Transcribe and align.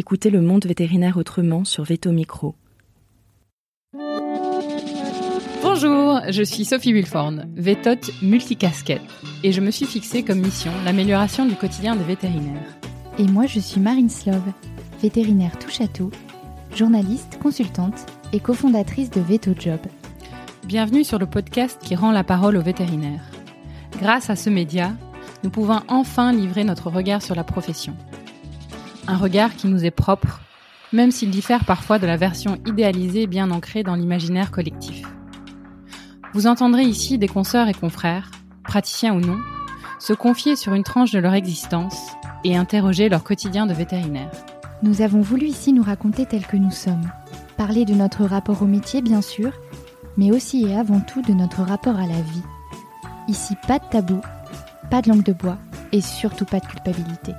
Écoutez 0.00 0.30
le 0.30 0.40
monde 0.40 0.64
vétérinaire 0.64 1.16
autrement 1.16 1.64
sur 1.64 1.82
Veto 1.82 2.12
Micro. 2.12 2.54
Bonjour, 5.60 6.20
je 6.28 6.44
suis 6.44 6.64
Sophie 6.64 6.92
Wilforn, 6.92 7.48
vétote 7.56 8.12
multicasquette, 8.22 9.02
et 9.42 9.50
je 9.50 9.60
me 9.60 9.72
suis 9.72 9.86
fixée 9.86 10.22
comme 10.22 10.38
mission 10.38 10.70
l'amélioration 10.84 11.46
du 11.46 11.56
quotidien 11.56 11.96
des 11.96 12.04
vétérinaires. 12.04 12.78
Et 13.18 13.24
moi, 13.24 13.46
je 13.46 13.58
suis 13.58 13.80
Marine 13.80 14.08
Slove, 14.08 14.52
vétérinaire 15.02 15.58
touche 15.58 15.80
à 15.80 15.88
tout, 15.88 16.12
journaliste, 16.76 17.40
consultante 17.42 18.06
et 18.32 18.38
cofondatrice 18.38 19.10
de 19.10 19.20
Veto 19.20 19.50
Job. 19.58 19.80
Bienvenue 20.64 21.02
sur 21.02 21.18
le 21.18 21.26
podcast 21.26 21.80
qui 21.82 21.96
rend 21.96 22.12
la 22.12 22.22
parole 22.22 22.56
aux 22.56 22.62
vétérinaires. 22.62 23.24
Grâce 24.00 24.30
à 24.30 24.36
ce 24.36 24.48
média, 24.48 24.92
nous 25.42 25.50
pouvons 25.50 25.80
enfin 25.88 26.32
livrer 26.32 26.62
notre 26.62 26.88
regard 26.88 27.20
sur 27.20 27.34
la 27.34 27.42
profession. 27.42 27.96
Un 29.10 29.16
regard 29.16 29.56
qui 29.56 29.68
nous 29.68 29.86
est 29.86 29.90
propre, 29.90 30.42
même 30.92 31.10
s'il 31.10 31.30
diffère 31.30 31.64
parfois 31.64 31.98
de 31.98 32.06
la 32.06 32.18
version 32.18 32.58
idéalisée 32.66 33.26
bien 33.26 33.50
ancrée 33.50 33.82
dans 33.82 33.94
l'imaginaire 33.94 34.50
collectif. 34.50 35.02
Vous 36.34 36.46
entendrez 36.46 36.82
ici 36.82 37.16
des 37.16 37.26
consoeurs 37.26 37.68
et 37.68 37.74
confrères, 37.74 38.30
praticiens 38.64 39.14
ou 39.14 39.20
non, 39.20 39.38
se 39.98 40.12
confier 40.12 40.56
sur 40.56 40.74
une 40.74 40.82
tranche 40.82 41.10
de 41.10 41.18
leur 41.20 41.32
existence 41.32 41.96
et 42.44 42.54
interroger 42.54 43.08
leur 43.08 43.24
quotidien 43.24 43.64
de 43.64 43.72
vétérinaire. 43.72 44.30
Nous 44.82 45.00
avons 45.00 45.22
voulu 45.22 45.46
ici 45.46 45.72
nous 45.72 45.82
raconter 45.82 46.26
tels 46.26 46.46
que 46.46 46.58
nous 46.58 46.70
sommes, 46.70 47.10
parler 47.56 47.86
de 47.86 47.94
notre 47.94 48.24
rapport 48.26 48.60
au 48.60 48.66
métier 48.66 49.00
bien 49.00 49.22
sûr, 49.22 49.52
mais 50.18 50.30
aussi 50.32 50.66
et 50.66 50.76
avant 50.76 51.00
tout 51.00 51.22
de 51.22 51.32
notre 51.32 51.62
rapport 51.62 51.96
à 51.96 52.06
la 52.06 52.20
vie. 52.20 52.42
Ici, 53.26 53.54
pas 53.66 53.78
de 53.78 53.86
tabou, 53.90 54.20
pas 54.90 55.00
de 55.00 55.08
langue 55.08 55.24
de 55.24 55.32
bois 55.32 55.56
et 55.92 56.02
surtout 56.02 56.44
pas 56.44 56.60
de 56.60 56.66
culpabilité. 56.66 57.32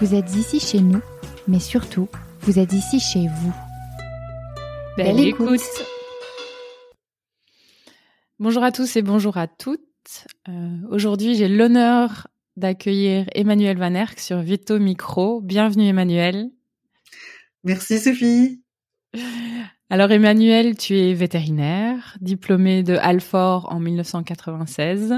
Vous 0.00 0.14
êtes 0.14 0.32
ici 0.36 0.60
chez 0.60 0.80
nous, 0.80 1.00
mais 1.48 1.58
surtout, 1.58 2.08
vous 2.42 2.60
êtes 2.60 2.72
ici 2.72 3.00
chez 3.00 3.26
vous. 3.26 3.52
Belle, 4.96 5.18
écoute. 5.18 5.60
Bonjour 8.38 8.62
à 8.62 8.70
tous 8.70 8.94
et 8.94 9.02
bonjour 9.02 9.36
à 9.36 9.48
toutes. 9.48 9.80
Euh, 10.48 10.76
Aujourd'hui, 10.90 11.34
j'ai 11.34 11.48
l'honneur 11.48 12.28
d'accueillir 12.56 13.26
Emmanuel 13.34 13.76
Van 13.76 13.92
Erck 13.94 14.20
sur 14.20 14.38
Vito 14.38 14.78
Micro. 14.78 15.40
Bienvenue 15.40 15.88
Emmanuel. 15.88 16.48
Merci 17.64 17.98
Sophie. 17.98 18.62
Alors 19.90 20.10
Emmanuel, 20.10 20.76
tu 20.76 20.98
es 20.98 21.14
vétérinaire, 21.14 22.18
diplômé 22.20 22.82
de 22.82 22.96
Alfort 22.96 23.72
en 23.72 23.80
1996. 23.80 25.14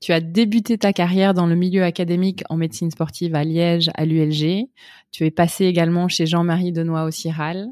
Tu 0.00 0.12
as 0.12 0.20
débuté 0.20 0.76
ta 0.76 0.92
carrière 0.92 1.32
dans 1.32 1.46
le 1.46 1.54
milieu 1.54 1.82
académique 1.82 2.44
en 2.50 2.58
médecine 2.58 2.90
sportive 2.90 3.34
à 3.34 3.42
Liège, 3.42 3.88
à 3.94 4.04
l'ULG. 4.04 4.68
Tu 5.12 5.24
es 5.24 5.30
passé 5.30 5.64
également 5.64 6.08
chez 6.08 6.26
Jean-Marie 6.26 6.72
Denois 6.72 7.04
au 7.04 7.10
Ciral. 7.10 7.68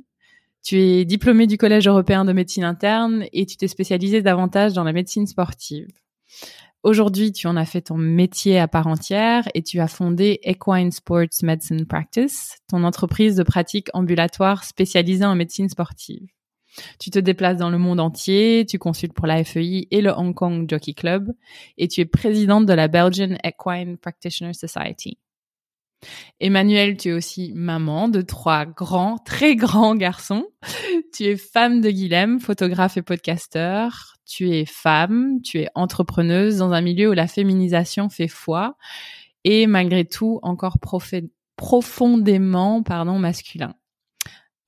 Tu 0.62 0.78
es 0.80 1.05
diplômé 1.05 1.47
du 1.47 1.58
Collège 1.58 1.86
européen 1.86 2.24
de 2.24 2.32
médecine 2.32 2.64
interne 2.64 3.27
et 3.34 3.44
tu 3.44 3.58
t'es 3.58 3.69
spécialisé 3.69 4.22
davantage 4.22 4.72
dans 4.72 4.84
la 4.84 4.94
médecine 4.94 5.27
sportive. 5.27 5.88
Aujourd'hui, 6.82 7.30
tu 7.30 7.46
en 7.46 7.56
as 7.56 7.66
fait 7.66 7.82
ton 7.82 7.98
métier 7.98 8.58
à 8.58 8.66
part 8.66 8.86
entière 8.86 9.46
et 9.52 9.62
tu 9.62 9.80
as 9.80 9.88
fondé 9.88 10.40
Equine 10.42 10.90
Sports 10.90 11.42
Medicine 11.42 11.84
Practice, 11.84 12.56
ton 12.70 12.84
entreprise 12.84 13.36
de 13.36 13.42
pratique 13.42 13.88
ambulatoire 13.92 14.64
spécialisée 14.64 15.26
en 15.26 15.34
médecine 15.34 15.68
sportive. 15.68 16.26
Tu 16.98 17.10
te 17.10 17.18
déplaces 17.18 17.58
dans 17.58 17.68
le 17.68 17.76
monde 17.76 18.00
entier, 18.00 18.64
tu 18.66 18.78
consultes 18.78 19.12
pour 19.12 19.26
la 19.26 19.44
FEI 19.44 19.88
et 19.90 20.00
le 20.00 20.12
Hong 20.12 20.34
Kong 20.34 20.66
Jockey 20.70 20.94
Club 20.94 21.30
et 21.76 21.86
tu 21.86 22.00
es 22.00 22.06
présidente 22.06 22.64
de 22.64 22.72
la 22.72 22.88
Belgian 22.88 23.36
Equine 23.44 23.98
Practitioner 23.98 24.54
Society. 24.54 25.18
Emmanuel, 26.38 26.96
tu 26.96 27.10
es 27.10 27.12
aussi 27.12 27.52
maman 27.54 28.08
de 28.08 28.22
trois 28.22 28.64
grands, 28.64 29.18
très 29.18 29.54
grands 29.54 29.96
garçons. 29.96 30.46
Tu 31.12 31.24
es 31.24 31.36
femme 31.36 31.82
de 31.82 31.90
Guilhem, 31.90 32.40
photographe 32.40 32.96
et 32.96 33.02
podcasteur. 33.02 34.14
Tu 34.30 34.48
es 34.50 34.64
femme, 34.64 35.40
tu 35.42 35.58
es 35.58 35.68
entrepreneuse 35.74 36.58
dans 36.58 36.70
un 36.70 36.80
milieu 36.80 37.10
où 37.10 37.14
la 37.14 37.26
féminisation 37.26 38.08
fait 38.08 38.28
foi 38.28 38.76
et 39.42 39.66
malgré 39.66 40.04
tout 40.04 40.38
encore 40.44 40.78
profondément 41.56 42.84
pardon, 42.84 43.19
masculin. 43.19 43.74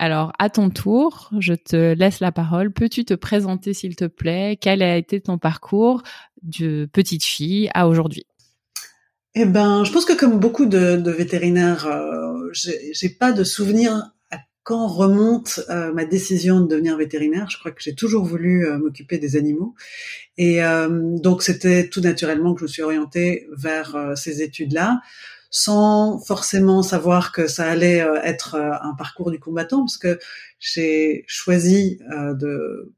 Alors, 0.00 0.32
à 0.40 0.50
ton 0.50 0.68
tour, 0.68 1.30
je 1.38 1.54
te 1.54 1.94
laisse 1.94 2.18
la 2.18 2.32
parole. 2.32 2.72
Peux-tu 2.72 3.04
te 3.04 3.14
présenter, 3.14 3.72
s'il 3.72 3.94
te 3.94 4.06
plaît? 4.06 4.58
Quel 4.60 4.82
a 4.82 4.96
été 4.96 5.20
ton 5.20 5.38
parcours 5.38 6.02
de 6.42 6.88
petite 6.92 7.22
fille 7.22 7.70
à 7.72 7.86
aujourd'hui? 7.86 8.26
Eh 9.36 9.44
ben, 9.44 9.84
je 9.84 9.92
pense 9.92 10.04
que 10.04 10.12
comme 10.12 10.40
beaucoup 10.40 10.66
de, 10.66 11.08
vétérinaires, 11.08 11.86
euh, 11.86 12.50
j'ai 12.52 13.10
pas 13.10 13.30
de 13.30 13.44
souvenir 13.44 14.10
quand 14.62 14.86
remonte 14.86 15.60
euh, 15.70 15.92
ma 15.92 16.04
décision 16.04 16.60
de 16.60 16.66
devenir 16.66 16.96
vétérinaire. 16.96 17.50
Je 17.50 17.58
crois 17.58 17.72
que 17.72 17.82
j'ai 17.82 17.94
toujours 17.94 18.24
voulu 18.24 18.66
euh, 18.66 18.78
m'occuper 18.78 19.18
des 19.18 19.36
animaux, 19.36 19.74
et 20.38 20.62
euh, 20.64 21.16
donc 21.18 21.42
c'était 21.42 21.88
tout 21.88 22.00
naturellement 22.00 22.54
que 22.54 22.60
je 22.60 22.64
me 22.64 22.68
suis 22.68 22.82
orientée 22.82 23.48
vers 23.56 24.12
ces 24.16 24.42
études-là, 24.42 25.00
sans 25.50 26.18
forcément 26.18 26.82
savoir 26.82 27.32
que 27.32 27.46
ça 27.46 27.66
allait 27.70 28.06
être 28.24 28.54
un 28.56 28.94
parcours 28.94 29.30
du 29.30 29.38
combattant, 29.38 29.80
parce 29.80 29.98
que 29.98 30.18
j'ai 30.58 31.24
choisi 31.26 31.98
de, 32.08 32.92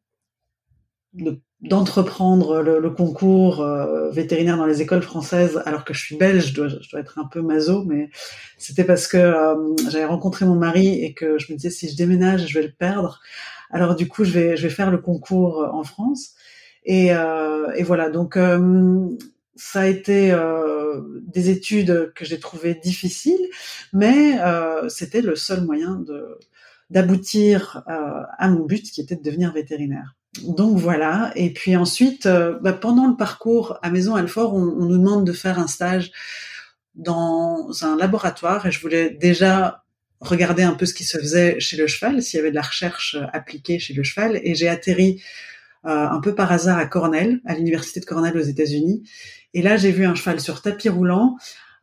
de 1.15 1.41
d'entreprendre 1.65 2.61
le, 2.61 2.91
concours 2.91 3.63
euh, 3.63 4.11
vétérinaire 4.11 4.59
dans 4.59 4.67
les 4.67 4.83
écoles 4.83 5.03
françaises 5.03 5.63
alors 5.65 5.85
que 5.85 5.95
je 5.95 6.01
suis 6.01 6.17
belge, 6.17 6.49
je 6.49 6.55
dois, 6.55 6.69
je 6.69 6.91
dois 6.91 7.01
être 7.01 7.19
un 7.19 7.25
peu 7.25 7.41
maso, 7.41 7.85
mais 7.85 8.11
c'était 8.59 8.85
parce 8.85 9.09
que 9.09 9.17
euh, 9.17 9.75
j'avais 9.91 10.05
rencontré 10.05 10.45
mon 10.45 10.57
mari 10.57 11.03
et 11.03 11.15
que 11.15 11.39
je 11.39 11.51
me 11.53 11.57
disais 11.57 11.71
si 11.71 11.89
je 11.89 11.97
déménage, 11.97 12.47
je 12.49 12.59
vais 12.59 12.67
le 12.67 12.73
perdre. 12.73 13.21
Alors 13.71 13.97
du 13.97 14.09
coup, 14.09 14.25
je 14.25 14.33
vais, 14.33 14.57
je 14.57 14.65
vais 14.65 14.75
faire 14.75 14.91
le 14.91 14.99
concours 14.99 15.63
euh, 15.63 15.69
en 15.73 15.85
France. 15.85 16.35
Et, 16.87 17.07
et 17.07 17.83
voilà, 17.83 18.11
donc 18.11 18.39
ça 19.57 19.81
a 19.81 19.87
été 19.87 20.37
des 21.23 21.49
études 21.49 22.13
que 22.15 22.27
j'ai 22.27 22.39
trouvées 22.39 22.75
difficiles, 22.75 23.49
mais 23.95 24.39
c'était 24.89 25.23
le 25.23 25.35
seul 25.35 25.65
moyen 25.65 25.95
de 25.95 26.39
d'aboutir 26.91 27.83
à 27.87 28.51
mon 28.51 28.67
but 28.67 28.85
qui 28.91 29.01
était 29.01 29.17
de 29.17 29.23
devenir 29.23 29.55
vétérinaire 29.55 30.15
donc 30.43 30.79
voilà. 30.79 31.33
Et 31.37 31.53
puis 31.53 31.77
ensuite, 31.77 32.27
euh, 32.27 32.59
bah, 32.61 32.73
pendant 32.73 33.07
le 33.07 33.17
parcours 33.17 33.79
à 33.83 33.91
Maison 33.91 34.15
Alfort, 34.17 34.55
on, 34.55 34.65
nous 34.65 34.99
demande 34.99 35.27
de 35.27 35.33
faire 35.33 35.59
un 35.59 35.67
stage 35.67 36.11
dans 36.95 37.69
un 37.83 37.97
laboratoire. 37.97 38.67
Et 38.67 38.73
je 38.73 38.81
voulais 38.81 39.11
déjà 39.11 39.85
regarder 40.21 40.63
un 40.63 40.75
peu 40.75 40.87
ce 40.87 40.95
qui 40.95 41.05
se 41.05 41.19
faisait 41.19 41.61
chez 41.61 41.77
le 41.77 41.87
cheval, 41.87 42.23
s'il 42.23 42.39
y 42.39 42.41
avait 42.41 42.51
de 42.51 42.55
la 42.55 42.63
recherche 42.63 43.15
euh, 43.15 43.27
appliquée 43.33 43.79
chez 43.79 43.95
le 43.95 44.03
cheval. 44.03 44.41
Et 44.43 44.55
j'ai 44.55 44.69
atterri 44.69 45.23
euh, 45.87 46.09
un 46.09 46.21
peu 46.21 46.35
par 46.35 46.51
hasard 46.51 46.79
à 46.79 46.87
Cornell, 46.87 47.41
à 47.45 47.55
l'université 47.55 48.01
de 48.01 48.05
Cornell 48.05 48.37
aux 48.37 48.43
États-Unis. 48.43 49.09
Et 49.53 49.63
là, 49.63 49.77
j'ai 49.77 49.93
vu 49.93 50.05
un 50.05 50.15
cheval 50.15 50.41
sur 50.41 50.63
tapis 50.63 50.89
roulant 50.89 51.37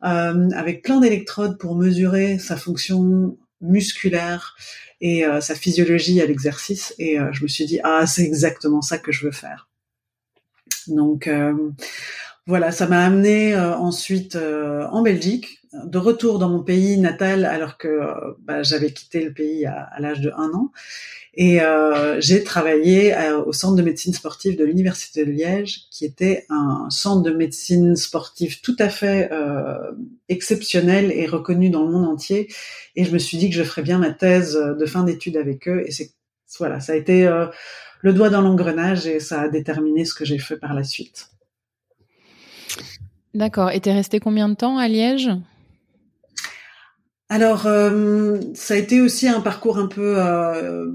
avec 0.04 0.82
plein 0.82 0.98
d'électrodes 0.98 1.58
pour 1.58 1.76
mesurer 1.76 2.36
sa 2.40 2.56
fonction 2.56 3.38
musculaire 3.60 4.56
et 5.02 5.26
euh, 5.26 5.40
sa 5.42 5.54
physiologie 5.54 6.22
à 6.22 6.26
l'exercice. 6.26 6.94
Et 6.98 7.18
euh, 7.18 7.30
je 7.32 7.42
me 7.42 7.48
suis 7.48 7.66
dit, 7.66 7.80
ah, 7.82 8.06
c'est 8.06 8.22
exactement 8.22 8.80
ça 8.80 8.96
que 8.96 9.12
je 9.12 9.26
veux 9.26 9.32
faire. 9.32 9.68
Donc 10.86 11.26
euh, 11.26 11.52
voilà, 12.46 12.72
ça 12.72 12.86
m'a 12.86 13.04
amené 13.04 13.54
ensuite 13.56 14.36
en 14.36 15.02
Belgique, 15.02 15.60
de 15.72 15.98
retour 15.98 16.38
dans 16.38 16.48
mon 16.48 16.62
pays 16.62 16.98
natal 16.98 17.44
alors 17.44 17.78
que 17.78 18.00
bah, 18.40 18.62
j'avais 18.62 18.92
quitté 18.92 19.24
le 19.24 19.32
pays 19.32 19.64
à, 19.64 19.82
à 19.92 20.00
l'âge 20.00 20.20
de 20.20 20.32
un 20.36 20.50
an. 20.52 20.72
Et 21.34 21.62
euh, 21.62 22.20
j'ai 22.20 22.44
travaillé 22.44 23.14
au 23.46 23.52
centre 23.52 23.76
de 23.76 23.82
médecine 23.82 24.12
sportive 24.12 24.58
de 24.58 24.64
l'université 24.64 25.24
de 25.24 25.30
Liège, 25.30 25.86
qui 25.90 26.04
était 26.04 26.44
un 26.50 26.88
centre 26.90 27.22
de 27.22 27.30
médecine 27.30 27.96
sportive 27.96 28.60
tout 28.60 28.76
à 28.78 28.90
fait 28.90 29.30
euh, 29.32 29.92
exceptionnel 30.32 31.12
et 31.12 31.26
reconnu 31.26 31.70
dans 31.70 31.84
le 31.84 31.92
monde 31.92 32.06
entier. 32.06 32.52
Et 32.96 33.04
je 33.04 33.12
me 33.12 33.18
suis 33.18 33.38
dit 33.38 33.48
que 33.48 33.56
je 33.56 33.62
ferais 33.62 33.82
bien 33.82 33.98
ma 33.98 34.10
thèse 34.10 34.54
de 34.54 34.86
fin 34.86 35.04
d'études 35.04 35.36
avec 35.36 35.68
eux. 35.68 35.84
Et 35.86 35.92
c'est 35.92 36.10
voilà, 36.58 36.80
ça 36.80 36.92
a 36.92 36.96
été 36.96 37.26
euh, 37.26 37.46
le 38.00 38.12
doigt 38.12 38.30
dans 38.30 38.40
l'engrenage 38.40 39.06
et 39.06 39.20
ça 39.20 39.42
a 39.42 39.48
déterminé 39.48 40.04
ce 40.04 40.14
que 40.14 40.24
j'ai 40.24 40.38
fait 40.38 40.56
par 40.56 40.74
la 40.74 40.84
suite. 40.84 41.28
D'accord. 43.34 43.70
Et 43.70 43.80
t'es 43.80 43.92
resté 43.92 44.20
combien 44.20 44.48
de 44.48 44.54
temps 44.54 44.78
à 44.78 44.88
Liège? 44.88 45.30
Alors, 47.28 47.66
euh, 47.66 48.38
ça 48.54 48.74
a 48.74 48.76
été 48.76 49.00
aussi 49.00 49.26
un 49.26 49.40
parcours 49.40 49.78
un 49.78 49.86
peu 49.86 50.16
euh, 50.18 50.86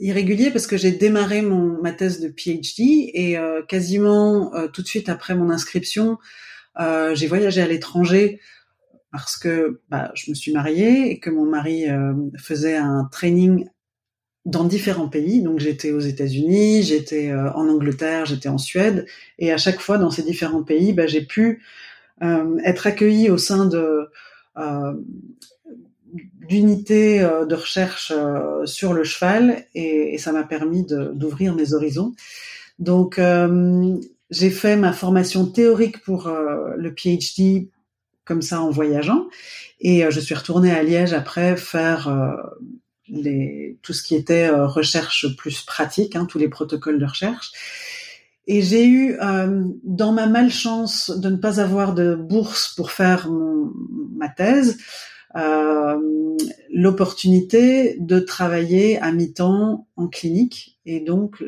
irrégulier 0.00 0.50
parce 0.50 0.66
que 0.66 0.76
j'ai 0.76 0.90
démarré 0.90 1.42
mon, 1.42 1.80
ma 1.80 1.92
thèse 1.92 2.20
de 2.20 2.28
PhD 2.28 3.10
et 3.14 3.36
quasiment 3.68 4.50
tout 4.72 4.82
de 4.82 4.88
suite 4.88 5.08
après 5.08 5.36
mon 5.36 5.48
inscription, 5.48 6.18
j'ai 6.76 7.26
voyagé 7.28 7.62
à 7.62 7.68
l'étranger 7.68 8.40
parce 9.12 9.36
que 9.36 9.80
bah, 9.88 10.10
je 10.14 10.30
me 10.30 10.34
suis 10.34 10.52
mariée 10.52 11.10
et 11.10 11.18
que 11.18 11.30
mon 11.30 11.46
mari 11.46 11.86
faisait 12.38 12.76
un 12.76 13.08
training 13.10 13.66
dans 14.44 14.64
différents 14.64 15.08
pays. 15.08 15.42
Donc 15.42 15.58
j'étais 15.58 15.90
aux 15.90 16.00
États-Unis, 16.00 16.82
j'étais 16.82 17.32
en 17.32 17.68
Angleterre, 17.68 18.26
j'étais 18.26 18.48
en 18.48 18.58
Suède 18.58 19.06
et 19.38 19.52
à 19.52 19.56
chaque 19.56 19.80
fois 19.80 19.98
dans 19.98 20.10
ces 20.10 20.22
différents 20.22 20.62
pays, 20.62 20.92
bah, 20.92 21.06
j'ai 21.06 21.24
pu 21.24 21.62
être 22.20 22.86
accueillie 22.86 23.28
au 23.30 23.38
sein 23.38 23.68
d'unités 26.48 27.18
de 27.20 27.54
recherche 27.54 28.12
sur 28.64 28.92
le 28.92 29.04
cheval 29.04 29.64
et 29.74 30.16
ça 30.18 30.32
m'a 30.32 30.44
permis 30.44 30.84
d'ouvrir 30.84 31.54
mes 31.54 31.72
horizons. 31.72 32.14
Donc, 32.78 33.20
j'ai 34.30 34.50
fait 34.50 34.76
ma 34.76 34.92
formation 34.92 35.46
théorique 35.46 36.02
pour 36.02 36.28
le 36.28 36.94
PhD 36.94 37.68
comme 38.26 38.42
ça 38.42 38.60
en 38.60 38.70
voyageant. 38.70 39.26
Et 39.80 40.04
je 40.10 40.20
suis 40.20 40.34
retournée 40.34 40.72
à 40.72 40.82
Liège 40.82 41.14
après 41.14 41.56
faire 41.56 42.08
les, 43.08 43.78
tout 43.82 43.92
ce 43.92 44.02
qui 44.02 44.14
était 44.14 44.48
euh, 44.48 44.66
recherche 44.66 45.36
plus 45.36 45.62
pratique, 45.62 46.16
hein, 46.16 46.26
tous 46.26 46.38
les 46.38 46.48
protocoles 46.48 46.98
de 46.98 47.04
recherche. 47.04 47.52
Et 48.46 48.62
j'ai 48.62 48.86
eu, 48.86 49.16
euh, 49.20 49.64
dans 49.82 50.12
ma 50.12 50.26
malchance 50.26 51.10
de 51.10 51.30
ne 51.30 51.36
pas 51.36 51.60
avoir 51.60 51.94
de 51.94 52.14
bourse 52.14 52.74
pour 52.74 52.92
faire 52.92 53.28
mon, 53.28 53.72
ma 54.16 54.28
thèse, 54.28 54.78
euh, 55.36 55.96
l'opportunité 56.72 57.96
de 57.98 58.20
travailler 58.20 58.98
à 58.98 59.10
mi-temps 59.12 59.88
en 59.96 60.08
clinique. 60.08 60.78
Et 60.86 61.00
donc, 61.00 61.42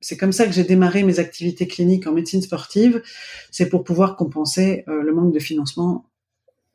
c'est 0.00 0.16
comme 0.16 0.32
ça 0.32 0.46
que 0.46 0.52
j'ai 0.52 0.64
démarré 0.64 1.02
mes 1.02 1.18
activités 1.18 1.66
cliniques 1.66 2.06
en 2.06 2.12
médecine 2.12 2.42
sportive. 2.42 3.02
C'est 3.50 3.68
pour 3.68 3.82
pouvoir 3.82 4.14
compenser 4.14 4.84
euh, 4.88 5.02
le 5.02 5.12
manque 5.12 5.34
de 5.34 5.40
financement 5.40 6.04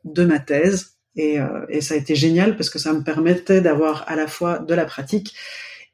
de 0.04 0.24
ma 0.24 0.38
thèse 0.38 0.96
et, 1.16 1.40
euh, 1.40 1.66
et, 1.68 1.80
ça 1.80 1.94
a 1.94 1.96
été 1.96 2.14
génial 2.14 2.56
parce 2.56 2.70
que 2.70 2.78
ça 2.78 2.92
me 2.92 3.02
permettait 3.02 3.60
d'avoir 3.60 4.04
à 4.08 4.16
la 4.16 4.26
fois 4.26 4.58
de 4.58 4.74
la 4.74 4.84
pratique 4.84 5.34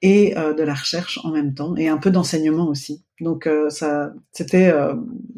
et 0.03 0.37
euh, 0.37 0.53
de 0.53 0.63
la 0.63 0.75
recherche 0.75 1.19
en 1.25 1.31
même 1.31 1.55
temps 1.55 1.75
et 1.77 1.89
un 1.89 1.97
peu 1.97 2.11
d'enseignement 2.11 2.69
aussi. 2.69 3.03
Donc 3.21 3.47
euh, 3.47 3.71
ça, 3.71 4.13
c'était 4.33 4.73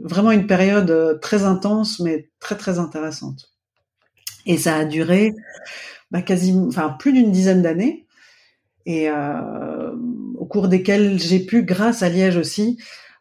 vraiment 0.03 0.33
une 0.33 0.47
période 0.47 1.21
très 1.21 1.45
intense 1.45 2.01
mais 2.01 2.29
très 2.41 2.57
très 2.57 2.79
intéressante. 2.79 3.53
Et 4.47 4.57
ça 4.57 4.77
a 4.77 4.85
duré 4.85 5.33
bah, 6.11 6.21
enfin 6.67 6.97
plus 6.99 7.13
d'une 7.13 7.31
dizaine 7.31 7.63
d'années 7.63 8.07
et 8.85 9.09
au 9.11 10.47
cours 10.47 10.69
desquelles 10.69 11.21
j'ai 11.21 11.41
pu, 11.41 11.63
grâce 11.63 12.03
à 12.03 12.09
Liège 12.09 12.39
aussi, 12.39 12.79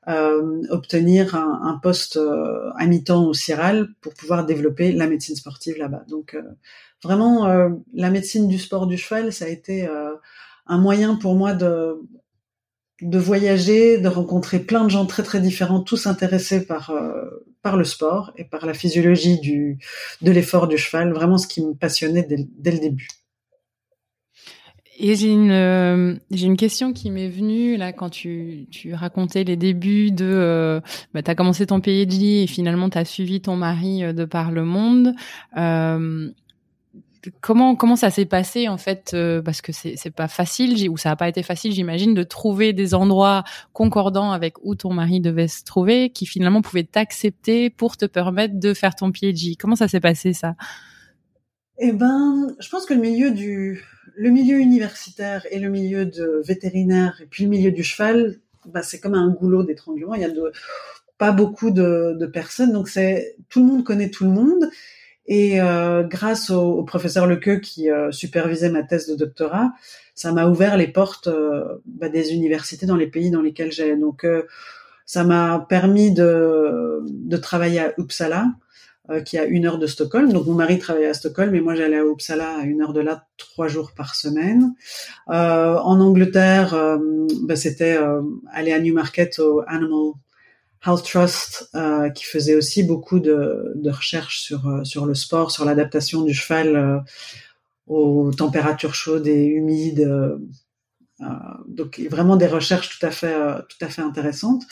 euh, 0.07 0.61
obtenir 0.69 1.35
un, 1.35 1.61
un 1.63 1.77
poste 1.79 2.15
euh, 2.15 2.71
à 2.77 2.85
mi-temps 2.85 3.25
au 3.25 3.33
CIRAL 3.33 3.89
pour 3.99 4.13
pouvoir 4.13 4.45
développer 4.45 4.93
la 4.93 5.07
médecine 5.07 5.35
sportive 5.35 5.77
là-bas. 5.77 6.05
Donc 6.07 6.33
euh, 6.33 6.41
vraiment, 7.03 7.47
la 7.93 8.09
médecine 8.09 8.47
du 8.47 8.57
sport 8.57 8.87
du 8.87 8.97
cheval, 8.97 9.33
ça 9.33 9.45
a 9.45 9.49
été 9.49 9.87
un 10.65 10.77
moyen 10.77 11.15
pour 11.15 11.35
moi 11.35 11.53
de 11.53 12.01
de 13.01 13.19
voyager, 13.19 13.99
de 13.99 14.07
rencontrer 14.07 14.57
plein 14.57 14.83
de 14.83 14.89
gens 14.89 15.05
très 15.05 15.21
très 15.21 15.39
différents, 15.39 15.81
tous 15.81 16.07
intéressés 16.07 16.65
par 16.65 16.91
par 17.61 17.77
le 17.77 17.83
sport 17.83 18.31
et 18.37 18.45
par 18.45 18.65
la 18.65 18.73
physiologie 18.73 19.39
du 19.39 19.77
de 20.21 20.31
l'effort 20.31 20.67
du 20.67 20.77
cheval, 20.77 21.13
vraiment 21.13 21.37
ce 21.37 21.47
qui 21.47 21.63
me 21.63 21.73
passionnait 21.75 22.23
dès, 22.23 22.47
dès 22.57 22.71
le 22.71 22.79
début. 22.79 23.07
Et 24.99 25.15
j'ai 25.15 25.31
une 25.31 25.51
euh, 25.51 26.15
j'ai 26.31 26.47
une 26.47 26.57
question 26.57 26.91
qui 26.91 27.11
m'est 27.11 27.29
venue 27.29 27.77
là 27.77 27.93
quand 27.93 28.09
tu 28.09 28.65
tu 28.71 28.95
racontais 28.95 29.43
les 29.43 29.55
débuts 29.55 30.09
de 30.09 30.25
euh, 30.25 30.81
bah 31.13 31.21
t'as 31.21 31.35
commencé 31.35 31.67
ton 31.67 31.81
PhD 31.81 32.41
et 32.41 32.47
finalement 32.47 32.89
t'as 32.89 33.05
suivi 33.05 33.39
ton 33.39 33.55
mari 33.55 34.03
euh, 34.03 34.11
de 34.11 34.25
par 34.25 34.49
le 34.49 34.65
monde. 34.65 35.13
Euh, 35.55 36.31
comment 37.41 37.75
comment 37.75 37.95
ça 37.95 38.09
s'est 38.09 38.25
passé 38.25 38.69
en 38.69 38.77
fait 38.77 39.15
parce 39.45 39.61
que 39.61 39.71
c'est 39.71 39.93
c'est 39.97 40.09
pas 40.09 40.27
facile 40.27 40.89
ou 40.89 40.97
ça 40.97 41.11
a 41.11 41.15
pas 41.15 41.29
été 41.29 41.43
facile 41.43 41.73
j'imagine 41.73 42.15
de 42.15 42.23
trouver 42.23 42.73
des 42.73 42.95
endroits 42.95 43.43
concordants 43.73 44.31
avec 44.31 44.55
où 44.63 44.73
ton 44.73 44.93
mari 44.93 45.21
devait 45.21 45.47
se 45.47 45.63
trouver 45.63 46.09
qui 46.09 46.25
finalement 46.25 46.63
pouvaient 46.63 46.85
t'accepter 46.85 47.69
pour 47.69 47.97
te 47.97 48.05
permettre 48.05 48.59
de 48.59 48.73
faire 48.73 48.95
ton 48.95 49.11
PhD. 49.11 49.57
Comment 49.59 49.75
ça 49.75 49.87
s'est 49.87 49.99
passé 49.99 50.33
ça? 50.33 50.55
Eh 51.79 51.91
ben, 51.91 52.47
je 52.59 52.69
pense 52.69 52.87
que 52.87 52.95
le 52.95 53.01
milieu 53.01 53.29
du 53.29 53.83
le 54.17 54.31
milieu 54.31 54.57
universitaire 54.57 55.45
et 55.51 55.59
le 55.59 55.69
milieu 55.69 56.05
de 56.05 56.41
vétérinaire 56.43 57.19
et 57.21 57.27
puis 57.27 57.43
le 57.43 57.49
milieu 57.51 57.71
du 57.71 57.83
cheval, 57.83 58.37
bah, 58.65 58.81
c'est 58.81 58.99
comme 58.99 59.13
un 59.13 59.29
goulot 59.29 59.63
d'étranglement. 59.63 60.15
Il 60.15 60.21
y 60.21 60.25
a 60.25 60.29
de, 60.29 60.51
pas 61.19 61.31
beaucoup 61.31 61.69
de, 61.69 62.25
personnes, 62.33 62.73
donc 62.73 62.89
c'est 62.89 63.35
tout 63.49 63.59
le 63.59 63.67
monde 63.67 63.83
connaît 63.83 64.09
tout 64.09 64.23
le 64.23 64.31
monde. 64.31 64.69
Et 65.27 65.61
euh, 65.61 66.03
grâce 66.03 66.49
au, 66.49 66.83
professeur 66.83 67.27
Lequeux 67.27 67.59
qui 67.59 67.91
euh, 67.91 68.11
supervisait 68.11 68.69
ma 68.69 68.81
thèse 68.81 69.07
de 69.07 69.15
doctorat, 69.15 69.73
ça 70.15 70.31
m'a 70.31 70.47
ouvert 70.47 70.77
les 70.77 70.87
portes 70.87 71.27
euh, 71.27 71.77
bah, 71.85 72.09
des 72.09 72.33
universités 72.33 72.87
dans 72.87 72.95
les 72.95 73.07
pays 73.07 73.29
dans 73.29 73.41
lesquels 73.41 73.71
j'allais. 73.71 73.97
Donc 73.97 74.25
ça 75.05 75.23
m'a 75.23 75.65
permis 75.69 76.11
de, 76.11 77.01
de 77.07 77.37
travailler 77.37 77.79
à 77.79 77.93
Uppsala, 77.99 78.47
euh, 79.09 79.21
qui 79.21 79.37
a 79.37 79.45
une 79.45 79.65
heure 79.65 79.77
de 79.77 79.87
Stockholm. 79.87 80.33
Donc 80.33 80.47
mon 80.47 80.53
mari 80.53 80.79
travaillait 80.79 81.07
à 81.07 81.13
Stockholm 81.13 81.55
et 81.55 81.61
moi 81.61 81.75
j'allais 81.75 81.97
à 81.97 82.03
Uppsala 82.03 82.57
à 82.57 82.63
une 82.63 82.81
heure 82.81 82.91
de 82.91 82.99
là 82.99 83.25
trois 83.37 83.69
jours 83.69 83.93
par 83.95 84.15
semaine. 84.15 84.73
Euh, 85.29 85.77
en 85.77 86.01
Angleterre, 86.01 86.73
euh, 86.73 86.97
bah, 87.43 87.55
c'était 87.55 87.95
euh, 87.95 88.21
aller 88.51 88.73
à 88.73 88.79
Newmarket 88.79 89.39
au 89.39 89.63
Animal 89.65 90.11
Health 90.85 91.05
Trust 91.05 91.69
euh, 91.73 92.09
qui 92.09 92.25
faisait 92.25 92.55
aussi 92.55 92.83
beaucoup 92.83 93.21
de, 93.21 93.71
de 93.75 93.89
recherches 93.89 94.41
sur 94.41 94.81
sur 94.85 95.05
le 95.05 95.15
sport, 95.15 95.51
sur 95.51 95.63
l'adaptation 95.63 96.23
du 96.23 96.33
cheval 96.33 97.03
aux 97.87 98.31
températures 98.33 98.93
chaudes 98.93 99.27
et 99.27 99.45
humides. 99.45 100.05
donc 101.67 101.99
vraiment 102.11 102.35
des 102.35 102.47
recherches 102.47 102.99
tout 102.99 103.05
à 103.05 103.11
fait 103.11 103.35
tout 103.69 103.85
à 103.85 103.87
fait 103.87 104.01
intéressantes. 104.01 104.63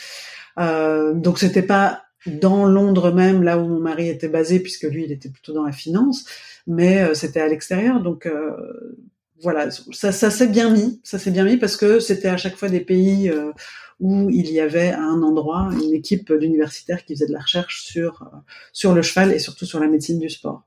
donc 0.58 1.40
c'était 1.40 1.64
pas 1.64 2.05
dans 2.26 2.66
Londres 2.66 3.12
même, 3.12 3.44
là 3.44 3.60
où 3.60 3.68
mon 3.68 3.80
mari 3.80 4.10
était 4.10 4.28
basé, 4.28 4.60
puisque 4.60 4.84
lui, 4.84 5.04
il 5.06 5.12
était 5.12 5.30
plutôt 5.30 5.54
dans 5.54 5.64
la 5.64 5.72
finance, 5.72 6.26
mais 6.68 7.04
euh, 7.04 7.14
c'était 7.14 7.42
à 7.42 7.48
l'extérieur. 7.48 8.02
Donc 8.02 8.26
euh, 8.26 8.98
voilà, 9.42 9.70
ça, 9.92 10.12
ça 10.12 10.30
s'est 10.30 10.48
bien 10.48 10.70
mis, 10.70 11.00
ça 11.04 11.20
s'est 11.20 11.32
bien 11.32 11.44
mis 11.44 11.58
parce 11.58 11.78
que 11.78 12.00
c'était 12.00 12.30
à 12.30 12.38
chaque 12.38 12.56
fois 12.56 12.70
des 12.70 12.80
pays 12.80 13.30
euh, 13.30 13.52
où 14.00 14.30
il 14.30 14.52
y 14.52 14.60
avait 14.60 14.92
à 14.92 15.02
un 15.02 15.22
endroit 15.22 15.70
une 15.72 15.94
équipe 15.94 16.34
d'universitaires 16.34 17.06
qui 17.06 17.14
faisait 17.14 17.28
de 17.28 17.34
la 17.34 17.42
recherche 17.42 17.84
sur 17.84 18.30
sur 18.74 18.94
le 18.94 19.02
cheval 19.02 19.32
et 19.32 19.40
surtout 19.40 19.66
sur 19.66 19.80
la 19.80 19.88
médecine 19.88 20.20
du 20.20 20.30
sport. 20.30 20.64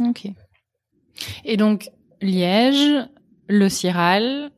Ok. 0.00 0.26
Et 1.44 1.56
donc 1.56 1.90
Liège, 2.20 3.08
le 3.48 3.68
Ciral 3.68 4.50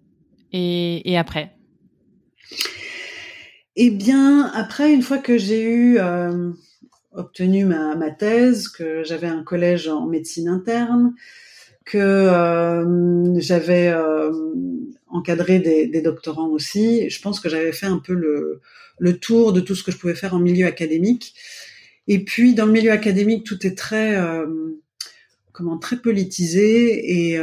et, 0.52 1.10
et 1.10 1.16
après? 1.16 1.54
Eh 3.76 3.90
bien, 3.90 4.50
après, 4.54 4.92
une 4.92 5.02
fois 5.02 5.18
que 5.18 5.38
j'ai 5.38 5.62
eu 5.62 5.98
euh, 5.98 6.50
obtenu 7.12 7.64
ma, 7.64 8.10
thèse, 8.10 8.68
que 8.68 9.02
j'avais 9.02 9.28
un 9.28 9.42
collège 9.42 9.88
en 9.88 10.06
médecine 10.06 10.48
interne, 10.48 11.14
que 11.86 11.98
euh, 11.98 13.40
j'avais 13.40 13.88
euh, 13.88 14.30
encadré 15.08 15.58
des, 15.58 16.02
doctorants 16.02 16.50
aussi, 16.50 17.08
je 17.08 17.20
pense 17.22 17.40
que 17.40 17.48
j'avais 17.48 17.72
fait 17.72 17.86
un 17.86 17.98
peu 17.98 18.12
le, 18.12 18.60
le, 18.98 19.18
tour 19.18 19.54
de 19.54 19.60
tout 19.60 19.74
ce 19.74 19.82
que 19.82 19.90
je 19.90 19.96
pouvais 19.96 20.14
faire 20.14 20.34
en 20.34 20.38
milieu 20.38 20.66
académique. 20.66 21.34
Et 22.08 22.24
puis, 22.24 22.54
dans 22.54 22.66
le 22.66 22.72
milieu 22.72 22.92
académique, 22.92 23.44
tout 23.46 23.66
est 23.66 23.76
très, 23.76 24.18
comment, 25.52 25.78
très 25.78 25.96
politisé 25.96 27.30
et 27.30 27.40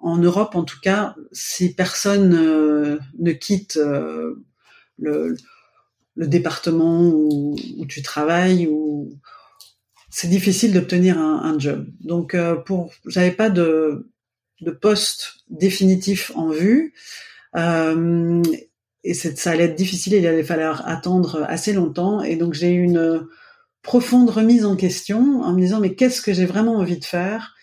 en 0.00 0.18
Europe, 0.18 0.54
en 0.54 0.64
tout 0.64 0.80
cas, 0.82 1.14
si 1.30 1.74
personne 1.74 3.00
ne 3.18 3.32
quitte 3.32 3.78
le, 5.02 5.36
département 6.16 7.08
où, 7.08 7.56
tu 7.88 8.02
travailles 8.02 8.66
ou 8.66 9.18
c'est 10.10 10.28
difficile 10.28 10.72
d'obtenir 10.72 11.18
un, 11.18 11.58
job. 11.58 11.86
Donc 12.00 12.34
euh, 12.34 12.56
pour 12.56 12.92
j'avais 13.06 13.32
pas 13.32 13.50
de 13.50 14.08
de 14.60 14.70
poste 14.70 15.38
définitif 15.50 16.30
en 16.36 16.50
vue 16.50 16.94
euh, 17.56 18.42
et 19.04 19.14
ça 19.14 19.50
allait 19.50 19.64
être 19.64 19.74
difficile. 19.74 20.12
Il 20.14 20.26
allait 20.26 20.44
falloir 20.44 20.86
attendre 20.88 21.44
assez 21.48 21.72
longtemps 21.72 22.22
et 22.22 22.36
donc 22.36 22.54
j'ai 22.54 22.72
eu 22.72 22.82
une 22.82 23.26
profonde 23.82 24.30
remise 24.30 24.64
en 24.64 24.76
question 24.76 25.42
en 25.42 25.52
me 25.52 25.60
disant 25.60 25.80
mais 25.80 25.94
qu'est-ce 25.94 26.22
que 26.22 26.32
j'ai 26.32 26.46
vraiment 26.46 26.76
envie 26.76 26.98
de 26.98 27.04
faire 27.04 27.54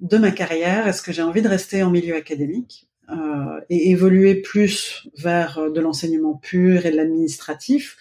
de 0.00 0.18
ma 0.18 0.30
carrière? 0.30 0.86
Est-ce 0.86 1.02
que 1.02 1.12
j'ai 1.12 1.22
envie 1.22 1.42
de 1.42 1.48
rester 1.48 1.82
en 1.82 1.90
milieu 1.90 2.14
académique? 2.14 2.89
Euh, 3.12 3.60
et 3.68 3.90
évoluer 3.90 4.36
plus 4.36 5.08
vers 5.16 5.58
euh, 5.58 5.70
de 5.70 5.80
l'enseignement 5.80 6.34
pur 6.34 6.86
et 6.86 6.90
de 6.90 6.96
l'administratif, 6.96 7.96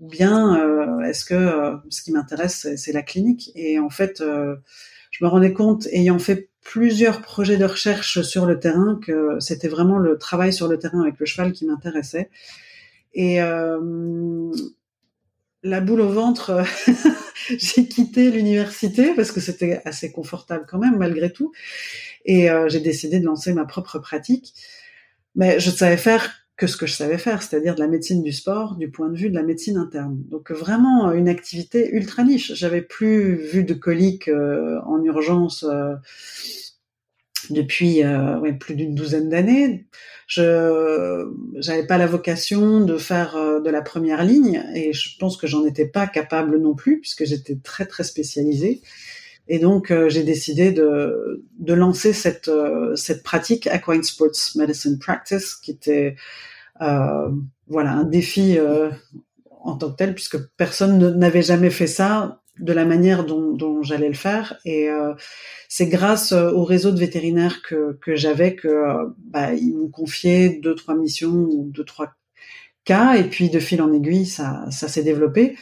ou 0.00 0.08
bien 0.08 0.60
euh, 0.60 1.00
est-ce 1.00 1.24
que 1.24 1.76
ce 1.88 2.02
qui 2.02 2.12
m'intéresse 2.12 2.68
c'est 2.76 2.92
la 2.92 3.02
clinique 3.02 3.50
Et 3.54 3.78
en 3.78 3.90
fait, 3.90 4.18
je 4.18 5.24
me 5.24 5.28
rendais 5.28 5.52
compte, 5.52 5.86
ayant 5.92 6.18
fait 6.18 6.50
plusieurs 6.62 7.20
projets 7.20 7.56
de 7.56 7.64
recherche 7.64 8.22
sur 8.22 8.46
le 8.46 8.58
terrain, 8.58 8.98
que 9.04 9.38
c'était 9.40 9.68
vraiment 9.68 9.98
le 9.98 10.18
travail 10.18 10.52
sur 10.52 10.68
le 10.68 10.78
terrain 10.78 11.00
avec 11.02 11.18
le 11.18 11.26
cheval 11.26 11.52
qui 11.52 11.66
m'intéressait. 11.66 12.30
Et 13.14 13.40
la 15.64 15.80
boule 15.80 16.02
au 16.02 16.08
ventre, 16.08 16.62
j'ai 17.48 17.88
quitté 17.88 18.30
l'université 18.30 19.14
parce 19.14 19.32
que 19.32 19.40
c'était 19.40 19.80
assez 19.84 20.12
confortable 20.12 20.66
quand 20.68 20.78
même 20.78 20.96
malgré 20.98 21.32
tout. 21.32 21.52
Et 22.24 22.50
euh, 22.50 22.68
j'ai 22.68 22.80
décidé 22.80 23.18
de 23.18 23.24
lancer 23.24 23.52
ma 23.52 23.64
propre 23.64 23.98
pratique. 23.98 24.54
Mais 25.34 25.58
je 25.58 25.70
savais 25.70 25.96
faire 25.96 26.44
que 26.56 26.66
ce 26.66 26.76
que 26.76 26.86
je 26.86 26.92
savais 26.92 27.18
faire, 27.18 27.42
c'est-à-dire 27.42 27.74
de 27.74 27.80
la 27.80 27.88
médecine 27.88 28.22
du 28.22 28.32
sport 28.32 28.76
du 28.76 28.90
point 28.90 29.08
de 29.08 29.16
vue 29.16 29.28
de 29.28 29.34
la 29.34 29.42
médecine 29.42 29.76
interne. 29.76 30.22
Donc 30.28 30.52
vraiment 30.52 31.10
une 31.12 31.28
activité 31.28 31.90
ultra 31.92 32.22
niche. 32.22 32.52
J'avais 32.54 32.82
plus 32.82 33.34
vu 33.34 33.64
de 33.64 33.74
coliques 33.74 34.28
euh, 34.28 34.80
en 34.86 35.02
urgence 35.02 35.64
euh, 35.64 35.94
depuis 37.50 38.04
euh, 38.04 38.52
plus 38.52 38.76
d'une 38.76 38.94
douzaine 38.94 39.28
d'années. 39.28 39.86
Je 40.26 41.26
j'avais 41.56 41.86
pas 41.86 41.98
la 41.98 42.06
vocation 42.06 42.80
de 42.80 42.96
faire 42.96 43.36
de 43.62 43.70
la 43.70 43.82
première 43.82 44.24
ligne 44.24 44.64
et 44.74 44.92
je 44.92 45.18
pense 45.18 45.36
que 45.36 45.46
j'en 45.46 45.64
étais 45.64 45.86
pas 45.86 46.06
capable 46.06 46.58
non 46.58 46.74
plus 46.74 47.00
puisque 47.00 47.24
j'étais 47.24 47.56
très 47.62 47.86
très 47.86 48.04
spécialisée. 48.04 48.82
Et 49.46 49.58
donc, 49.58 49.92
j'ai 50.08 50.22
décidé 50.22 50.72
de, 50.72 51.44
de 51.58 51.74
lancer 51.74 52.14
cette, 52.14 52.50
cette 52.94 53.22
pratique 53.22 53.66
Aquine 53.66 54.02
Sports 54.02 54.56
Medicine 54.56 54.98
Practice, 54.98 55.54
qui 55.54 55.70
était 55.72 56.16
euh, 56.80 57.30
voilà 57.68 57.92
un 57.92 58.04
défi 58.04 58.58
euh, 58.58 58.90
en 59.62 59.76
tant 59.76 59.90
que 59.90 59.96
tel, 59.96 60.14
puisque 60.14 60.38
personne 60.56 61.16
n'avait 61.18 61.42
jamais 61.42 61.70
fait 61.70 61.86
ça 61.86 62.42
de 62.58 62.72
la 62.72 62.84
manière 62.84 63.24
dont, 63.24 63.52
dont 63.52 63.82
j'allais 63.82 64.08
le 64.08 64.14
faire. 64.14 64.58
Et 64.64 64.88
euh, 64.88 65.14
c'est 65.68 65.86
grâce 65.86 66.32
au 66.32 66.64
réseau 66.64 66.92
de 66.92 66.98
vétérinaires 66.98 67.62
que, 67.62 67.98
que 68.00 68.14
j'avais 68.14 68.54
que 68.54 68.84
bah, 69.18 69.54
ils 69.54 69.76
m'ont 69.76 69.88
confié 69.88 70.60
deux 70.60 70.74
trois 70.74 70.94
missions 70.94 71.48
ou 71.50 71.70
deux 71.70 71.84
trois 71.84 72.12
cas, 72.84 73.14
et 73.14 73.24
puis 73.24 73.50
de 73.50 73.58
fil 73.58 73.82
en 73.82 73.92
aiguille, 73.92 74.26
ça, 74.26 74.66
ça 74.70 74.88
s'est 74.88 75.02
développé. 75.02 75.56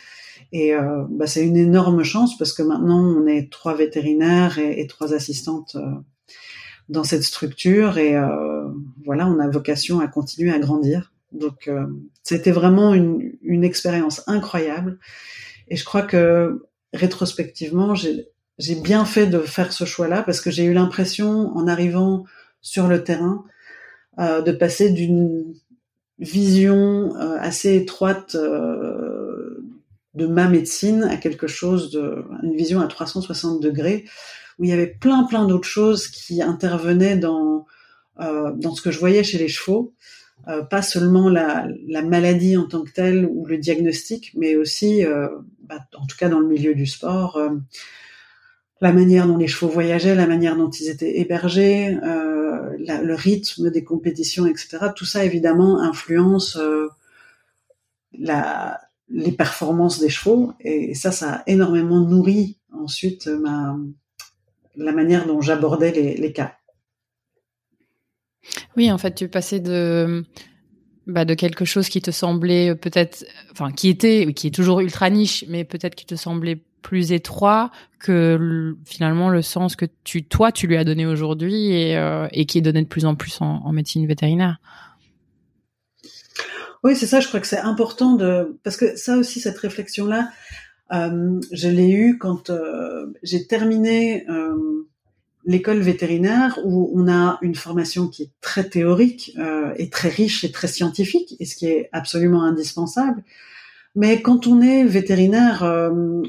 Et 0.53 0.75
euh, 0.75 1.05
bah, 1.09 1.27
c'est 1.27 1.47
une 1.47 1.57
énorme 1.57 2.03
chance 2.03 2.37
parce 2.37 2.53
que 2.53 2.63
maintenant 2.63 3.01
on 3.01 3.27
est 3.27 3.51
trois 3.51 3.75
vétérinaires 3.75 4.59
et, 4.59 4.87
trois 4.87 5.15
assistantes 5.15 5.77
dans 6.89 7.05
cette 7.05 7.23
structure 7.23 7.99
et 7.99 8.17
euh, 8.17 8.69
voilà, 9.05 9.27
on 9.27 9.39
a 9.39 9.49
vocation 9.49 10.01
à 10.01 10.09
continuer 10.09 10.53
à 10.53 10.59
grandir. 10.59 11.13
Donc 11.33 11.69
euh, 11.69 11.87
c'était 12.23 12.51
vraiment 12.51 12.93
une, 12.93 13.33
une 13.43 13.65
expérience 13.65 14.23
incroyable 14.27 14.99
et 15.69 15.77
je 15.77 15.85
crois 15.85 16.03
que 16.03 16.67
rétrospectivement, 16.93 17.95
j'ai 17.95 18.75
bien 18.75 19.05
fait 19.05 19.27
de 19.27 19.39
faire 19.41 19.73
ce 19.73 19.85
choix-là 19.85 20.23
parce 20.23 20.41
que 20.41 20.51
j'ai 20.51 20.65
eu 20.65 20.73
l'impression 20.73 21.57
en 21.57 21.67
arrivant 21.67 22.25
sur 22.61 22.87
le 22.87 23.03
terrain 23.03 23.45
euh, 24.19 24.43
de 24.43 24.53
passer 24.53 24.91
d'une 24.91 25.55
vision 26.19 27.17
euh, 27.17 27.37
assez 27.41 27.75
étroite 27.77 28.35
euh, 28.35 29.65
de 30.15 30.27
ma 30.27 30.49
médecine 30.49 31.05
à 31.05 31.17
quelque 31.17 31.47
chose 31.47 31.91
de 31.91 32.25
une 32.43 32.55
vision 32.55 32.81
à 32.81 32.87
360 32.87 33.61
degrés 33.61 34.05
où 34.59 34.65
il 34.65 34.71
y 34.71 34.73
avait 34.75 34.87
plein 34.87 35.25
plein 35.25 35.47
d'autres 35.47 35.69
choses 35.69 36.09
qui 36.09 36.43
intervenaient 36.43 37.17
dans 37.17 37.67
dans 38.19 38.75
ce 38.75 38.83
que 38.83 38.93
je 38.93 39.01
voyais 39.01 39.25
chez 39.25 39.39
les 39.39 39.49
chevaux, 39.49 39.95
euh, 40.49 40.63
pas 40.63 40.83
seulement 40.83 41.29
la, 41.29 41.69
la, 41.87 42.03
maladie 42.03 42.57
en 42.57 42.67
tant 42.67 42.83
que 42.83 42.91
telle 42.91 43.27
ou 43.27 43.47
le 43.47 43.59
diagnostic, 43.59 44.33
mais 44.37 44.57
aussi, 44.57 45.05
euh, 45.05 45.29
bah, 45.61 45.81
en 45.97 46.07
tout 46.07 46.17
cas 46.17 46.29
dans 46.29 46.41
le 46.41 46.49
milieu 46.49 46.75
du 46.75 46.87
sport, 46.87 47.37
euh, 47.37 47.51
la 48.81 48.93
manière 48.93 49.27
dont 49.27 49.37
les 49.37 49.47
chevaux 49.47 49.71
voyageaient, 49.71 50.17
la 50.17 50.27
manière 50.27 50.57
dont 50.57 50.71
ils 50.71 50.89
étaient 50.89 51.21
hébergés, 51.21 51.97
euh, 52.03 52.77
la, 52.81 53.03
le 53.03 53.15
rythme 53.15 53.71
des 53.71 53.85
compétitions, 53.85 54.47
etc. 54.47 54.89
Tout 54.97 55.05
ça 55.05 55.25
évidemment 55.25 55.81
influence 55.81 56.59
la, 58.19 58.81
les 59.09 59.33
performances 59.33 60.01
des 60.01 60.09
chevaux 60.09 60.53
et 60.61 60.95
ça, 60.95 61.13
ça 61.13 61.35
a 61.35 61.43
énormément 61.47 62.01
nourri 62.01 62.59
ensuite 62.73 63.29
ma, 63.29 63.77
la 64.77 64.93
manière 64.93 65.27
dont 65.27 65.41
j'abordais 65.41 65.93
les, 65.93 66.17
les, 66.17 66.33
cas. 66.33 66.57
Oui, 68.77 68.91
en 68.91 68.99
fait, 68.99 69.15
tu 69.15 69.29
passais 69.29 69.61
de 69.61 70.25
bah, 71.07 71.25
de 71.25 71.35
quelque 71.35 71.65
chose 71.65 71.89
qui 71.89 72.01
te 72.01 72.11
semblait 72.11 72.75
peut-être, 72.77 73.25
enfin, 73.51 73.73
qui 73.73 73.89
était, 73.89 74.33
qui 74.35 74.47
est 74.47 74.51
toujours 74.53 74.81
ultra 74.81 75.11
niche, 75.11 75.45
mais 75.49 75.65
peut-être 75.65 75.95
qui 75.95 76.07
te 76.07 76.15
semblait 76.15 76.63
plus 76.83 77.13
étroit 77.13 77.71
que 77.99 78.77
finalement 78.85 79.29
le 79.29 79.43
sens 79.43 79.77
que 79.77 79.87
tu, 80.05 80.25
toi, 80.25 80.53
tu 80.53 80.67
lui 80.67 80.77
as 80.77 80.85
donné 80.85 81.07
aujourd'hui 81.07 81.73
et, 81.73 81.97
euh, 81.97 82.29
qui 82.29 82.59
est 82.59 82.63
donné 82.63 82.83
de 82.83 82.89
plus 82.89 83.07
en 83.07 83.15
plus 83.15 83.41
en, 83.41 83.73
médecine 83.73 84.07
vétérinaire. 84.07 84.59
Oui, 86.85 86.97
c'est 86.97 87.07
ça. 87.07 87.21
Je 87.21 87.29
crois 87.29 87.41
que 87.41 87.47
c'est 87.47 87.59
important 87.59 88.15
de 88.15 88.59
parce 88.65 88.77
que 88.77 88.97
ça 88.97 89.17
aussi 89.17 89.41
cette 89.41 89.59
réflexion 89.59 90.07
là, 90.07 90.31
euh, 90.93 91.41
je 91.53 91.69
l'ai 91.69 91.91
eu 91.91 92.19
quand 92.19 92.51
euh, 92.51 93.07
j'ai 93.23 93.47
terminé 93.47 94.29
euh, 94.29 94.87
l'école 95.45 95.81
vétérinaire 95.81 96.59
où 96.65 96.93
on 96.95 97.11
a 97.11 97.39
une 97.43 97.55
formation 97.55 98.09
qui 98.09 98.25
est 98.25 98.31
très 98.41 98.69
théorique 98.69 99.33
euh, 99.39 99.73
et 99.77 99.91
très 99.91 100.09
riche 100.09 100.45
et 100.45 100.53
très 100.53 100.69
scientifique, 100.69 101.37
et 101.41 101.45
ce 101.45 101.57
qui 101.57 101.67
est 101.67 101.89
absolument 101.93 102.43
indispensable. 102.43 103.23
Mais 103.95 104.23
quand 104.23 104.47
on 104.47 104.61
est 104.61 104.85
vétérinaire, 104.85 105.65
euh, 105.65 106.23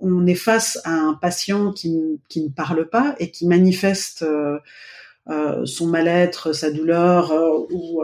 on 0.00 0.26
est 0.26 0.34
face 0.34 0.80
à 0.84 0.92
un 0.92 1.14
patient 1.14 1.72
qui, 1.72 2.20
qui, 2.28 2.42
ne 2.42 2.48
parle 2.48 2.88
pas 2.88 3.14
et 3.18 3.30
qui 3.30 3.46
manifeste 3.46 4.24
son 5.64 5.86
mal-être, 5.86 6.52
sa 6.52 6.70
douleur 6.70 7.32
ou 7.70 8.02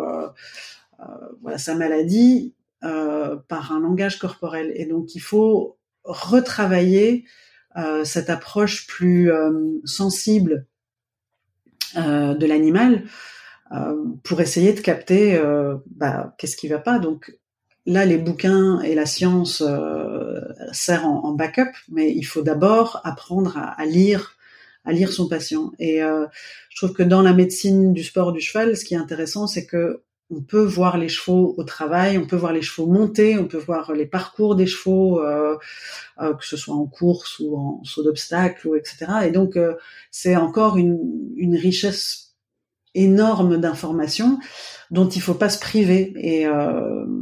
voilà, 1.40 1.58
sa 1.58 1.74
maladie 1.74 2.54
par 2.82 3.72
un 3.72 3.80
langage 3.80 4.18
corporel. 4.18 4.72
Et 4.76 4.84
donc 4.84 5.14
il 5.14 5.20
faut 5.20 5.78
retravailler 6.04 7.24
euh, 7.24 7.45
cette 8.04 8.30
approche 8.30 8.87
plus 8.87 9.30
euh, 9.30 9.80
sensible 9.85 10.66
euh, 11.97 12.35
de 12.35 12.47
l'animal 12.47 13.04
pour 14.23 14.40
essayer 14.40 14.73
de 14.73 14.80
capter 14.80 15.42
bah, 15.87 16.35
qu'est-ce 16.38 16.56
qui 16.56 16.68
va 16.68 16.78
pas. 16.78 17.00
Donc 17.00 17.37
là, 17.85 18.04
les 18.04 18.16
bouquins 18.18 18.80
et 18.80 18.95
la 18.95 19.06
science 19.06 19.61
euh, 19.66 20.40
servent 20.73 21.06
en, 21.06 21.25
en, 21.25 21.33
backup, 21.33 21.73
mais 21.88 22.12
il 22.14 22.23
faut 22.23 22.42
d'abord 22.42 23.00
apprendre 23.02 23.59
à, 23.59 23.71
à, 23.80 23.85
lire, 23.85 24.37
à 24.85 24.92
lire 24.92 25.12
son 25.12 25.28
patient. 25.28 25.73
Et 25.80 26.02
euh, 26.02 26.26
je 26.71 26.76
trouve 26.76 26.92
que 26.92 27.02
dans 27.02 27.23
la 27.23 27.33
médecine 27.33 27.92
du 27.92 28.04
sport 28.04 28.33
du 28.33 28.40
cheval, 28.40 28.76
ce 28.76 28.85
qui 28.85 28.95
est 28.95 28.99
intéressant, 28.99 29.49
c'est 29.49 29.66
que 29.66 30.02
on 30.30 30.40
peut 30.40 30.64
voir 30.64 30.99
les 30.99 31.09
chevaux 31.09 31.54
au 31.56 31.64
travail, 31.64 32.18
on 32.18 32.26
peut 32.26 32.37
voir 32.37 32.52
les 32.52 32.62
chevaux 32.62 32.88
monter, 32.88 33.38
on 33.38 33.47
peut 33.47 33.59
voir 33.59 33.92
les 33.92 34.06
parcours 34.06 34.56
des 34.56 34.66
chevaux, 34.66 35.21
euh, 35.21 35.56
euh, 36.21 36.35
que 36.35 36.45
ce 36.45 36.56
soit 36.56 36.75
en 36.75 36.87
course 36.87 37.38
ou 37.38 37.56
en 37.56 37.85
saut 37.85 38.02
d'obstacle, 38.02 38.66
ou 38.66 38.75
etc. 38.75 39.06
Et 39.26 39.30
donc 39.30 39.56
euh, 39.56 39.75
c'est 40.11 40.35
encore 40.35 40.78
une, 40.78 40.99
une, 41.37 41.54
richesse 41.54 42.35
énorme 42.95 43.59
d'informations 43.59 44.40
dont 44.90 45.09
il 45.09 45.23
faut 45.23 45.35
pas 45.35 45.49
se 45.49 45.61
priver. 45.61 46.12
Et 46.16 46.47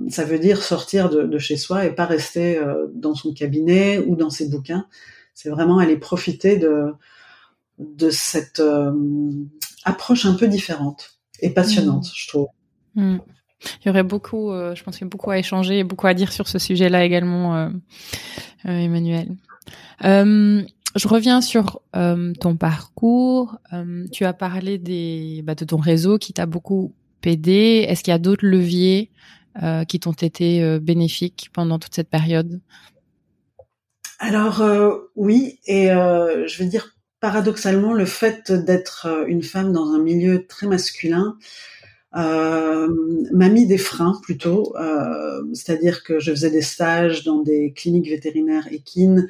ça 0.09 0.25
veut 0.25 0.39
dire 0.39 0.63
sortir 0.63 1.11
de, 1.11 1.25
de, 1.25 1.39
chez 1.39 1.57
soi 1.57 1.85
et 1.85 1.95
pas 1.95 2.07
rester 2.07 2.61
dans 2.95 3.15
son 3.15 3.35
cabinet 3.35 3.99
ou 3.99 4.15
dans 4.15 4.31
ses 4.31 4.49
bouquins. 4.49 4.87
C'est 5.35 5.49
vraiment 5.49 5.79
aller 5.79 5.97
profiter 5.97 6.59
de 6.59 6.93
de 7.79 8.11
cette 8.11 8.63
approche 9.85 10.27
un 10.27 10.35
peu 10.35 10.47
différente 10.47 11.19
et 11.41 11.51
passionnante, 11.51 12.07
mmh. 12.07 12.15
je 12.15 12.29
trouve. 12.29 12.47
Mm. 12.95 13.19
Il 13.85 13.87
y 13.87 13.91
aurait 13.91 14.03
beaucoup, 14.03 14.51
euh, 14.51 14.75
je 14.75 14.83
pense 14.83 14.97
qu'il 14.97 15.05
y 15.05 15.09
a 15.09 15.11
beaucoup 15.11 15.31
à 15.31 15.39
échanger 15.39 15.81
et 15.81 15.85
beaucoup 15.85 16.07
à 16.07 16.15
dire 16.15 16.33
sur 16.33 16.49
ce 16.49 16.59
sujet-là 16.59 17.05
également, 17.05 17.57
euh, 17.57 17.69
euh, 18.67 18.79
Emmanuel. 18.79 19.29
je 20.03 21.09
reviens 21.09 21.41
sur 21.41 21.81
ton 21.93 22.57
parcours. 22.57 23.59
tu 24.13 24.25
as 24.25 24.33
parlé 24.33 25.43
bah, 25.43 25.55
de 25.55 25.65
ton 25.65 25.79
réseau 25.79 26.19
qui 26.19 26.33
t'a 26.33 26.47
beaucoup 26.47 26.93
aidé. 27.25 27.87
Est-ce 27.89 28.05
qu'il 28.05 28.11
y 28.11 28.15
a 28.15 28.19
d'autres 28.19 28.47
leviers 28.47 29.11
qui 29.89 30.01
t'ont 30.01 30.13
été 30.13 30.79
bénéfiques 30.81 31.51
pendant 31.53 31.79
toute 31.79 31.95
cette 31.95 32.11
période? 32.11 32.61
Alors 34.21 34.63
oui, 35.17 35.59
et 35.67 35.87
je 35.87 36.63
veux 36.63 36.69
dire 36.69 36.91
paradoxalement, 37.21 37.95
le 37.95 38.05
fait 38.05 38.53
d'être 38.53 39.25
une 39.27 39.43
femme 39.43 39.73
dans 39.73 39.95
un 39.95 39.99
milieu 39.99 40.47
très 40.47 40.67
masculin 40.67 41.39
euh, 42.17 42.89
m'a 43.33 43.49
mis 43.49 43.67
des 43.67 43.79
freins 43.79 44.21
plutôt, 44.23 44.75
euh, 44.77 45.43
c'est-à-dire 45.53 46.05
que 46.05 46.21
je 46.21 46.31
faisais 46.31 46.51
des 46.51 46.63
stages 46.63 47.25
dans 47.25 47.41
des 47.41 47.73
cliniques 47.73 48.09
vétérinaires 48.09 48.69
équines 48.71 49.29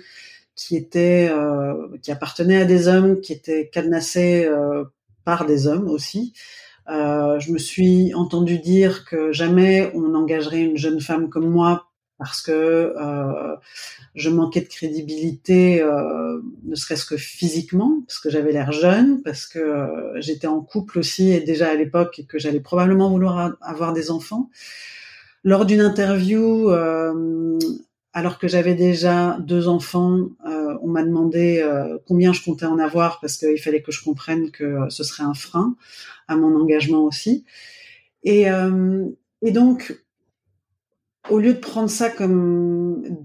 qui 0.55 0.77
étaient, 0.77 1.29
euh, 1.31 1.89
qui 2.03 2.13
appartenaient 2.13 2.59
à 2.61 2.65
des 2.65 2.89
hommes, 2.89 3.21
qui 3.21 3.33
étaient 3.33 3.69
cadenassés 3.69 4.45
euh, 4.45 4.85
par 5.25 5.47
des 5.47 5.67
hommes 5.67 5.89
aussi. 5.89 6.35
Euh, 6.89 7.39
je 7.41 7.53
me 7.53 7.59
suis 7.59 8.13
entendu 8.15 8.59
dire 8.59 9.05
que 9.07 9.33
jamais 9.33 9.91
on 9.95 10.15
engagerait 10.15 10.63
une 10.63 10.77
jeune 10.77 11.01
femme 11.01 11.31
comme 11.31 11.49
moi 11.49 11.89
parce 12.19 12.43
que 12.43 12.53
euh, 12.53 13.57
je 14.15 14.31
manquais 14.31 14.61
de 14.61 14.69
crédibilité, 14.69 15.83
euh, 15.83 16.41
ne 16.65 16.75
serait-ce 16.75 17.05
que 17.05 17.17
physiquement, 17.17 18.03
parce 18.07 18.21
que 18.21 18.31
j'avais 18.31 18.53
l'air 18.53 18.73
jeune, 18.73 19.23
parce 19.23 19.47
que 19.47 19.59
euh, 19.59 20.21
j'étais 20.21 20.47
en 20.47 20.61
couple 20.61 21.01
aussi 21.01 21.31
et 21.31 21.41
déjà 21.41 21.71
à 21.71 21.75
l'époque 21.75 22.19
et 22.19 22.25
que 22.25 22.39
j'allais 22.39 22.61
probablement 22.61 23.11
vouloir 23.11 23.57
avoir 23.61 23.93
des 23.93 24.11
enfants. 24.11 24.51
Lors 25.43 25.67
d'une 25.67 25.81
interview, 25.81 26.71
euh, 26.71 27.59
alors 28.13 28.39
que 28.39 28.47
j'avais 28.47 28.75
déjà 28.75 29.37
deux 29.41 29.67
enfants, 29.67 30.29
euh, 30.47 30.79
on 30.83 30.89
m'a 30.89 31.03
demandé 31.03 31.69
combien 32.07 32.33
je 32.33 32.43
comptais 32.43 32.67
en 32.67 32.79
avoir 32.79 33.21
parce 33.21 33.37
qu'il 33.37 33.59
fallait 33.61 33.83
que 33.83 33.93
je 33.93 34.03
comprenne 34.03 34.51
que 34.51 34.89
ce 34.89 35.03
serait 35.03 35.25
un 35.25 35.35
frein 35.35 35.75
à 36.29 36.37
mon 36.37 36.55
engagement 36.59 37.05
aussi. 37.05 37.45
Et 38.23 38.47
et 39.45 39.51
donc, 39.51 40.04
au 41.31 41.39
lieu 41.39 41.55
de 41.55 41.59
prendre 41.59 41.91
ça 41.91 42.11
comme 42.11 43.25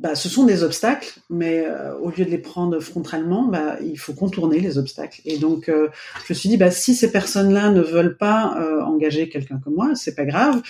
bah, 0.00 0.14
ce 0.14 0.30
sont 0.30 0.44
des 0.44 0.62
obstacles, 0.62 1.20
mais 1.28 1.62
euh, 1.66 1.94
au 1.98 2.08
lieu 2.08 2.24
de 2.24 2.30
les 2.30 2.38
prendre 2.38 2.80
frontalement, 2.80 3.46
bah, 3.48 3.76
il 3.82 3.98
faut 3.98 4.14
contourner 4.14 4.58
les 4.58 4.78
obstacles. 4.78 5.20
Et 5.26 5.36
donc, 5.36 5.68
euh, 5.68 5.88
je 6.26 6.32
me 6.32 6.34
suis 6.34 6.48
dit, 6.48 6.56
bah, 6.56 6.70
si 6.70 6.94
ces 6.94 7.12
personnes-là 7.12 7.70
ne 7.70 7.82
veulent 7.82 8.16
pas 8.16 8.56
euh, 8.58 8.80
engager 8.80 9.28
quelqu'un 9.28 9.60
comme 9.62 9.74
moi, 9.74 9.90
c'est 9.94 10.14
pas 10.14 10.24
grave. 10.24 10.62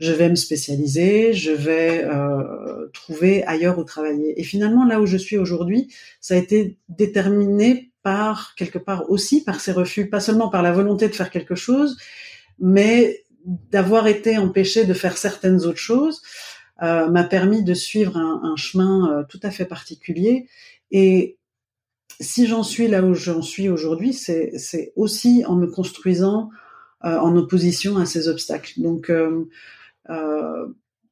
Je 0.00 0.12
vais 0.12 0.28
me 0.28 0.34
spécialiser, 0.34 1.32
je 1.32 1.52
vais 1.52 2.06
trouver 2.92 3.44
ailleurs 3.44 3.78
où 3.78 3.84
travailler. 3.84 4.38
Et 4.38 4.44
finalement, 4.44 4.84
là 4.84 5.00
où 5.00 5.06
je 5.06 5.16
suis 5.16 5.38
aujourd'hui, 5.38 5.88
ça 6.20 6.34
a 6.34 6.36
été 6.36 6.76
déterminé 6.90 7.92
par 8.02 8.54
quelque 8.56 8.78
part 8.78 9.08
aussi 9.10 9.42
par 9.42 9.58
ces 9.58 9.72
refus, 9.72 10.10
pas 10.10 10.20
seulement 10.20 10.50
par 10.50 10.62
la 10.62 10.72
volonté 10.72 11.08
de 11.08 11.14
faire 11.14 11.30
quelque 11.30 11.54
chose, 11.54 11.96
mais 12.58 13.24
d'avoir 13.46 14.06
été 14.06 14.36
empêché 14.38 14.84
de 14.84 14.94
faire 14.94 15.16
certaines 15.16 15.64
autres 15.64 15.78
choses. 15.78 16.22
Euh, 16.82 17.08
m'a 17.08 17.24
permis 17.24 17.62
de 17.64 17.72
suivre 17.72 18.18
un, 18.18 18.54
chemin 18.56 19.10
euh, 19.10 19.24
tout 19.26 19.40
à 19.42 19.50
fait 19.50 19.64
particulier. 19.64 20.46
Et 20.90 21.38
si 22.20 22.46
j'en 22.46 22.62
suis 22.62 22.88
là 22.88 23.02
où 23.02 23.14
j'en 23.14 23.40
suis 23.42 23.68
aujourd'hui, 23.68 24.12
c'est 24.12 24.92
aussi 24.96 25.44
en 25.46 25.54
me 25.54 25.66
construisant 25.66 26.50
euh, 27.04 27.18
en 27.18 27.36
opposition 27.36 27.98
à 27.98 28.06
ces 28.06 28.26
obstacles. 28.26 28.80
Donc, 28.80 29.10
euh, 29.10 29.44
euh, 30.08 30.66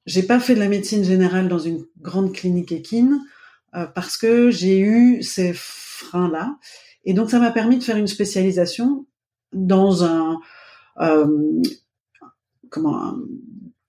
j'ai 0.06 0.22
pas 0.22 0.40
fait 0.40 0.54
de 0.54 0.60
la 0.60 0.68
médecine 0.68 1.04
générale 1.04 1.48
dans 1.48 1.58
une 1.58 1.84
grande 2.00 2.32
clinique 2.32 2.72
équine 2.72 3.20
parce 3.94 4.16
que 4.16 4.52
j'ai 4.52 4.78
eu 4.78 5.20
ces 5.24 5.52
freins-là. 5.52 6.58
Et 7.04 7.12
donc, 7.12 7.28
ça 7.28 7.40
m'a 7.40 7.50
permis 7.50 7.76
de 7.76 7.82
faire 7.82 7.96
une 7.96 8.06
spécialisation 8.06 9.04
dans 9.52 10.04
un 10.04 10.38
comment 12.74 13.00
un, 13.00 13.18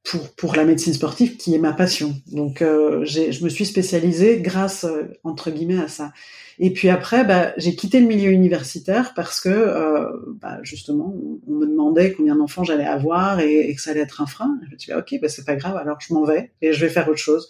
pour, 0.05 0.35
pour 0.35 0.55
la 0.55 0.63
médecine 0.63 0.93
sportive 0.93 1.35
qui 1.35 1.55
est 1.55 1.59
ma 1.59 1.73
passion. 1.73 2.15
Donc 2.31 2.61
euh, 2.61 3.03
je 3.05 3.43
me 3.43 3.49
suis 3.49 3.65
spécialisée 3.65 4.39
grâce 4.39 4.83
euh, 4.83 5.03
entre 5.23 5.49
guillemets 5.49 5.81
à 5.81 5.87
ça. 5.87 6.13
Et 6.59 6.71
puis 6.71 6.89
après, 6.89 7.25
bah, 7.25 7.53
j'ai 7.57 7.75
quitté 7.75 7.99
le 7.99 8.05
milieu 8.05 8.31
universitaire 8.31 9.13
parce 9.15 9.41
que 9.41 9.49
euh, 9.49 10.05
bah, 10.39 10.59
justement, 10.61 11.13
on, 11.47 11.51
me 11.51 11.65
demandait 11.65 12.13
combien 12.13 12.35
d'enfants 12.35 12.63
j'allais 12.63 12.85
avoir 12.85 13.39
et, 13.39 13.73
que 13.75 13.81
ça 13.81 13.91
allait 13.91 14.01
être 14.01 14.21
un 14.21 14.27
frein. 14.27 14.57
Je 14.65 14.73
me 14.73 14.79
suis 14.79 14.93
dit, 14.93 14.97
ok, 14.97 15.21
bah, 15.21 15.27
c'est 15.27 15.43
pas 15.43 15.55
grave, 15.55 15.75
alors 15.75 15.97
je 15.99 16.13
m'en 16.13 16.23
vais 16.23 16.51
et 16.61 16.71
je 16.71 16.85
vais 16.85 16.91
faire 16.91 17.09
autre 17.09 17.17
chose. 17.17 17.49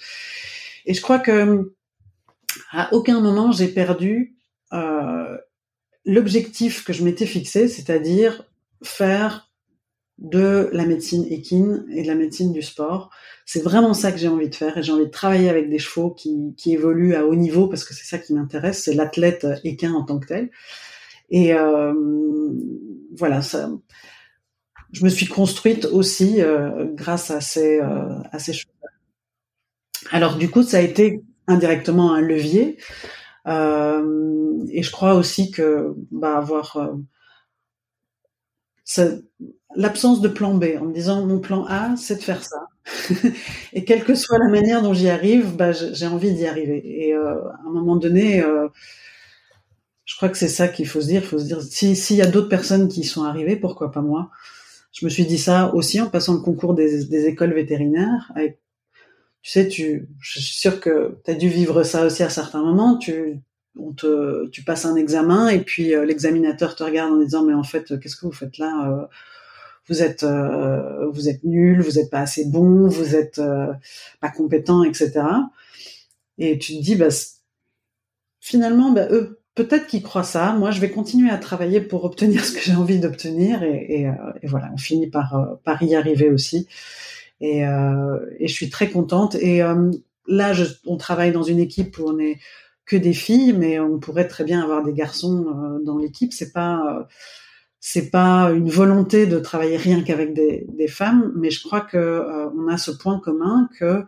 Et 0.86 0.94
je 0.94 1.02
crois 1.02 1.20
que 1.20 1.74
à 2.72 2.94
aucun 2.94 3.20
moment 3.20 3.52
j'ai 3.52 3.68
perdu 3.68 4.38
euh, 4.72 5.38
l'objectif 6.06 6.86
que 6.86 6.94
je 6.94 7.04
m'étais 7.04 7.26
fixé, 7.26 7.68
c'est-à-dire 7.68 8.46
faire 8.82 9.45
de 10.18 10.70
la 10.72 10.86
médecine 10.86 11.26
équine 11.30 11.86
et 11.92 12.04
de 12.04 12.08
la 12.08 12.16
médecine 12.16 12.54
du 12.54 12.62
sport. 12.62 13.10
C'est 13.46 13.62
vraiment 13.62 13.94
ça 13.94 14.12
que 14.12 14.18
j'ai 14.18 14.28
envie 14.28 14.50
de 14.50 14.56
faire 14.56 14.78
et 14.78 14.84
j'ai 14.84 14.92
envie 14.92 15.06
de 15.06 15.12
travailler 15.12 15.50
avec 15.50 15.70
des 15.70 15.80
chevaux 15.80 16.12
qui, 16.12 16.54
qui 16.58 16.74
évoluent 16.74 17.16
à 17.16 17.26
haut 17.26 17.36
niveau 17.36 17.68
parce 17.68 17.84
que 17.84 17.94
c'est 17.94 18.06
ça 18.06 18.18
qui 18.18 18.34
m'intéresse, 18.34 18.84
c'est 18.84 18.94
l'athlète 18.94 19.46
équin 19.64 19.94
en 19.94 20.04
tant 20.04 20.20
que 20.20 20.28
tel. 20.28 20.50
Et 21.30 21.54
euh, 21.54 21.94
voilà, 23.18 23.42
ça, 23.42 23.70
je 24.92 25.04
me 25.04 25.10
suis 25.10 25.28
construite 25.28 25.86
aussi 25.86 26.42
euh, 26.42 26.86
grâce 26.94 27.32
à 27.32 27.42
ces, 27.42 27.80
euh, 27.80 28.18
à 28.32 28.40
ces 28.40 28.54
choses. 28.54 28.72
Alors 30.12 30.38
du 30.38 30.50
coup, 30.50 30.64
ça 30.64 30.78
a 30.78 30.82
été 30.82 31.22
indirectement 31.48 32.14
un 32.14 32.22
levier. 32.22 32.78
Euh, 33.48 34.66
et 34.72 34.82
je 34.82 34.92
crois 34.92 35.14
aussi 35.16 35.52
que 35.52 35.94
bah, 36.12 36.38
avoir 36.38 36.78
euh, 36.78 36.94
l'absence 39.76 40.22
de 40.22 40.28
plan 40.28 40.54
B, 40.54 40.66
en 40.80 40.86
me 40.86 40.94
disant 40.94 41.26
mon 41.26 41.40
plan 41.40 41.66
A, 41.68 41.96
c'est 41.98 42.16
de 42.18 42.24
faire 42.24 42.44
ça. 42.44 42.68
et 43.74 43.84
quelle 43.84 44.04
que 44.04 44.16
soit 44.16 44.38
la 44.38 44.48
manière 44.48 44.82
dont 44.82 44.94
j'y 44.94 45.10
arrive, 45.10 45.56
bah, 45.56 45.72
j'ai 45.72 46.08
envie 46.08 46.34
d'y 46.34 46.46
arriver. 46.46 46.82
Et 46.86 47.14
euh, 47.14 47.42
à 47.50 47.62
un 47.66 47.72
moment 47.72 47.96
donné, 47.96 48.42
euh, 48.42 48.68
je 50.06 50.16
crois 50.16 50.30
que 50.30 50.38
c'est 50.38 50.48
ça 50.48 50.68
qu'il 50.68 50.88
faut 50.88 51.02
se 51.02 51.08
dire. 51.08 51.22
Il 51.24 51.28
faut 51.28 51.40
se 51.40 51.46
dire, 51.46 51.62
s'il 51.62 52.18
y 52.18 52.22
a 52.22 52.28
d'autres 52.28 52.50
personnes 52.50 52.88
qui 52.88 53.04
sont 53.04 53.24
arrivées, 53.24 53.56
pourquoi 53.56 53.92
pas 53.92 54.02
moi? 54.02 54.30
Je 54.94 55.06
me 55.06 55.10
suis 55.10 55.26
dit 55.26 55.38
ça 55.38 55.74
aussi 55.74 56.00
en 56.00 56.10
passant 56.10 56.36
le 56.36 56.40
concours 56.40 56.74
des, 56.74 57.26
écoles 57.28 57.54
vétérinaires. 57.54 58.32
Tu 59.42 59.52
sais, 59.52 59.68
tu, 59.68 60.08
je 60.20 60.40
suis 60.40 60.56
sûre 60.56 60.80
que 60.80 61.20
tu 61.26 61.32
as 61.32 61.34
dû 61.34 61.50
vivre 61.50 61.84
ça 61.84 62.06
aussi 62.06 62.24
à 62.24 62.30
certains 62.30 62.64
moments. 62.64 62.98
Tu 62.98 63.42
on 63.78 63.92
te, 63.92 64.48
tu 64.50 64.64
passes 64.64 64.86
un 64.86 64.96
examen 64.96 65.50
et 65.50 65.60
puis 65.60 65.96
euh, 65.96 66.06
l'examinateur 66.06 66.76
te 66.76 66.84
regarde 66.84 67.12
en 67.12 67.18
disant 67.18 67.44
mais 67.44 67.54
en 67.54 67.64
fait 67.64 68.00
qu'est-ce 68.00 68.16
que 68.16 68.26
vous 68.26 68.32
faites 68.32 68.58
là 68.58 68.90
euh, 68.90 69.06
vous 69.88 70.02
êtes 70.02 70.24
euh, 70.24 71.08
vous 71.10 71.30
êtes 71.30 71.44
nul 71.44 71.82
vous 71.82 72.00
êtes 72.00 72.10
pas 72.10 72.20
assez 72.20 72.46
bon 72.46 72.88
vous 72.88 73.16
êtes 73.16 73.42
pas 74.22 74.30
compétent 74.30 74.84
etc 74.84 75.24
et 76.38 76.58
tu 76.58 76.78
te 76.78 76.82
dis 76.82 76.96
bah 76.96 77.10
finalement 78.40 78.92
bah, 78.92 79.08
eux 79.12 79.40
peut-être 79.56 79.88
qu'ils 79.88 80.04
croient 80.04 80.24
ça. 80.24 80.52
Moi 80.52 80.72
je 80.72 80.82
vais 80.82 80.90
continuer 80.90 81.30
à 81.30 81.38
travailler 81.38 81.80
pour 81.80 82.04
obtenir 82.04 82.44
ce 82.44 82.52
que 82.52 82.60
j'ai 82.60 82.76
envie 82.76 83.00
d'obtenir 83.00 83.64
et, 83.64 84.08
voilà 84.44 84.70
on 84.74 84.78
finit 84.78 85.08
par 85.08 85.82
y 85.82 85.96
arriver 85.96 86.30
aussi. 86.30 86.68
Et, 87.40 87.60
et 87.60 88.48
je 88.48 88.54
suis 88.54 88.70
très 88.70 88.90
contente. 88.90 89.36
Et 89.36 89.62
là 90.28 90.52
je, 90.52 90.66
on 90.86 90.98
travaille 90.98 91.32
dans 91.32 91.44
une 91.44 91.60
équipe 91.60 91.98
où 92.00 92.10
on 92.10 92.20
est 92.20 92.38
que 92.86 92.96
des 92.96 93.14
filles, 93.14 93.54
mais 93.54 93.80
on 93.80 94.00
pourrait 94.00 94.28
très 94.28 94.44
bien 94.44 94.62
avoir 94.62 94.84
des 94.84 94.94
garçons 94.94 95.46
euh, 95.48 95.84
dans 95.84 95.98
l'équipe. 95.98 96.34
C'est 96.34 96.52
pas 96.52 96.98
euh, 96.98 97.04
c'est 97.80 98.10
pas 98.10 98.52
une 98.52 98.70
volonté 98.70 99.28
de 99.28 99.38
travailler 99.40 99.78
rien 99.78 100.02
qu'avec 100.02 100.34
des, 100.34 100.88
femmes, 100.88 101.32
mais 101.36 101.52
je 101.52 101.62
crois 101.62 101.82
que 101.82 101.98
euh, 101.98 102.50
on 102.58 102.68
a 102.68 102.78
ce 102.78 102.92
point 102.92 103.20
commun 103.20 103.70
que 103.78 104.04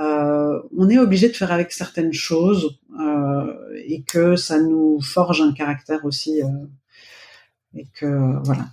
on 0.00 0.88
est 0.88 0.98
obligé 0.98 1.28
de 1.28 1.34
faire 1.34 1.50
avec 1.50 1.72
certaines 1.72 2.12
choses 2.12 2.78
et 3.84 4.04
que 4.04 4.36
ça 4.36 4.60
nous 4.60 5.00
forge 5.00 5.40
un 5.40 5.52
caractère 5.52 6.04
aussi 6.04 6.40
et 7.74 7.86
que 7.94 8.40
voilà, 8.44 8.66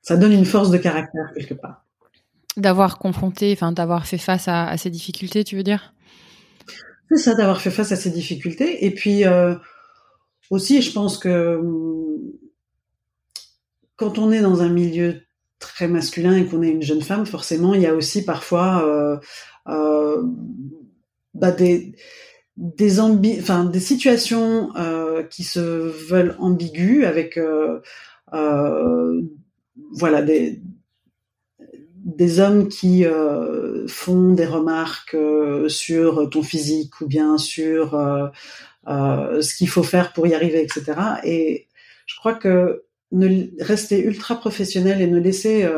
ça 0.00 0.16
donne 0.16 0.32
une 0.32 0.46
force 0.46 0.70
de 0.70 0.78
caractère 0.78 1.30
quelque 1.34 1.52
part. 1.52 1.84
D'avoir 2.56 2.98
confronté, 2.98 3.52
enfin 3.52 3.70
d'avoir 3.70 4.06
fait 4.06 4.16
face 4.16 4.48
à 4.48 4.74
ces 4.78 4.88
difficultés, 4.88 5.44
tu 5.44 5.56
veux 5.56 5.62
dire? 5.62 5.92
C'est 7.10 7.16
ça, 7.16 7.34
d'avoir 7.34 7.60
fait 7.60 7.70
face 7.70 7.92
à 7.92 7.96
ces 7.96 8.10
difficultés. 8.10 8.84
Et 8.84 8.90
puis 8.90 9.24
euh, 9.24 9.54
aussi, 10.50 10.82
je 10.82 10.92
pense 10.92 11.18
que 11.18 11.60
quand 13.96 14.18
on 14.18 14.30
est 14.30 14.40
dans 14.40 14.62
un 14.62 14.68
milieu 14.68 15.22
très 15.58 15.88
masculin 15.88 16.36
et 16.36 16.46
qu'on 16.46 16.62
est 16.62 16.70
une 16.70 16.82
jeune 16.82 17.02
femme, 17.02 17.26
forcément, 17.26 17.74
il 17.74 17.82
y 17.82 17.86
a 17.86 17.94
aussi 17.94 18.24
parfois 18.24 18.84
euh, 18.86 19.16
euh, 19.68 20.22
bah 21.34 21.50
des 21.50 21.94
des 22.56 22.96
des 23.72 23.80
situations 23.80 24.70
euh, 24.76 25.22
qui 25.24 25.44
se 25.44 25.60
veulent 25.60 26.36
ambiguës 26.38 27.04
avec 27.06 27.38
euh, 27.38 27.80
voilà 29.92 30.22
des 30.22 30.60
des 32.08 32.40
hommes 32.40 32.68
qui 32.68 33.04
euh, 33.04 33.86
font 33.86 34.32
des 34.32 34.46
remarques 34.46 35.14
euh, 35.14 35.68
sur 35.68 36.30
ton 36.30 36.42
physique 36.42 37.02
ou 37.02 37.06
bien 37.06 37.36
sur 37.36 37.94
euh, 37.94 39.42
ce 39.42 39.54
qu'il 39.54 39.68
faut 39.68 39.82
faire 39.82 40.14
pour 40.14 40.26
y 40.26 40.34
arriver, 40.34 40.62
etc. 40.62 40.94
Et 41.24 41.68
je 42.06 42.16
crois 42.16 42.32
que 42.32 42.84
ne 43.12 43.28
rester 43.62 44.02
ultra 44.02 44.36
professionnel 44.36 45.02
et 45.02 45.06
ne 45.06 45.18
laisser 45.18 45.68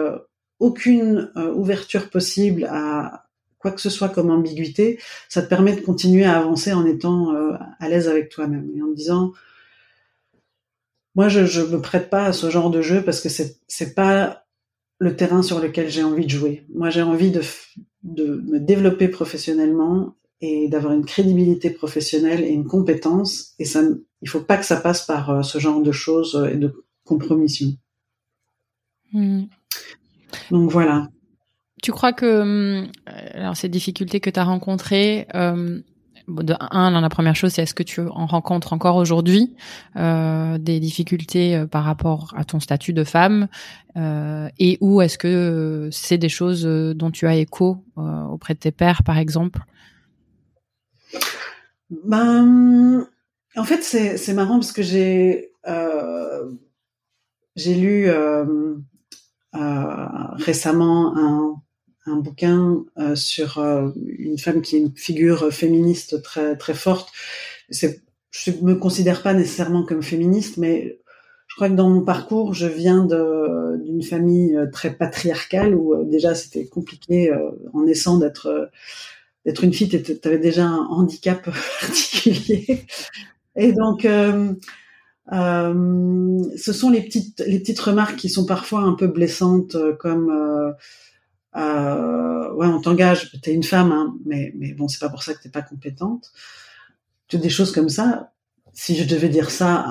aucune 0.58 1.32
ouverture 1.54 2.10
possible 2.10 2.64
à 2.70 3.24
quoi 3.58 3.72
que 3.72 3.80
ce 3.80 3.90
soit 3.90 4.08
comme 4.08 4.30
ambiguïté, 4.30 4.98
ça 5.28 5.42
te 5.42 5.48
permet 5.48 5.74
de 5.74 5.80
continuer 5.80 6.24
à 6.24 6.38
avancer 6.38 6.72
en 6.72 6.86
étant 6.86 7.32
à 7.78 7.88
l'aise 7.88 8.08
avec 8.08 8.30
toi-même 8.30 8.68
et 8.76 8.82
en 8.82 8.88
disant 8.88 9.32
moi 11.14 11.28
je, 11.28 11.46
je 11.46 11.62
me 11.62 11.80
prête 11.80 12.10
pas 12.10 12.26
à 12.26 12.32
ce 12.32 12.50
genre 12.50 12.70
de 12.70 12.82
jeu 12.82 13.02
parce 13.02 13.20
que 13.20 13.28
c'est 13.28 13.58
c'est 13.68 13.94
pas 13.94 14.44
le 15.00 15.16
terrain 15.16 15.42
sur 15.42 15.60
lequel 15.60 15.90
j'ai 15.90 16.04
envie 16.04 16.26
de 16.26 16.30
jouer. 16.30 16.64
Moi, 16.72 16.90
j'ai 16.90 17.02
envie 17.02 17.30
de, 17.30 17.40
de 18.04 18.42
me 18.46 18.60
développer 18.60 19.08
professionnellement 19.08 20.14
et 20.42 20.68
d'avoir 20.68 20.92
une 20.92 21.04
crédibilité 21.04 21.70
professionnelle 21.70 22.44
et 22.44 22.50
une 22.50 22.66
compétence. 22.66 23.54
Et 23.58 23.64
ça, 23.64 23.82
il 24.22 24.28
faut 24.28 24.40
pas 24.40 24.58
que 24.58 24.64
ça 24.64 24.76
passe 24.76 25.04
par 25.06 25.30
euh, 25.30 25.42
ce 25.42 25.58
genre 25.58 25.82
de 25.82 25.92
choses 25.92 26.36
euh, 26.36 26.50
et 26.50 26.56
de 26.56 26.84
compromission. 27.04 27.72
Hmm. 29.12 29.44
Donc 30.50 30.70
voilà. 30.70 31.08
Tu 31.82 31.92
crois 31.92 32.12
que 32.12 32.40
hum, 32.42 32.90
alors 33.34 33.56
ces 33.56 33.68
difficultés 33.68 34.20
que 34.20 34.30
tu 34.30 34.38
as 34.38 34.44
rencontrées, 34.44 35.26
euh, 35.34 35.80
de 36.30 36.54
un, 36.58 37.00
la 37.00 37.08
première 37.08 37.34
chose, 37.34 37.52
c'est 37.52 37.62
est-ce 37.62 37.74
que 37.74 37.82
tu 37.82 38.00
en 38.00 38.26
rencontres 38.26 38.72
encore 38.72 38.96
aujourd'hui 38.96 39.54
euh, 39.96 40.58
des 40.58 40.80
difficultés 40.80 41.56
euh, 41.56 41.66
par 41.66 41.84
rapport 41.84 42.32
à 42.36 42.44
ton 42.44 42.60
statut 42.60 42.92
de 42.92 43.04
femme 43.04 43.48
euh, 43.96 44.48
et 44.58 44.78
ou 44.80 45.02
est-ce 45.02 45.18
que 45.18 45.88
c'est 45.92 46.18
des 46.18 46.28
choses 46.28 46.64
dont 46.64 47.10
tu 47.10 47.26
as 47.26 47.36
écho 47.36 47.84
auprès 47.96 48.54
de 48.54 48.58
tes 48.58 48.70
pères, 48.70 49.02
par 49.02 49.18
exemple? 49.18 49.60
Ben, 52.04 53.06
en 53.56 53.64
fait, 53.64 53.82
c'est 53.82 54.16
c'est 54.16 54.32
marrant 54.32 54.60
parce 54.60 54.72
que 54.72 54.82
j'ai 54.82 55.50
j'ai 57.56 57.74
lu 57.74 58.08
récemment 59.52 61.16
un, 61.16 61.62
un 62.06 62.16
bouquin 62.16 62.84
sur 63.14 63.58
une 63.58 64.38
femme 64.38 64.62
qui 64.62 64.76
est 64.76 64.80
une 64.80 64.96
figure 64.96 65.52
féministe 65.52 66.22
très 66.22 66.56
très 66.56 66.74
forte. 66.74 67.10
Je 67.70 68.50
me 68.62 68.74
considère 68.74 69.22
pas 69.22 69.34
nécessairement 69.34 69.84
comme 69.84 70.02
féministe, 70.02 70.56
mais 70.56 70.98
je 71.46 71.54
crois 71.56 71.68
que 71.68 71.74
dans 71.74 71.90
mon 71.90 72.02
parcours, 72.02 72.54
je 72.54 72.66
viens 72.66 73.04
d'une 73.04 74.02
famille 74.02 74.58
très 74.72 74.94
patriarcale 74.94 75.74
où 75.74 76.04
déjà 76.04 76.34
c'était 76.34 76.66
compliqué 76.66 77.32
en 77.72 77.82
naissant 77.82 78.18
d'être 78.18 78.70
d'être 79.44 79.64
une 79.64 79.72
fille, 79.72 79.88
tu 79.88 80.28
avais 80.28 80.38
déjà 80.38 80.66
un 80.66 80.86
handicap 80.86 81.42
particulier. 81.80 82.86
Et 83.56 83.72
donc, 83.72 84.04
euh, 84.04 84.52
euh, 85.32 86.42
ce 86.56 86.72
sont 86.72 86.90
les 86.90 87.02
petites, 87.02 87.42
les 87.46 87.58
petites 87.58 87.80
remarques 87.80 88.16
qui 88.16 88.28
sont 88.28 88.46
parfois 88.46 88.80
un 88.80 88.94
peu 88.94 89.06
blessantes, 89.06 89.74
euh, 89.74 89.94
comme 89.94 90.32
euh, 91.56 91.60
euh, 91.60 92.52
ouais, 92.54 92.66
on 92.66 92.80
t'engage, 92.80 93.32
t'es 93.42 93.52
une 93.52 93.62
femme, 93.62 93.92
hein, 93.92 94.14
mais 94.24 94.52
mais 94.56 94.72
bon, 94.72 94.88
c'est 94.88 95.00
pas 95.00 95.08
pour 95.08 95.22
ça 95.22 95.34
que 95.34 95.42
t'es 95.42 95.48
pas 95.48 95.62
compétente. 95.62 96.32
Toutes 97.28 97.40
des 97.40 97.50
choses 97.50 97.72
comme 97.72 97.88
ça. 97.88 98.32
Si 98.72 98.96
je 98.96 99.04
devais 99.04 99.28
dire 99.28 99.50
ça 99.50 99.84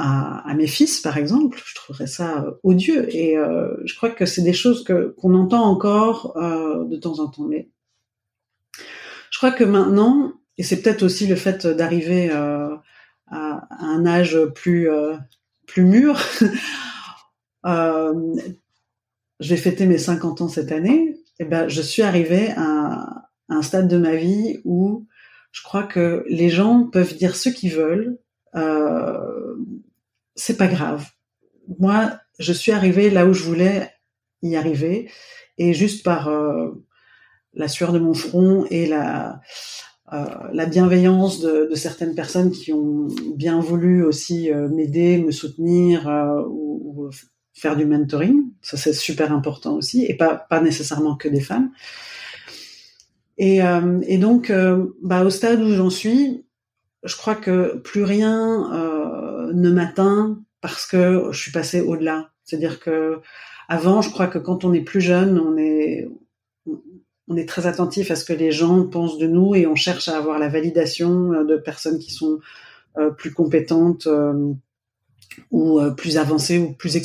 à, 0.46 0.54
mes 0.56 0.68
fils, 0.68 1.02
par 1.02 1.18
exemple, 1.18 1.62
je 1.66 1.76
trouverais 1.76 2.08
ça 2.08 2.46
odieux. 2.64 3.14
Et 3.14 3.36
je 3.36 3.96
crois 3.96 4.10
que 4.10 4.26
c'est 4.26 4.42
des 4.42 4.54
choses 4.54 4.84
que 4.86 5.14
qu'on 5.18 5.36
entend 5.36 5.64
encore 5.64 6.34
de 6.38 6.96
temps 6.96 7.20
en 7.20 7.28
temps. 7.28 7.44
Mais 7.44 7.70
je 9.30 9.38
crois 9.38 9.52
que 9.52 9.66
maintenant, 9.66 10.34
et 10.60 10.64
c'est 10.64 10.82
peut-être 10.82 11.04
aussi 11.04 11.26
le 11.26 11.38
fait 11.38 11.66
d'arriver 11.66 12.30
euh, 12.32 12.76
à, 13.28 13.68
un 13.80 14.06
âge 14.06 14.38
plus 14.56 14.92
euh, 14.92 15.16
plus 15.66 15.84
mûr. 15.84 16.20
euh, 17.66 18.36
je 19.40 19.50
vais 19.50 19.56
fêter 19.56 19.86
mes 19.86 19.98
50 19.98 20.42
ans 20.42 20.50
cette 20.50 20.74
année. 20.74 21.16
Et 21.40 21.46
ben, 21.46 21.68
je 21.68 21.82
suis 21.82 22.02
arrivée 22.02 22.52
à, 22.56 23.30
un 23.52 23.62
stade 23.64 23.88
de 23.88 23.98
ma 23.98 24.16
vie 24.16 24.60
où 24.64 25.08
je 25.52 25.64
crois 25.64 25.84
que 25.84 26.24
les 26.28 26.50
gens 26.50 26.84
peuvent 26.84 27.16
dire 27.16 27.36
ce 27.36 27.50
qu'ils 27.50 27.74
veulent. 27.74 28.20
Euh, 28.56 29.56
c'est 30.36 30.58
pas 30.58 30.68
grave. 30.68 31.08
Moi, 31.80 32.20
je 32.38 32.54
suis 32.54 32.72
arrivée 32.72 33.10
là 33.10 33.26
où 33.26 33.34
je 33.34 33.44
voulais 33.44 33.92
y 34.42 34.56
arriver, 34.56 35.10
et 35.58 35.74
juste 35.74 36.04
par 36.04 36.30
euh, 36.30 36.70
la 37.54 37.68
sueur 37.68 37.92
de 37.92 38.00
mon 38.00 38.14
front 38.14 38.66
et 38.70 38.86
la, 38.86 39.42
euh, 40.14 40.26
la 40.54 40.66
bienveillance 40.66 41.42
de, 41.42 41.74
certaines 41.76 42.16
personnes 42.16 42.52
qui 42.52 42.72
ont 42.72 43.08
bien 43.36 43.60
voulu 43.60 44.04
aussi 44.04 44.52
euh, 44.52 44.70
m'aider, 44.70 45.18
me 45.18 45.32
soutenir 45.32 46.08
ou, 46.48 46.96
ou, 46.96 47.10
faire 47.60 47.76
du 47.76 47.86
mentoring. 47.86 48.52
Ça, 48.62 48.78
c'est 48.78 48.94
super 48.94 49.32
important 49.32 49.76
aussi, 49.76 50.06
et 50.06 50.16
pas, 50.16 50.36
pas 50.36 50.62
nécessairement 50.62 51.16
que 51.16 51.28
des 51.28 51.42
femmes. 51.42 51.72
Et, 53.38 53.64
euh, 53.64 54.00
donc, 54.18 54.52
bah, 55.02 55.24
au 55.24 55.30
stade 55.30 55.62
où 55.62 55.74
j'en 55.74 55.90
suis, 55.90 56.46
je 57.04 57.16
crois 57.16 57.36
que 57.36 57.78
plus 57.78 58.04
rien 58.04 59.50
ne 59.54 59.72
m'atteint 59.72 60.40
parce 60.62 60.86
que 60.86 61.30
je 61.32 61.40
suis 61.40 61.52
passée 61.52 61.82
au-delà. 61.82 62.32
C'est-à-dire 62.44 62.80
que 62.80 63.20
avant, 63.70 64.02
je 64.02 64.10
crois 64.10 64.28
que 64.28 64.40
quand 64.40 64.66
on 64.66 64.74
est 64.74 64.82
plus 64.82 65.00
jeune, 65.00 65.40
on 65.40 65.58
est 65.58 66.10
on 67.30 67.38
est 67.38 67.48
très 67.48 67.68
attentif 67.68 68.12
à 68.12 68.16
ce 68.16 68.26
que 68.26 68.34
les 68.34 68.52
gens 68.52 68.86
pensent 68.86 69.20
de 69.20 69.28
nous 69.28 69.56
et 69.56 69.68
on 69.68 69.76
cherche 69.76 70.08
à 70.08 70.18
avoir 70.18 70.40
la 70.40 70.50
validation 70.50 71.32
euh, 71.32 71.44
de 71.46 71.58
personnes 71.58 72.00
qui 72.00 72.12
sont 72.12 72.40
euh, 72.98 73.12
plus 73.12 73.32
compétentes 73.32 74.08
euh, 74.08 74.52
ou 75.52 75.80
plus 75.96 76.18
avancées 76.18 76.58
ou 76.58 76.74
plus 76.74 76.98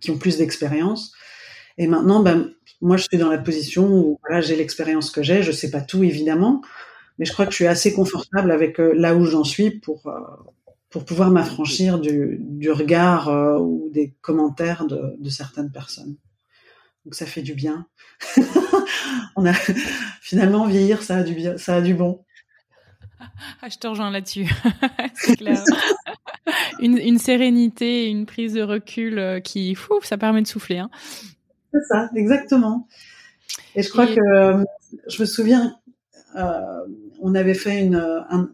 qui 0.00 0.10
ont 0.10 0.18
plus 0.18 0.38
d'expérience. 0.38 1.12
Et 1.78 1.86
maintenant, 1.86 2.22
ben, 2.22 2.52
moi, 2.80 2.96
je 2.96 3.04
suis 3.04 3.18
dans 3.18 3.30
la 3.30 3.38
position 3.38 3.86
où 3.88 4.18
voilà, 4.22 4.40
j'ai 4.40 4.56
l'expérience 4.56 5.10
que 5.10 5.22
j'ai. 5.22 5.42
Je 5.42 5.52
sais 5.52 5.70
pas 5.70 5.80
tout, 5.80 6.02
évidemment, 6.04 6.62
mais 7.18 7.24
je 7.24 7.32
crois 7.32 7.46
que 7.46 7.52
je 7.52 7.56
suis 7.56 7.66
assez 7.66 7.92
confortable 7.92 8.50
avec 8.50 8.78
là 8.78 9.14
où 9.14 9.24
j'en 9.24 9.44
suis 9.44 9.70
pour 9.70 10.10
pour 10.88 11.04
pouvoir 11.04 11.30
m'affranchir 11.30 11.98
du, 11.98 12.38
du 12.40 12.70
regard 12.70 13.28
ou 13.60 13.90
des 13.92 14.14
commentaires 14.22 14.86
de, 14.86 15.16
de 15.18 15.28
certaines 15.28 15.70
personnes. 15.70 16.16
Donc 17.06 17.14
ça 17.14 17.24
fait 17.24 17.42
du 17.42 17.54
bien. 17.54 17.86
on 19.36 19.46
a 19.46 19.52
finalement 20.20 20.66
vieillir, 20.66 21.04
ça 21.04 21.18
a 21.18 21.22
du 21.22 21.34
bien, 21.34 21.56
ça 21.56 21.76
a 21.76 21.80
du 21.80 21.94
bon. 21.94 22.24
Ah, 23.62 23.68
je 23.68 23.78
te 23.78 23.86
rejoins 23.86 24.10
là-dessus. 24.10 24.48
c'est 25.14 25.36
clair. 25.36 25.62
une, 26.80 26.98
une, 26.98 27.18
sérénité, 27.18 28.08
une 28.08 28.26
prise 28.26 28.54
de 28.54 28.62
recul 28.62 29.18
euh, 29.18 29.40
qui, 29.40 29.74
fou, 29.74 29.94
ça 30.02 30.16
permet 30.18 30.42
de 30.42 30.46
souffler. 30.46 30.78
Hein. 30.78 30.90
C'est 31.72 31.84
ça, 31.88 32.10
exactement. 32.14 32.86
Et 33.74 33.82
je 33.82 33.90
crois 33.90 34.06
que 34.06 34.20
euh, 34.20 34.64
je 35.08 35.20
me 35.20 35.26
souviens, 35.26 35.76
euh, 36.36 36.62
on 37.20 37.34
avait 37.34 37.54
fait 37.54 37.80
une, 37.80 38.02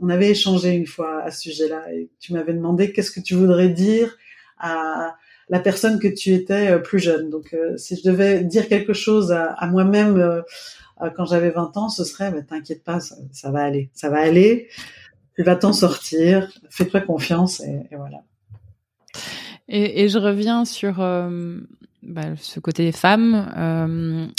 on 0.01 0.09
avait 0.09 0.31
échangé 0.31 0.71
une 0.71 0.87
fois 0.87 1.23
à 1.23 1.31
ce 1.31 1.51
sujet-là, 1.51 1.93
et 1.93 2.11
tu 2.21 2.33
m'avais 2.33 2.53
demandé 2.53 2.93
qu'est-ce 2.93 3.11
que 3.11 3.21
tu 3.21 3.35
voudrais 3.35 3.69
dire 3.69 4.17
à 4.59 5.17
la 5.49 5.61
personne 5.61 5.99
que 5.99 6.09
tu 6.09 6.33
étais 6.33 6.81
plus 6.81 6.99
jeune. 6.99 7.29
Donc, 7.29 7.53
euh, 7.53 7.77
si 7.77 7.97
je 7.97 8.09
devais 8.09 8.43
dire 8.43 8.69
quelque 8.69 8.95
chose 8.95 9.33
à, 9.33 9.67
moi-même 9.67 10.17
euh, 10.19 10.41
quand 11.17 11.27
j'avais 11.27 11.51
20 11.51 11.77
ans, 11.77 11.89
ce 11.89 12.05
serait 12.05 12.31
bah, 12.31 12.43
t'inquiète 12.43 12.83
pas, 12.85 13.01
ça, 13.01 13.51
va 13.51 13.63
aller, 13.63 13.91
ça 13.93 14.09
va 14.09 14.21
aller, 14.21 14.69
tu 15.37 15.43
vas 15.43 15.57
t'en 15.57 15.73
sortir, 15.73 16.51
fais-toi 16.71 17.01
confiance 17.01 17.61
et, 17.61 17.89
voilà. 17.97 18.23
Et, 19.69 20.09
je 20.09 20.19
reviens 20.19 20.65
sur 20.65 20.97
bah, 22.03 22.37
ce 22.37 22.61
côté 22.61 22.93
femme. 22.93 24.33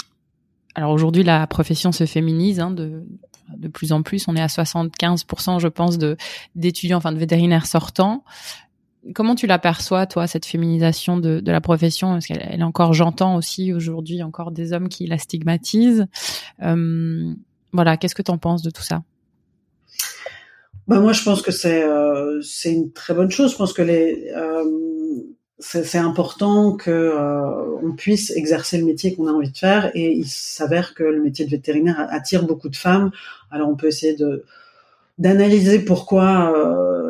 alors 0.75 0.91
aujourd'hui, 0.91 1.23
la 1.23 1.47
profession 1.47 1.91
se 1.91 2.05
féminise 2.05 2.59
hein, 2.59 2.71
de, 2.71 3.03
de 3.55 3.67
plus 3.67 3.91
en 3.91 4.03
plus. 4.03 4.27
On 4.27 4.35
est 4.35 4.41
à 4.41 4.47
75%, 4.47 5.59
je 5.59 5.67
pense, 5.67 5.97
d'étudiants, 6.55 6.97
enfin 6.97 7.11
de 7.11 7.19
vétérinaires 7.19 7.65
sortants 7.65 8.23
comment 9.13 9.35
tu 9.35 9.47
l'aperçois, 9.47 10.05
toi, 10.05 10.27
cette 10.27 10.45
féminisation 10.45 11.17
de, 11.17 11.39
de 11.39 11.51
la 11.51 11.61
profession? 11.61 12.19
Qu'elle 12.19 12.41
est 12.41 12.63
encore, 12.63 12.93
j'entends 12.93 13.35
aussi 13.35 13.73
aujourd'hui 13.73 14.23
encore 14.23 14.51
des 14.51 14.73
hommes 14.73 14.87
qui 14.87 15.05
la 15.07 15.17
stigmatisent? 15.17 16.07
Euh, 16.61 17.33
voilà, 17.73 17.97
qu'est-ce 17.97 18.15
que 18.15 18.21
tu 18.21 18.31
en 18.31 18.37
penses 18.37 18.61
de 18.61 18.69
tout 18.69 18.83
ça? 18.83 19.03
Bah 20.87 20.99
moi, 20.99 21.13
je 21.13 21.23
pense 21.23 21.41
que 21.41 21.51
c'est 21.51 21.83
euh, 21.83 22.41
c'est 22.41 22.73
une 22.73 22.91
très 22.91 23.13
bonne 23.13 23.31
chose. 23.31 23.51
Je 23.51 23.57
pense 23.57 23.73
que 23.73 23.81
les 23.81 24.31
euh, 24.35 24.63
c'est 25.59 25.97
important 25.97 26.75
que 26.75 26.91
euh, 26.91 27.77
on 27.81 27.93
puisse 27.93 28.31
exercer 28.31 28.77
le 28.77 28.85
métier 28.85 29.15
qu'on 29.15 29.27
a 29.27 29.31
envie 29.31 29.51
de 29.51 29.57
faire. 29.57 29.91
Et 29.95 30.11
il 30.11 30.27
s'avère 30.27 30.93
que 30.93 31.03
le 31.03 31.21
métier 31.21 31.45
de 31.45 31.51
vétérinaire 31.51 32.05
attire 32.09 32.45
beaucoup 32.45 32.69
de 32.69 32.75
femmes. 32.75 33.11
Alors, 33.49 33.69
on 33.69 33.75
peut 33.75 33.87
essayer 33.87 34.15
de 34.15 34.43
d'analyser 35.19 35.79
pourquoi. 35.79 36.53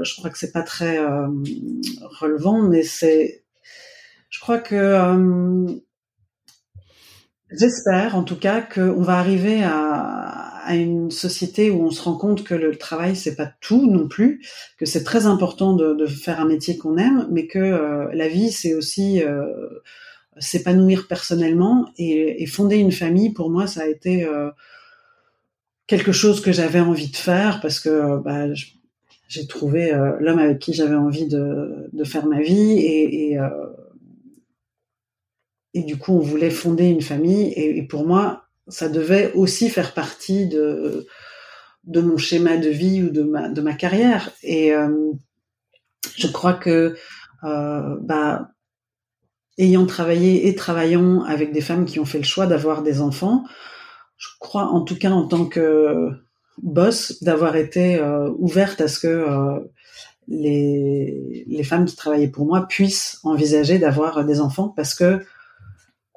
Je 0.03 0.15
crois 0.15 0.29
que 0.29 0.37
c'est 0.37 0.51
pas 0.51 0.63
très 0.63 0.99
relevant, 2.19 2.61
mais 2.61 2.83
c'est. 2.83 3.43
Je 4.29 4.39
crois 4.39 4.59
que 4.59 5.79
j'espère, 7.51 8.15
en 8.15 8.23
tout 8.23 8.37
cas, 8.37 8.61
qu'on 8.61 9.01
va 9.01 9.17
arriver 9.17 9.63
à, 9.63 10.42
à, 10.65 10.75
une 10.75 11.11
société 11.11 11.71
où 11.71 11.83
on 11.85 11.91
se 11.91 12.01
rend 12.01 12.15
compte 12.15 12.43
que 12.43 12.55
le 12.55 12.75
travail 12.75 13.15
c'est 13.15 13.35
pas 13.35 13.51
tout 13.61 13.89
non 13.89 14.07
plus, 14.07 14.41
que 14.77 14.85
c'est 14.85 15.03
très 15.03 15.25
important 15.25 15.73
de, 15.73 16.05
faire 16.05 16.39
un 16.39 16.45
métier 16.45 16.77
qu'on 16.77 16.97
aime, 16.97 17.27
mais 17.31 17.47
que 17.47 18.09
la 18.13 18.27
vie 18.27 18.51
c'est 18.51 18.73
aussi 18.73 19.21
s'épanouir 20.37 21.07
personnellement 21.07 21.89
et, 21.97 22.45
fonder 22.45 22.77
une 22.77 22.91
famille. 22.91 23.31
Pour 23.31 23.49
moi, 23.49 23.67
ça 23.67 23.83
a 23.83 23.87
été 23.87 24.27
quelque 25.87 26.11
chose 26.11 26.41
que 26.41 26.51
j'avais 26.51 26.79
envie 26.79 27.09
de 27.09 27.15
faire 27.15 27.59
parce 27.61 27.79
que 27.79 28.19
bah, 28.21 28.47
j'ai 29.33 29.47
trouvé 29.47 29.93
euh, 29.93 30.15
l'homme 30.19 30.39
avec 30.39 30.59
qui 30.59 30.73
j'avais 30.73 30.95
envie 30.95 31.27
de, 31.27 31.89
faire 32.03 32.25
ma 32.25 32.41
vie 32.41 32.77
et, 32.77 33.31
et, 33.31 33.39
euh, 33.39 33.49
du 35.75 35.97
coup 35.97 36.13
on 36.13 36.19
voulait 36.19 36.51
fonder 36.51 36.87
une 36.87 37.01
famille 37.01 37.51
et, 37.55 37.81
pour 37.83 38.05
moi 38.05 38.42
ça 38.67 38.89
devait 38.89 39.31
aussi 39.33 39.69
faire 39.69 39.93
partie 39.93 40.47
de, 40.47 41.07
de 41.85 42.01
mon 42.01 42.17
schéma 42.17 42.57
de 42.57 42.69
vie 42.69 43.03
ou 43.03 43.09
de 43.09 43.23
ma, 43.23 43.49
de 43.49 43.61
ma 43.61 43.73
carrière. 43.73 44.31
Et 44.41 44.73
euh, 44.73 45.11
je 46.15 46.27
crois 46.27 46.53
que 46.53 46.95
euh, 47.43 47.97
bah, 48.01 48.51
ayant 49.57 49.85
travaillé 49.85 50.47
et 50.47 50.55
travaillant 50.55 51.23
avec 51.23 51.51
des 51.51 51.61
femmes 51.61 51.85
qui 51.85 51.99
ont 51.99 52.05
fait 52.05 52.19
le 52.19 52.23
choix 52.23 52.47
d'avoir 52.47 52.83
des 52.83 53.01
enfants, 53.01 53.43
je 54.17 54.29
crois 54.39 54.65
en 54.65 54.81
tout 54.81 54.97
cas 54.97 55.11
en 55.11 55.27
tant 55.27 55.45
que 55.45 56.09
boss 56.61 57.21
d'avoir 57.23 57.55
été 57.55 57.99
euh, 57.99 58.29
ouverte 58.37 58.79
à 58.79 58.87
ce 58.87 58.99
que 58.99 59.25
les, 60.29 61.43
les 61.47 61.63
femmes 61.63 61.83
qui 61.83 61.97
travaillaient 61.97 62.29
pour 62.29 62.45
moi 62.45 62.65
puissent 62.67 63.19
envisager 63.23 63.77
d'avoir 63.77 64.23
des 64.23 64.39
enfants 64.39 64.69
parce 64.69 64.95
que 64.95 65.19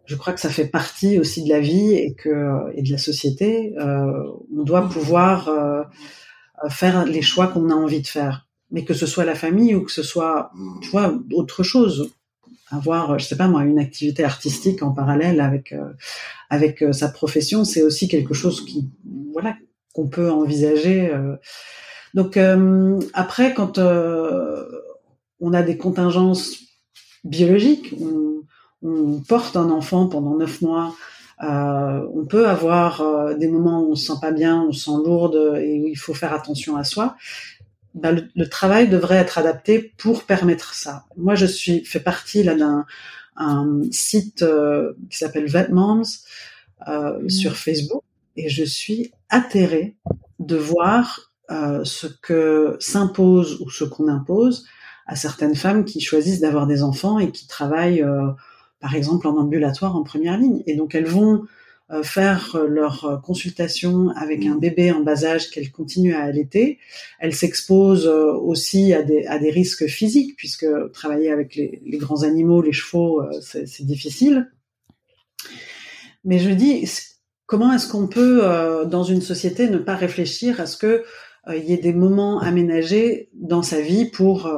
je 0.07 0.15
crois 0.17 0.33
que 0.33 0.41
ça 0.41 0.51
fait 0.51 0.67
partie 0.67 1.19
aussi 1.19 1.43
de 1.43 1.49
la 1.49 1.61
vie 1.61 1.95
et 1.95 2.15
que 2.15 2.73
et 2.75 2.83
de 2.83 2.91
la 2.91 2.99
société. 2.99 3.75
Euh, 3.79 4.23
on 4.57 4.63
doit 4.63 4.89
pouvoir 4.89 5.49
euh, 5.49 5.83
faire 6.69 7.05
les 7.05 7.23
choix 7.23 7.49
qu'on 7.49 7.71
a 7.71 7.75
envie 7.75 8.01
de 8.01 8.07
faire, 8.07 8.47
mais 8.71 8.85
que 8.85 8.95
ce 8.95 9.07
soit 9.07 9.25
la 9.25 9.35
famille 9.35 9.75
ou 9.75 9.83
que 9.83 9.93
ce 9.93 10.03
soit, 10.03 10.51
tu 10.81 10.91
vois, 10.91 11.15
autre 11.33 11.63
chose, 11.63 12.13
avoir, 12.71 13.19
je 13.19 13.27
sais 13.27 13.37
pas 13.37 13.49
moi, 13.49 13.65
une 13.65 13.79
activité 13.79 14.25
artistique 14.25 14.83
en 14.83 14.93
parallèle 14.93 15.41
avec 15.41 15.75
avec 16.51 16.85
sa 16.93 17.09
profession, 17.09 17.65
c'est 17.65 17.83
aussi 17.83 18.09
quelque 18.09 18.35
chose 18.35 18.65
qui, 18.65 18.89
voilà, 19.33 19.57
qu'on 19.93 20.09
peut 20.09 20.31
envisager. 20.31 21.13
Donc 22.15 22.39
après, 23.13 23.55
quand 23.55 23.79
on 23.79 25.53
a 25.53 25.63
des 25.63 25.77
contingences 25.77 26.61
biologiques, 27.25 27.95
on 28.83 29.21
porte 29.27 29.57
un 29.57 29.71
enfant 29.71 30.07
pendant 30.07 30.37
neuf 30.37 30.61
mois 30.61 30.95
euh, 31.43 32.07
on 32.15 32.25
peut 32.25 32.49
avoir 32.49 33.03
euh, 33.03 33.35
des 33.35 33.49
moments 33.49 33.83
où 33.83 33.93
on 33.93 33.95
se 33.95 34.07
sent 34.07 34.19
pas 34.21 34.33
bien, 34.33 34.63
on 34.63 34.73
se 34.73 34.85
sent 34.85 34.99
lourde 35.05 35.59
et 35.61 35.81
où 35.81 35.87
il 35.87 35.97
faut 35.97 36.15
faire 36.15 36.33
attention 36.33 36.77
à 36.77 36.85
soi. 36.85 37.17
Ben, 37.95 38.29
le, 38.35 38.49
travail 38.49 38.89
devrait 38.89 39.17
être 39.17 39.39
adapté 39.39 39.93
pour 39.97 40.25
permettre 40.25 40.75
ça. 40.75 41.05
Moi, 41.17 41.35
je 41.35 41.47
suis 41.47 41.85
fait 41.85 42.01
partie 42.01 42.43
là 42.43 42.55
d'un 42.55 42.85
un 43.39 43.83
site 43.91 44.41
euh, 44.43 44.95
qui 45.11 45.19
s'appelle 45.19 45.47
Vetmoms 45.47 46.05
euh, 46.89 47.23
mmh. 47.23 47.29
sur 47.29 47.57
Facebook 47.57 48.03
et 48.37 48.49
je 48.49 48.65
suis 48.65 49.13
atterrée 49.29 49.97
de 50.39 50.57
voir 50.57 51.33
ce 51.85 52.09
que 52.09 52.77
s'impose 52.81 53.61
ou 53.61 53.71
ce 53.71 53.85
qu'on 53.85 54.09
impose 54.09 54.67
à 55.07 55.15
certaines 55.15 55.55
femmes 55.55 55.85
qui 55.85 56.01
choisissent 56.01 56.41
d'avoir 56.41 56.67
des 56.67 56.83
enfants 56.83 57.21
et 57.21 57.31
qui 57.31 57.47
travaillent 57.47 58.05
par 58.87 58.95
exemple 58.95 59.27
en 59.27 59.37
ambulatoire 59.37 59.97
en 59.97 60.05
première 60.05 60.39
ligne. 60.39 60.63
Et 60.69 60.77
donc 60.77 60.95
elles 60.95 61.09
vont 61.09 61.43
euh, 61.91 62.05
faire 62.05 62.57
leur 62.69 63.21
consultation 63.21 64.11
avec 64.11 64.47
un 64.47 64.55
bébé 64.55 64.93
en 64.93 65.01
bas 65.01 65.25
âge 65.25 65.51
qu'elles 65.51 65.73
continuent 65.73 66.15
à 66.15 66.23
allaiter. 66.23 66.79
Elles 67.19 67.35
s'exposent 67.35 68.07
euh, 68.07 68.33
aussi 68.33 68.95
à 68.95 69.03
des, 69.03 69.27
à 69.27 69.41
des 69.41 69.51
risques 69.51 69.89
physiques, 69.89 70.37
puisque 70.37 70.69
travailler 70.93 71.33
avec 71.33 71.57
les, 71.57 71.83
les 71.85 71.99
grands 71.99 72.23
animaux, 72.23 72.63
les 72.63 72.71
chevaux, 72.71 73.23
euh, 73.23 73.41
c'est 73.41 73.85
difficile. 73.85 74.53
Mais 76.23 76.39
je 76.39 76.51
dis, 76.51 76.89
comment 77.47 77.73
est-ce 77.73 77.89
qu'on 77.89 78.07
peut, 78.07 78.43
dans 78.87 79.03
une 79.03 79.21
société, 79.21 79.69
ne 79.69 79.79
pas 79.79 79.97
réfléchir 79.97 80.61
à 80.61 80.67
ce 80.67 80.77
que 80.77 81.05
il 81.49 81.65
y 81.65 81.73
ait 81.73 81.77
des 81.77 81.93
moments 81.93 82.41
aménagés 82.41 83.31
dans 83.35 83.63
sa 83.63 83.81
vie 83.81 84.07
pour 84.07 84.51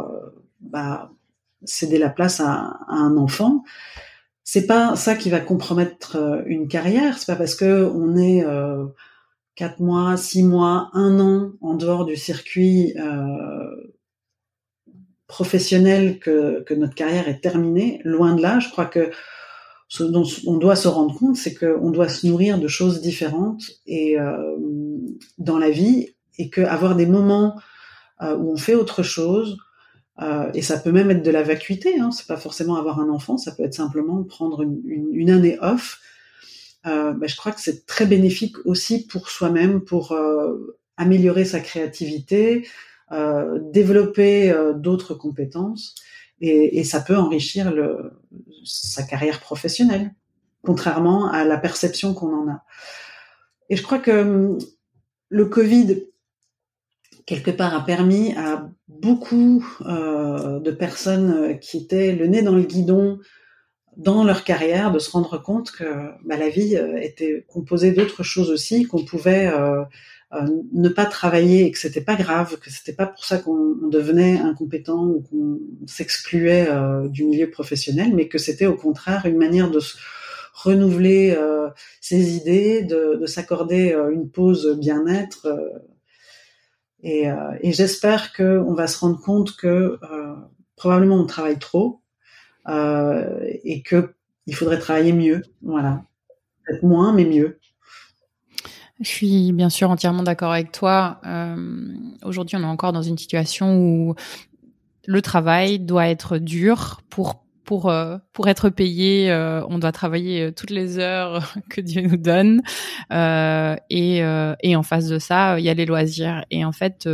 bah, 0.60 1.12
céder 1.64 1.98
la 1.98 2.08
place 2.08 2.40
à, 2.40 2.78
à 2.88 2.94
un 2.94 3.18
enfant? 3.18 3.64
C'est 4.50 4.66
pas 4.66 4.96
ça 4.96 5.14
qui 5.14 5.28
va 5.28 5.40
compromettre 5.40 6.16
euh, 6.16 6.42
une 6.46 6.68
carrière. 6.68 7.18
C'est 7.18 7.26
pas 7.26 7.36
parce 7.36 7.54
que 7.54 7.84
on 7.94 8.16
est 8.16 8.42
euh, 8.46 8.86
quatre 9.56 9.78
mois, 9.80 10.16
six 10.16 10.42
mois, 10.42 10.88
un 10.94 11.20
an 11.20 11.52
en 11.60 11.74
dehors 11.74 12.06
du 12.06 12.16
circuit 12.16 12.94
euh, 12.96 13.92
professionnel 15.26 16.18
que, 16.18 16.62
que, 16.62 16.72
notre 16.72 16.94
carrière 16.94 17.28
est 17.28 17.42
terminée. 17.42 18.00
Loin 18.04 18.34
de 18.34 18.40
là, 18.40 18.58
je 18.58 18.70
crois 18.70 18.86
que 18.86 19.10
ce 19.86 20.02
dont 20.02 20.24
on 20.46 20.56
doit 20.56 20.76
se 20.76 20.88
rendre 20.88 21.14
compte, 21.14 21.36
c'est 21.36 21.54
qu'on 21.54 21.90
doit 21.90 22.08
se 22.08 22.26
nourrir 22.26 22.58
de 22.58 22.68
choses 22.68 23.02
différentes 23.02 23.64
et 23.84 24.16
dans 25.36 25.58
la 25.58 25.70
vie, 25.70 26.14
et 26.38 26.48
qu'avoir 26.48 26.94
des 26.94 27.06
moments 27.06 27.58
où 28.20 28.52
on 28.52 28.56
fait 28.56 28.74
autre 28.74 29.02
chose, 29.02 29.58
euh, 30.20 30.50
et 30.54 30.62
ça 30.62 30.78
peut 30.78 30.92
même 30.92 31.10
être 31.10 31.22
de 31.22 31.30
la 31.30 31.42
vacuité. 31.42 31.98
Hein. 31.98 32.10
C'est 32.10 32.26
pas 32.26 32.36
forcément 32.36 32.76
avoir 32.76 33.00
un 33.00 33.08
enfant, 33.08 33.38
ça 33.38 33.52
peut 33.52 33.62
être 33.62 33.74
simplement 33.74 34.22
prendre 34.24 34.62
une, 34.62 34.80
une, 34.84 35.08
une 35.12 35.30
année 35.30 35.58
off. 35.60 36.00
Euh, 36.86 37.12
bah, 37.12 37.26
je 37.26 37.36
crois 37.36 37.52
que 37.52 37.60
c'est 37.60 37.86
très 37.86 38.06
bénéfique 38.06 38.56
aussi 38.64 39.06
pour 39.06 39.28
soi-même, 39.30 39.80
pour 39.80 40.12
euh, 40.12 40.78
améliorer 40.96 41.44
sa 41.44 41.60
créativité, 41.60 42.66
euh, 43.12 43.58
développer 43.72 44.50
euh, 44.50 44.72
d'autres 44.74 45.14
compétences, 45.14 45.94
et, 46.40 46.78
et, 46.78 46.84
ça 46.84 47.00
peut 47.00 47.16
enrichir 47.16 47.72
le, 47.72 48.12
sa 48.64 49.02
carrière 49.02 49.40
professionnelle, 49.40 50.14
contrairement 50.62 51.28
à 51.30 51.44
la 51.44 51.58
perception 51.58 52.14
qu'on 52.14 52.32
en 52.32 52.48
a. 52.48 52.64
Et 53.70 53.76
je 53.76 53.82
crois 53.82 53.98
que 53.98 54.10
hum, 54.10 54.58
le 55.30 55.46
Covid 55.46 56.06
quelque 57.28 57.50
part 57.50 57.74
a 57.74 57.84
permis 57.84 58.32
à 58.36 58.70
beaucoup 58.88 59.62
euh, 59.84 60.60
de 60.60 60.70
personnes 60.70 61.30
euh, 61.30 61.52
qui 61.52 61.76
étaient 61.76 62.12
le 62.12 62.26
nez 62.26 62.40
dans 62.40 62.54
le 62.54 62.62
guidon 62.62 63.18
dans 63.98 64.24
leur 64.24 64.44
carrière 64.44 64.92
de 64.92 64.98
se 64.98 65.10
rendre 65.10 65.36
compte 65.36 65.70
que 65.72 65.84
bah, 66.24 66.38
la 66.38 66.48
vie 66.48 66.74
euh, 66.76 66.96
était 66.96 67.44
composée 67.46 67.92
d'autres 67.92 68.22
choses 68.22 68.50
aussi, 68.50 68.84
qu'on 68.84 69.04
pouvait 69.04 69.46
euh, 69.46 69.84
ne 70.72 70.88
pas 70.88 71.04
travailler 71.04 71.66
et 71.66 71.70
que 71.70 71.78
c'était 71.78 72.00
pas 72.00 72.16
grave, 72.16 72.58
que 72.60 72.70
c'était 72.70 72.94
pas 72.94 73.06
pour 73.06 73.26
ça 73.26 73.36
qu'on 73.36 73.74
devenait 73.90 74.38
incompétent 74.38 75.04
ou 75.04 75.20
qu'on 75.20 75.58
s'excluait 75.86 76.68
du 77.08 77.24
milieu 77.24 77.50
professionnel, 77.50 78.12
mais 78.14 78.28
que 78.28 78.36
c'était 78.36 78.66
au 78.66 78.74
contraire 78.74 79.24
une 79.24 79.38
manière 79.38 79.70
de 79.70 79.80
renouveler 80.52 81.34
ses 82.02 82.36
idées, 82.36 82.82
de, 82.82 83.16
de 83.18 83.24
s'accorder 83.24 83.96
une 84.12 84.28
pause 84.28 84.76
bien-être 84.78 85.48
et, 87.02 87.30
euh, 87.30 87.56
et 87.60 87.72
j'espère 87.72 88.32
qu'on 88.32 88.74
va 88.74 88.86
se 88.86 88.98
rendre 88.98 89.20
compte 89.20 89.56
que 89.56 89.98
euh, 90.02 90.34
probablement 90.76 91.16
on 91.16 91.26
travaille 91.26 91.58
trop 91.58 92.00
euh, 92.68 93.40
et 93.64 93.82
que 93.82 94.14
il 94.46 94.54
faudrait 94.54 94.78
travailler 94.78 95.12
mieux. 95.12 95.42
Voilà, 95.62 96.02
peut-être 96.64 96.82
moins, 96.82 97.12
mais 97.12 97.24
mieux. 97.24 97.58
Je 99.00 99.08
suis 99.08 99.52
bien 99.52 99.68
sûr 99.68 99.90
entièrement 99.90 100.22
d'accord 100.22 100.52
avec 100.52 100.72
toi. 100.72 101.20
Euh, 101.24 101.94
Aujourd'hui, 102.24 102.56
on 102.56 102.62
est 102.62 102.64
encore 102.64 102.92
dans 102.92 103.02
une 103.02 103.18
situation 103.18 103.78
où 103.78 104.14
le 105.06 105.22
travail 105.22 105.78
doit 105.78 106.08
être 106.08 106.38
dur 106.38 107.00
pour 107.08 107.44
pour 107.68 107.90
euh, 107.90 108.16
pour 108.32 108.48
être 108.48 108.70
payé, 108.70 109.30
euh, 109.30 109.62
on 109.68 109.78
doit 109.78 109.92
travailler 109.92 110.40
euh, 110.40 110.50
toutes 110.50 110.70
les 110.70 110.98
heures 110.98 111.52
que 111.68 111.82
Dieu 111.82 112.00
nous 112.00 112.16
donne. 112.16 112.62
et 113.10 114.22
et 114.62 114.76
en 114.76 114.82
face 114.82 115.06
de 115.06 115.18
ça, 115.18 115.60
il 115.60 115.66
y 115.66 115.68
a 115.68 115.74
les 115.74 115.84
loisirs. 115.84 116.46
Et 116.50 116.64
en 116.64 116.72
fait, 116.72 117.06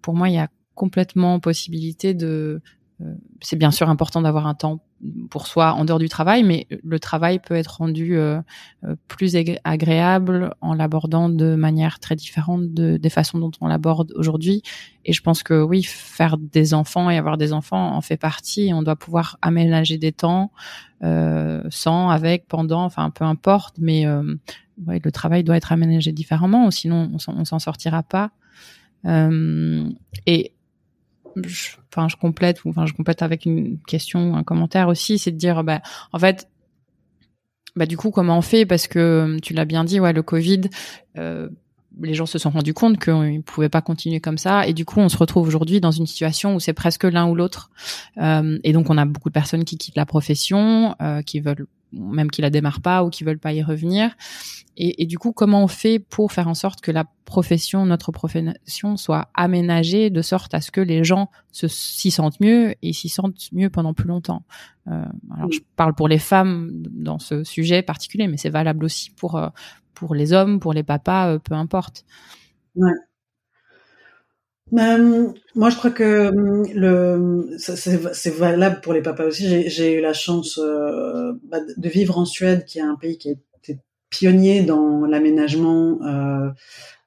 pour 0.00 0.14
moi, 0.14 0.28
il 0.28 0.36
y 0.36 0.38
a 0.38 0.46
complètement 0.76 1.40
possibilité 1.40 2.14
de 2.14 2.62
c'est 3.40 3.56
bien 3.56 3.72
sûr 3.72 3.88
important 3.88 4.22
d'avoir 4.22 4.46
un 4.46 4.54
temps 4.54 4.78
pour 5.30 5.46
soi 5.46 5.72
en 5.72 5.84
dehors 5.84 5.98
du 5.98 6.08
travail, 6.08 6.44
mais 6.44 6.66
le 6.82 7.00
travail 7.00 7.40
peut 7.40 7.54
être 7.54 7.78
rendu 7.78 8.16
euh, 8.16 8.40
euh, 8.84 8.94
plus 9.08 9.36
agréable 9.64 10.54
en 10.60 10.74
l'abordant 10.74 11.28
de 11.28 11.54
manière 11.56 11.98
très 11.98 12.14
différente 12.14 12.72
de, 12.72 12.96
des 12.96 13.10
façons 13.10 13.38
dont 13.38 13.50
on 13.60 13.66
l'aborde 13.66 14.12
aujourd'hui. 14.14 14.62
Et 15.04 15.12
je 15.12 15.20
pense 15.20 15.42
que 15.42 15.60
oui, 15.60 15.82
faire 15.82 16.36
des 16.38 16.74
enfants 16.74 17.10
et 17.10 17.18
avoir 17.18 17.36
des 17.36 17.52
enfants 17.52 17.96
en 17.96 18.00
fait 18.00 18.16
partie. 18.16 18.70
On 18.72 18.82
doit 18.82 18.96
pouvoir 18.96 19.38
aménager 19.42 19.98
des 19.98 20.12
temps 20.12 20.52
euh, 21.02 21.62
sans, 21.70 22.10
avec, 22.10 22.46
pendant, 22.46 22.84
enfin 22.84 23.10
peu 23.10 23.24
importe, 23.24 23.76
mais 23.78 24.06
euh, 24.06 24.36
ouais, 24.86 25.00
le 25.02 25.10
travail 25.10 25.42
doit 25.42 25.56
être 25.56 25.72
aménagé 25.72 26.12
différemment, 26.12 26.70
sinon 26.70 27.10
on 27.12 27.44
s'en 27.44 27.58
sortira 27.58 28.04
pas. 28.04 28.30
Euh, 29.06 29.88
et 31.36 31.48
enfin 31.90 32.08
je 32.08 32.16
complète 32.16 32.60
enfin 32.64 32.86
je 32.86 32.92
complète 32.92 33.22
avec 33.22 33.46
une 33.46 33.78
question 33.86 34.36
un 34.36 34.42
commentaire 34.42 34.88
aussi 34.88 35.18
c'est 35.18 35.30
de 35.30 35.36
dire 35.36 35.64
bah 35.64 35.80
en 36.12 36.18
fait 36.18 36.48
bah 37.76 37.86
du 37.86 37.96
coup 37.96 38.10
comment 38.10 38.38
on 38.38 38.42
fait? 38.42 38.66
Parce 38.66 38.86
que 38.86 39.38
tu 39.42 39.54
l'as 39.54 39.64
bien 39.64 39.84
dit 39.84 40.00
ouais 40.00 40.12
le 40.12 40.22
Covid 40.22 40.62
euh, 41.18 41.48
les 42.00 42.14
gens 42.14 42.24
se 42.24 42.38
sont 42.38 42.48
rendus 42.48 42.72
compte 42.72 42.98
qu'ils 42.98 43.36
ne 43.36 43.42
pouvaient 43.42 43.68
pas 43.68 43.82
continuer 43.82 44.20
comme 44.20 44.38
ça. 44.38 44.66
Et 44.66 44.72
du 44.72 44.84
coup 44.84 45.00
on 45.00 45.08
se 45.08 45.16
retrouve 45.16 45.46
aujourd'hui 45.46 45.80
dans 45.80 45.90
une 45.90 46.06
situation 46.06 46.54
où 46.54 46.60
c'est 46.60 46.72
presque 46.72 47.04
l'un 47.04 47.28
ou 47.28 47.34
l'autre. 47.34 47.70
Euh, 48.18 48.58
et 48.64 48.72
donc 48.72 48.90
on 48.90 48.98
a 48.98 49.04
beaucoup 49.04 49.28
de 49.28 49.34
personnes 49.34 49.64
qui 49.64 49.76
quittent 49.76 49.96
la 49.96 50.06
profession 50.06 50.96
euh, 51.02 51.22
qui 51.22 51.40
veulent 51.40 51.66
même 51.92 52.30
qui 52.30 52.42
la 52.42 52.50
démarrent 52.50 52.80
pas 52.80 53.04
ou 53.04 53.10
qui 53.10 53.24
veulent 53.24 53.38
pas 53.38 53.52
y 53.52 53.62
revenir 53.62 54.14
et, 54.76 55.02
et, 55.02 55.06
du 55.06 55.18
coup, 55.18 55.32
comment 55.32 55.62
on 55.62 55.68
fait 55.68 55.98
pour 55.98 56.32
faire 56.32 56.48
en 56.48 56.54
sorte 56.54 56.80
que 56.80 56.90
la 56.90 57.04
profession, 57.26 57.84
notre 57.84 58.10
profession, 58.10 58.96
soit 58.96 59.28
aménagée 59.34 60.08
de 60.08 60.22
sorte 60.22 60.54
à 60.54 60.62
ce 60.62 60.70
que 60.70 60.80
les 60.80 61.04
gens 61.04 61.30
s'y 61.52 62.10
sentent 62.10 62.40
mieux 62.40 62.74
et 62.80 62.94
s'y 62.94 63.10
sentent 63.10 63.52
mieux 63.52 63.68
pendant 63.68 63.92
plus 63.92 64.08
longtemps? 64.08 64.44
Euh, 64.88 65.04
Alors, 65.36 65.52
je 65.52 65.60
parle 65.76 65.94
pour 65.94 66.08
les 66.08 66.18
femmes 66.18 66.70
dans 66.90 67.18
ce 67.18 67.44
sujet 67.44 67.82
particulier, 67.82 68.28
mais 68.28 68.38
c'est 68.38 68.50
valable 68.50 68.84
aussi 68.84 69.10
pour 69.10 69.36
euh, 69.36 69.48
pour 69.94 70.14
les 70.14 70.32
hommes, 70.32 70.58
pour 70.58 70.72
les 70.72 70.82
papas, 70.82 71.34
euh, 71.34 71.38
peu 71.38 71.54
importe. 71.54 72.04
Ouais. 72.74 72.92
Ben, 74.70 75.34
moi, 75.54 75.68
je 75.70 75.76
crois 75.76 75.90
que 75.90 76.28
hum, 76.28 76.66
le 76.74 77.56
c'est 77.58 78.34
valable 78.34 78.80
pour 78.80 78.94
les 78.94 79.02
papas 79.02 79.26
aussi. 79.26 79.68
J'ai 79.68 79.94
eu 79.98 80.00
la 80.00 80.14
chance 80.14 80.58
euh, 80.58 81.32
bah, 81.44 81.58
de 81.76 81.88
vivre 81.88 82.16
en 82.18 82.24
Suède, 82.24 82.64
qui 82.64 82.78
est 82.78 82.82
un 82.82 82.96
pays 82.96 83.18
qui 83.18 83.30
est 83.30 83.38
pionnier 84.12 84.62
dans 84.62 85.06
l'aménagement 85.06 85.98
euh, 86.02 86.50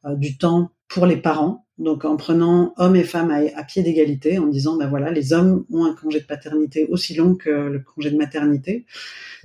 euh, 0.05 0.15
du 0.15 0.37
temps 0.37 0.71
pour 0.89 1.05
les 1.05 1.17
parents. 1.17 1.65
Donc 1.77 2.05
en 2.05 2.17
prenant 2.17 2.73
hommes 2.77 2.95
et 2.95 3.03
femmes 3.03 3.31
à, 3.31 3.63
pied 3.63 3.83
d'égalité, 3.83 4.39
en 4.39 4.47
disant 4.47 4.77
ben 4.77 4.87
voilà, 4.87 5.11
les 5.11 5.33
hommes 5.33 5.65
ont 5.71 5.85
un 5.85 5.93
congé 5.93 6.21
de 6.21 6.25
paternité 6.25 6.87
aussi 6.89 7.13
long 7.15 7.35
que 7.35 7.49
le 7.49 7.79
congé 7.79 8.11
de 8.11 8.17
maternité, 8.17 8.85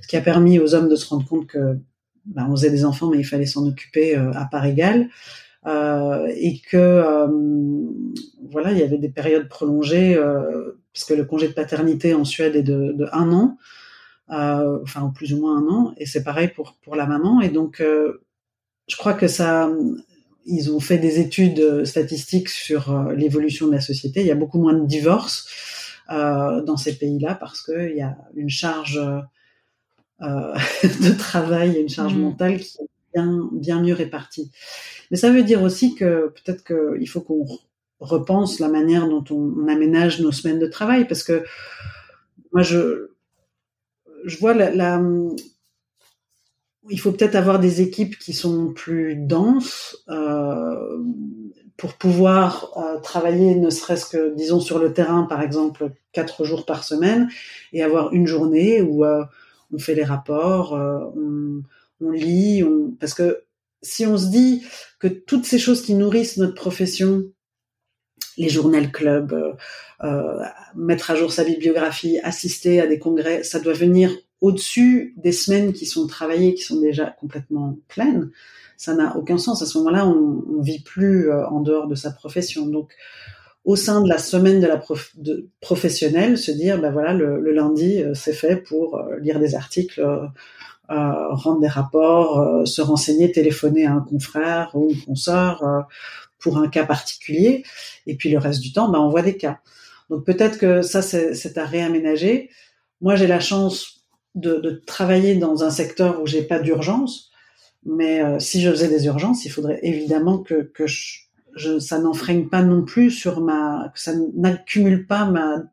ce 0.01 0.07
qui 0.07 0.17
a 0.17 0.21
permis 0.21 0.57
aux 0.57 0.73
hommes 0.73 0.89
de 0.89 0.95
se 0.95 1.07
rendre 1.07 1.27
compte 1.27 1.47
que 1.47 1.77
ben, 2.25 2.47
on 2.49 2.55
faisait 2.55 2.71
des 2.71 2.85
enfants, 2.85 3.09
mais 3.09 3.19
il 3.19 3.25
fallait 3.25 3.45
s'en 3.45 3.67
occuper 3.67 4.17
euh, 4.17 4.31
à 4.33 4.45
part 4.45 4.65
égale. 4.65 5.09
Euh, 5.67 6.27
et 6.35 6.59
que 6.59 6.77
euh, 6.77 7.27
voilà, 8.49 8.71
il 8.71 8.79
y 8.79 8.83
avait 8.83 8.97
des 8.97 9.09
périodes 9.09 9.47
prolongées 9.47 10.19
parce 10.93 11.05
que 11.05 11.13
le 11.13 11.25
congé 11.25 11.47
de 11.47 11.53
paternité 11.53 12.13
en 12.13 12.25
Suède 12.25 12.55
est 12.55 12.63
de, 12.63 12.91
de 12.93 13.07
un 13.11 13.31
an, 13.31 13.57
euh, 14.31 14.79
enfin 14.83 15.11
plus 15.15 15.33
ou 15.33 15.41
moins 15.41 15.57
un 15.57 15.67
an, 15.67 15.93
et 15.97 16.05
c'est 16.05 16.23
pareil 16.23 16.49
pour 16.49 16.75
pour 16.81 16.95
la 16.95 17.05
maman. 17.05 17.41
Et 17.41 17.49
donc, 17.49 17.81
euh, 17.81 18.23
je 18.87 18.97
crois 18.97 19.13
que 19.13 19.27
ça, 19.27 19.69
ils 20.45 20.71
ont 20.71 20.79
fait 20.79 20.97
des 20.97 21.19
études 21.19 21.85
statistiques 21.85 22.49
sur 22.49 22.91
euh, 22.91 23.13
l'évolution 23.13 23.67
de 23.67 23.73
la 23.73 23.81
société. 23.81 24.21
Il 24.21 24.27
y 24.27 24.31
a 24.31 24.35
beaucoup 24.35 24.59
moins 24.59 24.73
de 24.73 24.85
divorces 24.85 25.47
euh, 26.09 26.61
dans 26.63 26.77
ces 26.77 26.97
pays-là 26.97 27.35
parce 27.35 27.61
qu'il 27.61 27.95
y 27.95 28.01
a 28.01 28.17
une 28.35 28.49
charge 28.49 28.97
euh, 28.97 29.21
de 30.83 31.17
travail, 31.17 31.79
une 31.79 31.89
charge 31.89 32.15
mmh. 32.15 32.21
mentale 32.21 32.59
qui 32.59 32.77
est 32.81 32.90
bien, 33.13 33.81
mieux 33.81 33.93
répartie. 33.93 34.51
Mais 35.09 35.17
ça 35.17 35.31
veut 35.31 35.43
dire 35.43 35.61
aussi 35.61 35.95
que 35.95 36.33
peut-être 36.35 36.63
qu'il 36.63 37.09
faut 37.09 37.21
qu'on 37.21 37.45
repense 37.99 38.59
la 38.59 38.67
manière 38.67 39.07
dont 39.07 39.23
on, 39.29 39.67
aménage 39.67 40.19
nos 40.19 40.31
semaines 40.31 40.59
de 40.59 40.67
travail 40.67 41.07
parce 41.07 41.23
que 41.23 41.43
moi 42.51 42.63
je 42.63 43.11
je 44.25 44.37
vois 44.37 44.53
la, 44.53 45.01
il 46.89 46.99
faut 46.99 47.11
peut-être 47.11 47.35
avoir 47.35 47.59
des 47.59 47.81
équipes 47.81 48.17
qui 48.17 48.33
sont 48.33 48.73
plus 48.73 49.15
denses 49.15 50.03
euh, 50.09 50.97
pour 51.77 51.93
pouvoir 51.93 52.71
euh, 52.77 52.99
travailler 52.99 53.55
ne 53.55 53.69
serait-ce 53.69 54.05
que 54.05 54.33
disons 54.35 54.59
sur 54.59 54.79
le 54.79 54.93
terrain 54.93 55.23
par 55.23 55.41
exemple 55.41 55.91
quatre 56.11 56.43
jours 56.43 56.65
par 56.65 56.83
semaine 56.83 57.29
et 57.73 57.83
avoir 57.83 58.13
une 58.13 58.27
journée 58.27 58.81
où 58.81 59.05
euh, 59.05 59.23
on 59.73 59.79
fait 59.79 59.95
les 59.95 60.03
rapports 60.03 60.73
on, 60.73 61.61
on, 62.01 62.11
lit 62.11 62.63
parce 62.99 63.13
que 63.13 63.43
si 63.81 64.05
on 64.05 64.17
se 64.17 64.27
dit 64.27 64.63
que 64.99 65.07
toutes 65.07 65.45
ces 65.45 65.59
choses 65.59 65.81
qui 65.81 65.95
nourrissent 65.95 66.37
notre 66.37 66.55
profession 66.55 67.23
les 68.37 68.49
journaux 68.49 68.87
club, 68.91 69.33
euh, 69.33 69.53
euh, 70.03 70.43
mettre 70.75 71.11
à 71.11 71.15
jour 71.15 71.31
sa 71.31 71.43
bibliographie, 71.43 72.19
assister 72.23 72.81
à 72.81 72.87
des 72.87 72.99
congrès, 72.99 73.43
ça 73.43 73.59
doit 73.59 73.73
venir 73.73 74.11
au-dessus 74.39 75.13
des 75.17 75.31
semaines 75.31 75.73
qui 75.73 75.85
sont 75.85 76.07
travaillées, 76.07 76.55
qui 76.55 76.63
sont 76.63 76.79
déjà 76.79 77.05
complètement 77.05 77.77
pleines. 77.87 78.31
Ça 78.77 78.95
n'a 78.95 79.15
aucun 79.15 79.37
sens. 79.37 79.61
À 79.61 79.65
ce 79.65 79.77
moment-là, 79.77 80.07
on, 80.07 80.43
on 80.57 80.61
vit 80.61 80.81
plus 80.81 81.29
euh, 81.29 81.45
en 81.47 81.61
dehors 81.61 81.87
de 81.87 81.95
sa 81.95 82.11
profession. 82.11 82.65
Donc, 82.65 82.93
au 83.63 83.75
sein 83.75 84.01
de 84.01 84.09
la 84.09 84.17
semaine 84.17 84.59
de 84.59 84.65
la 84.65 84.81
professionnelle, 85.59 86.35
se 86.39 86.49
dire, 86.49 86.81
ben 86.81 86.91
voilà, 86.91 87.13
le, 87.13 87.51
lundi, 87.51 88.03
c'est 88.15 88.33
fait 88.33 88.55
pour 88.55 88.99
lire 89.21 89.39
des 89.39 89.53
articles, 89.53 90.03
rendre 90.91 91.59
des 91.61 91.67
rapports, 91.67 92.67
se 92.67 92.81
renseigner, 92.81 93.31
téléphoner 93.31 93.85
à 93.85 93.93
un 93.93 94.01
confrère 94.01 94.71
ou 94.73 94.89
une 94.89 95.01
consoeur 95.01 95.87
pour 96.41 96.57
un 96.57 96.67
cas 96.67 96.85
particulier, 96.85 97.63
et 98.07 98.15
puis 98.15 98.29
le 98.29 98.39
reste 98.39 98.61
du 98.61 98.73
temps, 98.73 98.89
ben, 98.89 98.99
on 98.99 99.09
voit 99.09 99.21
des 99.21 99.37
cas. 99.37 99.59
Donc 100.09 100.25
peut-être 100.25 100.57
que 100.57 100.81
ça, 100.81 101.01
c'est 101.01 101.57
à 101.57 101.65
réaménager. 101.65 102.49
Moi, 102.99 103.15
j'ai 103.15 103.27
la 103.27 103.39
chance 103.39 104.01
de, 104.35 104.81
travailler 104.85 105.35
dans 105.35 105.63
un 105.63 105.69
secteur 105.69 106.21
où 106.21 106.27
j'ai 106.27 106.43
pas 106.43 106.59
d'urgence, 106.59 107.31
mais 107.85 108.23
euh, 108.23 108.39
si 108.39 108.61
je 108.61 108.69
faisais 108.69 108.89
des 108.89 109.05
urgences, 109.05 109.45
il 109.45 109.49
faudrait 109.49 109.79
évidemment 109.83 110.39
que, 110.39 110.71
que 110.73 110.85
ça 111.79 111.99
n'enfreigne 111.99 112.47
pas 112.47 112.61
non 112.61 112.83
plus 112.83 113.11
sur 113.11 113.41
ma, 113.41 113.91
que 113.93 113.99
ça 113.99 114.13
n'accumule 114.35 115.07
pas 115.07 115.25
ma 115.25 115.63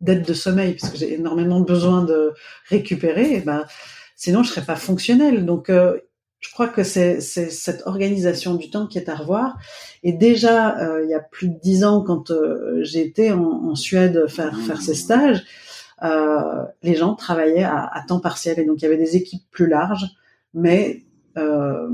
dette 0.00 0.26
de 0.26 0.32
sommeil, 0.32 0.74
parce 0.74 0.92
que 0.92 0.98
j'ai 0.98 1.14
énormément 1.14 1.60
besoin 1.60 2.02
de 2.02 2.32
récupérer. 2.68 3.40
Ben, 3.40 3.64
sinon, 4.20 4.42
je 4.42 4.50
serais 4.50 4.64
pas 4.64 4.76
fonctionnelle. 4.76 5.46
Donc 5.46 5.70
euh, 5.70 5.98
je 6.40 6.52
crois 6.52 6.68
que 6.68 6.82
c'est 6.82 7.20
cette 7.20 7.86
organisation 7.86 8.54
du 8.54 8.70
temps 8.70 8.86
qui 8.86 8.98
est 8.98 9.08
à 9.08 9.14
revoir. 9.14 9.58
Et 10.02 10.12
déjà, 10.12 10.78
euh, 10.78 11.02
il 11.04 11.10
y 11.10 11.14
a 11.14 11.20
plus 11.20 11.48
de 11.48 11.58
dix 11.58 11.84
ans, 11.84 12.02
quand 12.02 12.30
euh, 12.30 12.80
j'ai 12.82 13.00
été 13.00 13.32
en, 13.32 13.42
en, 13.42 13.74
Suède 13.74 14.26
faire, 14.28 14.56
faire 14.60 14.80
ces 14.80 14.94
stages, 14.94 15.42
euh, 16.02 16.64
les 16.82 16.96
gens 16.96 17.14
travaillaient 17.14 17.64
à, 17.64 17.84
à, 17.84 18.02
temps 18.02 18.20
partiel. 18.20 18.58
Et 18.58 18.64
donc, 18.64 18.80
il 18.80 18.82
y 18.82 18.86
avait 18.86 18.96
des 18.98 19.16
équipes 19.16 19.44
plus 19.50 19.66
larges, 19.66 20.06
mais 20.52 21.04
euh, 21.38 21.88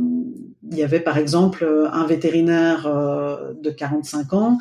il 0.70 0.76
y 0.76 0.82
avait 0.82 1.00
par 1.00 1.18
exemple 1.18 1.68
un 1.92 2.06
vétérinaire 2.06 2.86
euh, 2.86 3.52
de 3.54 3.70
45 3.70 4.32
ans 4.32 4.58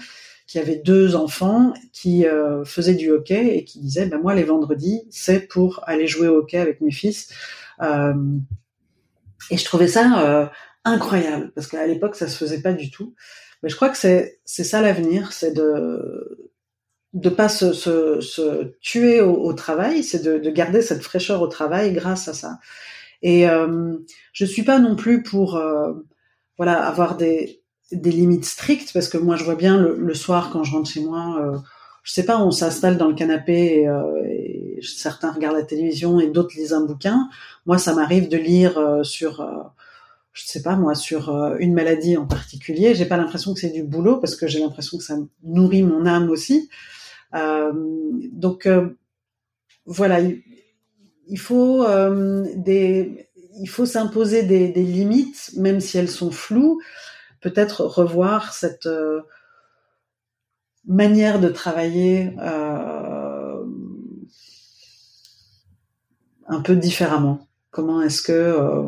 qui 0.48 0.60
avait 0.60 0.78
deux 0.78 1.16
enfants 1.16 1.74
qui 1.92 2.26
euh, 2.26 2.64
faisaient 2.66 2.94
du 2.94 3.10
hockey 3.10 3.58
et 3.58 3.64
qui 3.64 3.80
disait, 3.80 4.06
ben 4.06 4.20
moi, 4.20 4.36
les 4.36 4.44
vendredis, 4.44 5.08
c'est 5.10 5.48
pour 5.48 5.82
aller 5.88 6.08
jouer 6.08 6.28
au 6.28 6.38
hockey 6.38 6.58
avec 6.58 6.82
mes 6.82 6.92
fils. 6.92 7.34
Euh, 7.82 8.14
et 9.50 9.58
je 9.58 9.66
trouvais 9.66 9.88
ça 9.88 10.24
euh, 10.24 10.46
incroyable 10.84 11.52
parce 11.54 11.68
qu'à 11.68 11.86
l'époque 11.86 12.16
ça 12.16 12.28
se 12.28 12.38
faisait 12.38 12.62
pas 12.62 12.74
du 12.74 12.92
tout. 12.92 13.16
Mais 13.64 13.70
je 13.70 13.76
crois 13.76 13.90
que 13.90 13.98
c'est 13.98 14.40
c'est 14.46 14.64
ça 14.64 14.82
l'avenir, 14.82 15.34
c'est 15.34 15.52
de 15.52 16.50
de 17.14 17.30
pas 17.30 17.48
se, 17.48 17.72
se, 17.72 18.74
tuer 18.82 19.22
au, 19.22 19.54
travail, 19.54 20.04
c'est 20.04 20.22
de, 20.22 20.38
de, 20.38 20.50
garder 20.50 20.82
cette 20.82 21.02
fraîcheur 21.02 21.42
au 21.42 21.48
travail 21.48 21.94
grâce 21.94 22.28
à 22.28 22.34
ça. 22.34 22.60
Et 23.22 23.48
euh, 23.48 23.96
je 24.34 24.44
suis 24.44 24.64
pas 24.64 24.80
non 24.80 24.98
plus 24.98 25.24
pour 25.24 25.56
euh, 25.56 25.94
voilà 26.58 26.86
avoir 26.86 27.16
des 27.16 27.64
des 27.91 28.12
limites 28.12 28.45
strictes 28.45 28.91
parce 28.93 29.10
que 29.10 29.17
moi 29.17 29.36
je 29.36 29.43
vois 29.43 29.56
bien 29.56 29.78
le, 29.78 30.13
soir 30.13 30.50
quand 30.52 30.63
je 30.63 30.71
rentre 30.71 30.89
chez 30.89 31.02
moi 31.02 31.38
euh, 31.39 31.58
je 32.06 32.13
sais 32.13 32.24
pas, 32.24 32.38
on 32.38 32.52
s'installe 32.52 32.98
dans 32.98 33.08
le 33.08 33.15
canapé 33.15 33.80
et, 33.80 33.89
euh, 33.89 34.80
certains 34.82 35.32
regardent 35.32 35.58
la 35.58 35.63
télévision 35.63 36.19
et 36.19 36.28
d'autres 36.28 36.56
lisent 36.56 36.74
un 36.74 36.86
bouquin. 36.86 37.28
Moi, 37.65 37.80
ça 37.80 37.95
m'arrive 37.95 38.30
de 38.30 38.38
lire 38.38 38.78
euh, 38.78 39.02
sur, 39.02 39.41
euh, 39.41 39.63
je 40.32 40.45
sais 40.45 40.62
pas 40.62 40.76
moi, 40.76 40.93
sur 40.93 41.34
une 41.60 41.74
maladie 41.74 42.15
en 42.15 42.28
particulier. 42.28 42.93
J'ai 42.93 43.06
pas 43.08 43.17
l'impression 43.17 43.56
que 43.56 43.60
c'est 43.60 43.71
du 43.71 43.82
boulot 43.82 44.17
parce 44.17 44.36
que 44.36 44.45
j'ai 44.45 44.60
l'impression 44.60 45.00
que 45.00 45.04
ça 45.04 45.17
nourrit 45.43 45.82
mon 45.82 46.06
âme 46.06 46.30
aussi. 46.30 46.69
Donc 47.34 48.69
voilà, 49.86 50.19
il, 50.19 50.43
il 51.28 51.39
faut 51.39 51.86
des, 52.56 53.30
il 53.60 53.69
faut 53.69 53.86
s'imposer 53.86 54.43
des, 54.43 54.67
des, 54.67 54.84
limites, 54.84 55.52
même 55.56 55.80
si 55.80 55.98
elles 55.98 56.10
sont 56.10 56.32
floues. 56.32 56.82
Peut-être 57.46 57.86
revoir 57.86 58.54
cette 58.54 58.88
manière 60.88 61.40
de 61.40 61.50
travailler 61.50 62.34
euh, 62.40 63.64
un 66.48 66.62
peu 66.62 66.76
différemment 66.76 67.48
Comment 67.72 68.02
est-ce 68.02 68.22
que 68.22 68.32
euh, 68.32 68.84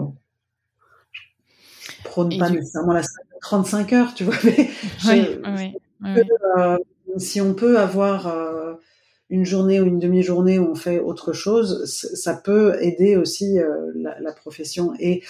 je 1.11 2.03
prône 2.05 2.37
pas 2.37 2.49
du... 2.49 2.55
nécessairement 2.57 2.93
la 2.93 3.01
35 3.41 3.93
heures, 3.93 4.13
tu 4.13 4.23
vois, 4.23 4.35
mais 4.45 4.69
oui, 5.05 5.39
oui, 5.43 5.73
oui. 6.03 6.21
Euh, 6.57 6.77
si 7.17 7.41
on 7.41 7.53
peut 7.53 7.77
avoir 7.79 8.27
euh, 8.27 8.75
une 9.29 9.43
journée 9.43 9.81
ou 9.81 9.85
une 9.85 9.99
demi-journée 9.99 10.57
où 10.57 10.71
on 10.71 10.75
fait 10.75 10.99
autre 10.99 11.33
chose, 11.33 11.85
ça 11.85 12.33
peut 12.33 12.77
aider 12.81 13.17
aussi 13.17 13.59
euh, 13.59 13.91
la, 13.95 14.17
la, 14.21 14.31
profession. 14.31 14.93
Et 14.99 15.21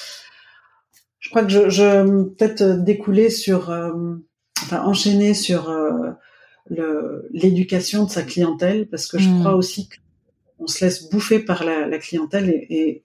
je 1.28 1.30
crois 1.30 1.44
que 1.44 1.50
je, 1.50 1.68
je 1.68 2.24
peut-être 2.24 2.63
découler 2.86 3.30
sur, 3.30 3.70
euh, 3.70 3.92
enfin 4.62 4.82
enchaîner 4.84 5.34
sur 5.34 5.76
l'éducation 7.32 8.06
de 8.06 8.10
sa 8.10 8.24
clientèle 8.24 8.88
parce 8.88 9.08
que 9.08 9.18
je 9.18 9.28
mmh. 9.28 9.40
crois 9.40 9.56
aussi 9.56 9.90
qu'on 10.58 10.68
se 10.68 10.86
laisse 10.86 11.10
bouffer 11.10 11.40
par 11.40 11.66
la, 11.66 11.86
la 11.86 11.98
clientèle 11.98 12.50
et, 12.50 12.66
et 12.70 13.04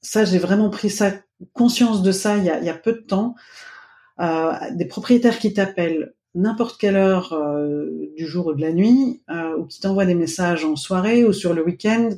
ça 0.00 0.24
j'ai 0.24 0.38
vraiment 0.38 0.68
pris 0.68 0.90
ça 0.90 1.12
conscience 1.52 2.02
de 2.02 2.10
ça 2.10 2.38
il 2.38 2.44
y 2.44 2.50
a, 2.50 2.58
il 2.58 2.64
y 2.64 2.70
a 2.70 2.74
peu 2.74 2.92
de 2.92 2.98
temps 2.98 3.36
euh, 4.20 4.52
des 4.72 4.86
propriétaires 4.86 5.38
qui 5.38 5.54
t'appellent 5.54 6.14
n'importe 6.34 6.80
quelle 6.80 6.96
heure 6.96 7.32
euh, 7.34 8.10
du 8.16 8.26
jour 8.26 8.48
ou 8.48 8.54
de 8.54 8.60
la 8.60 8.72
nuit 8.72 9.22
euh, 9.30 9.56
ou 9.56 9.66
qui 9.66 9.80
t'envoient 9.80 10.06
des 10.06 10.16
messages 10.16 10.64
en 10.64 10.74
soirée 10.74 11.24
ou 11.24 11.32
sur 11.32 11.54
le 11.54 11.64
week-end 11.64 12.10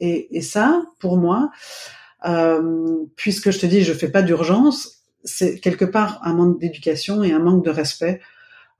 et, 0.00 0.36
et, 0.36 0.42
ça 0.42 0.82
pour 0.98 1.16
moi 1.16 1.50
euh, 2.26 3.04
puisque 3.16 3.50
je 3.50 3.58
te 3.58 3.66
dis 3.66 3.82
je 3.82 3.92
fais 3.92 4.10
pas 4.10 4.22
d'urgence 4.22 5.02
c'est 5.24 5.60
quelque 5.60 5.84
part 5.84 6.20
un 6.22 6.34
manque 6.34 6.60
d'éducation 6.60 7.22
et 7.22 7.32
un 7.32 7.38
manque 7.38 7.64
de 7.64 7.70
respect 7.70 8.20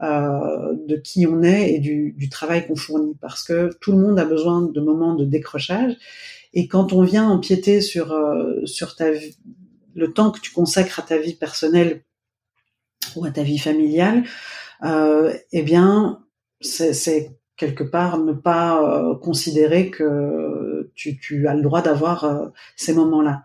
euh, 0.02 0.74
de 0.88 0.96
qui 0.96 1.26
on 1.26 1.42
est 1.42 1.74
et 1.74 1.78
du, 1.78 2.12
du 2.16 2.28
travail 2.28 2.66
qu'on 2.66 2.74
fournit, 2.74 3.14
parce 3.20 3.44
que 3.44 3.70
tout 3.80 3.92
le 3.92 3.98
monde 3.98 4.18
a 4.18 4.24
besoin 4.24 4.62
de 4.62 4.80
moments 4.80 5.14
de 5.14 5.24
décrochage. 5.24 5.94
Et 6.54 6.66
quand 6.66 6.92
on 6.92 7.02
vient 7.02 7.28
empiéter 7.28 7.80
sur 7.80 8.12
euh, 8.12 8.66
sur 8.66 8.96
ta 8.96 9.12
vie, 9.12 9.36
le 9.94 10.12
temps 10.12 10.32
que 10.32 10.40
tu 10.40 10.50
consacres 10.50 10.98
à 10.98 11.02
ta 11.02 11.18
vie 11.18 11.34
personnelle 11.34 12.02
ou 13.14 13.24
à 13.24 13.30
ta 13.30 13.42
vie 13.42 13.58
familiale, 13.58 14.24
euh, 14.84 15.32
eh 15.52 15.62
bien, 15.62 16.24
c'est 16.60 17.38
quelque 17.56 17.84
part 17.84 18.18
ne 18.18 18.32
pas 18.32 18.82
euh, 18.82 19.14
considérer 19.14 19.90
que 19.90 20.71
tu, 20.94 21.18
tu, 21.18 21.48
as 21.48 21.54
le 21.54 21.62
droit 21.62 21.82
d'avoir 21.82 22.24
euh, 22.24 22.48
ces 22.76 22.94
moments-là. 22.94 23.44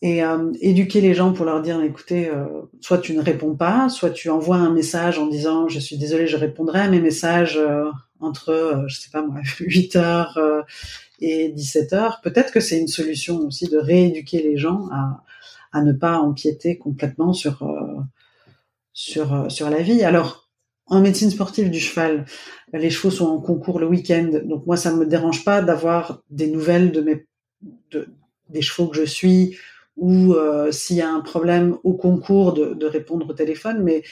Et 0.00 0.24
euh, 0.24 0.50
éduquer 0.60 1.00
les 1.00 1.14
gens 1.14 1.32
pour 1.32 1.44
leur 1.44 1.62
dire 1.62 1.80
écoutez 1.80 2.28
euh, 2.28 2.44
soit 2.80 2.98
tu 2.98 3.14
ne 3.14 3.22
réponds 3.22 3.54
pas 3.54 3.88
soit 3.88 4.10
tu 4.10 4.30
envoies 4.30 4.56
un 4.56 4.72
message 4.72 5.20
en 5.20 5.26
disant 5.26 5.68
je 5.68 5.78
suis 5.78 5.96
désolé 5.96 6.26
je 6.26 6.36
répondrai 6.36 6.80
à 6.80 6.88
mes 6.88 7.00
messages 7.00 7.60
entre 8.18 8.84
je 8.88 8.98
sais 8.98 9.10
pas 9.10 9.22
moi 9.22 9.40
8 9.60 9.94
heures 9.96 10.40
et 11.20 11.50
17 11.50 11.92
heures. 11.92 12.20
Peut-être 12.20 12.52
que 12.52 12.58
c'est 12.58 12.80
une 12.80 12.88
solution 12.88 13.38
aussi 13.46 13.68
de 13.68 13.78
rééduquer 13.78 14.42
les 14.42 14.56
gens 14.56 14.88
à, 14.90 15.22
à 15.72 15.82
ne 15.82 15.92
pas 15.92 16.18
empiéter 16.18 16.78
complètement 16.78 17.32
sur 17.32 17.64
sur 18.92 19.50
sur 19.50 19.70
la 19.70 19.82
vie. 19.82 20.02
Alors 20.02 20.41
en 20.92 21.00
médecine 21.00 21.30
sportive 21.30 21.70
du 21.70 21.80
cheval, 21.80 22.26
les 22.74 22.90
chevaux 22.90 23.10
sont 23.10 23.24
en 23.24 23.40
concours 23.40 23.80
le 23.80 23.86
week-end, 23.86 24.30
donc 24.44 24.66
moi 24.66 24.76
ça 24.76 24.92
me 24.92 25.06
dérange 25.06 25.42
pas 25.42 25.62
d'avoir 25.62 26.22
des 26.28 26.48
nouvelles 26.48 26.92
des 28.50 28.62
chevaux 28.62 28.88
que 28.88 28.96
je 28.98 29.04
suis 29.04 29.56
ou 29.96 30.34
euh, 30.34 30.70
s'il 30.70 30.96
y 30.96 31.00
a 31.00 31.08
un 31.08 31.20
problème 31.20 31.78
au 31.82 31.94
concours 31.94 32.52
de, 32.52 32.86
répondre 32.86 33.30
au 33.30 33.32
téléphone, 33.32 33.82
mais 33.82 34.02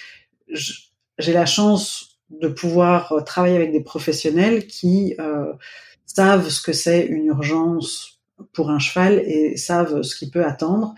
j'ai 0.48 1.32
la 1.34 1.44
chance 1.44 2.18
de 2.30 2.48
pouvoir 2.48 3.12
euh, 3.12 3.20
travailler 3.20 3.56
avec 3.56 3.72
des 3.72 3.82
professionnels 3.82 4.66
qui 4.66 5.14
euh, 5.20 5.52
savent 6.06 6.48
ce 6.48 6.62
que 6.62 6.72
c'est 6.72 7.04
une 7.04 7.26
urgence 7.26 8.20
pour 8.54 8.70
un 8.70 8.78
cheval 8.78 9.18
et 9.26 9.58
savent 9.58 10.00
ce 10.00 10.16
qui 10.16 10.30
peut 10.30 10.46
attendre 10.46 10.94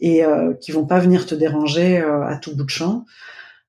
et 0.00 0.24
euh, 0.24 0.54
qui 0.54 0.72
vont 0.72 0.86
pas 0.86 0.98
venir 0.98 1.24
te 1.26 1.36
déranger 1.36 1.98
à 1.98 2.36
tout 2.36 2.56
bout 2.56 2.64
de 2.64 2.70
champ. 2.70 3.04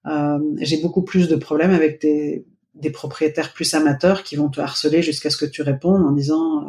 J'ai 0.05 0.81
beaucoup 0.81 1.03
plus 1.03 1.27
de 1.27 1.35
problèmes 1.35 1.71
avec 1.71 2.01
des, 2.01 2.45
propriétaires 2.91 3.53
plus 3.53 3.73
amateurs 3.73 4.23
qui 4.23 4.35
vont 4.35 4.49
te 4.49 4.59
harceler 4.59 5.01
jusqu'à 5.01 5.29
ce 5.29 5.37
que 5.37 5.45
tu 5.45 5.61
répondes 5.61 6.03
en 6.03 6.11
disant 6.11 6.65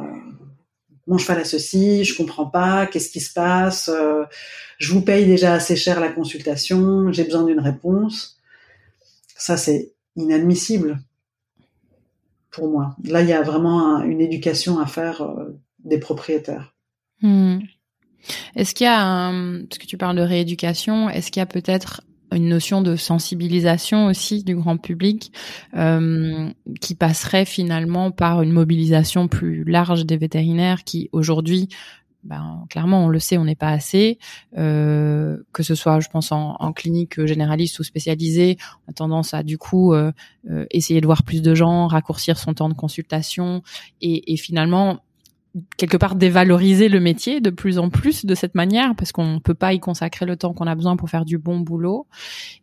mon 1.07 1.19
cheval 1.19 1.41
a 1.41 1.45
ceci, 1.45 2.05
je 2.05 2.17
comprends 2.17 2.47
pas, 2.47 2.87
qu'est-ce 2.87 3.11
qui 3.11 3.21
se 3.21 3.33
passe, 3.33 3.89
euh, 3.89 4.25
je 4.79 4.93
vous 4.93 5.03
paye 5.03 5.27
déjà 5.27 5.55
assez 5.55 5.77
cher 5.77 6.01
la 6.01 6.11
consultation, 6.11 7.13
j'ai 7.13 7.25
besoin 7.25 7.45
d'une 7.45 7.61
réponse. 7.61 8.41
Ça, 9.37 9.57
c'est 9.57 9.93
inadmissible 10.17 11.01
pour 12.51 12.69
moi. 12.69 12.97
Là, 13.05 13.23
il 13.23 13.29
y 13.29 13.33
a 13.33 13.43
vraiment 13.43 14.03
une 14.03 14.21
éducation 14.21 14.79
à 14.79 14.87
faire 14.87 15.23
euh, 15.23 15.59
des 15.85 15.99
propriétaires. 15.99 16.75
Hmm. 17.21 17.59
Est-ce 18.55 18.75
qu'il 18.75 18.85
y 18.85 18.89
a, 18.89 19.33
parce 19.69 19.79
que 19.79 19.87
tu 19.87 19.97
parles 19.97 20.17
de 20.17 20.23
rééducation, 20.23 21.11
est-ce 21.11 21.33
qu'il 21.33 21.41
y 21.41 21.43
a 21.43 21.47
peut-être 21.47 22.03
une 22.35 22.49
notion 22.49 22.83
de 22.83 22.97
sensibilisation 22.97 24.07
aussi 24.07 24.45
du 24.45 24.57
grand 24.57 24.77
public 24.77 25.33
euh, 25.75 26.51
qui 26.81 26.95
passerait 26.95 27.45
finalement 27.45 28.11
par 28.11 28.43
une 28.43 28.53
mobilisation 28.53 29.29
plus 29.29 29.65
large 29.65 30.07
des 30.07 30.17
vétérinaires 30.17 30.85
qui 30.85 31.09
aujourd'hui 31.13 31.69
ben, 32.25 32.67
clairement, 32.71 33.05
on 33.05 33.09
le 33.09 33.19
sait, 33.19 33.37
on 33.37 33.45
n'est 33.45 33.57
pas 33.57 33.71
assez. 33.71 34.19
Euh, 34.57 35.39
que 35.53 35.65
ce 35.65 35.75
soit, 35.75 35.99
je 35.99 36.09
pense, 36.09 36.31
en, 36.31 36.73
clinique 36.73 37.25
généraliste 37.27 37.81
ou 37.81 37.83
spécialisée, 37.83 38.59
on 38.87 38.93
a 38.93 38.95
tendance 38.95 39.35
à 39.35 39.43
du 39.43 39.59
coup 39.59 39.93
euh, 39.93 40.13
euh 40.49 40.65
essayer 40.71 41.01
de 41.01 41.07
voir 41.07 41.25
plus 41.25 41.43
de 41.43 41.55
gens, 41.55 41.89
raccourcir 41.89 42.39
son 42.39 42.55
temps 42.55 42.69
de 42.69 42.75
consultation 42.75 43.63
et, 44.01 44.33
et 44.33 44.37
finalement 44.37 45.01
quelque 45.77 45.97
part 45.97 46.15
dévaloriser 46.15 46.89
le 46.89 47.01
métier 47.01 47.41
de 47.41 47.51
plus 47.51 47.79
en 47.79 47.91
plus 47.91 48.25
de 48.25 48.35
cette 48.35 48.55
manière 48.55 48.95
parce 48.97 49.13
qu'on 49.13 49.35
ne 49.35 49.39
peut 49.39 49.55
pas 49.55 49.73
y 49.73 49.81
consacrer 49.81 50.27
le 50.27 50.37
temps 50.37 50.55
qu'on 50.55 50.67
a 50.67 50.75
besoin 50.75 50.97
pour 50.97 51.11
faire 51.11 51.25
du 51.25 51.39
bon 51.39 51.61
boulot 51.61 52.07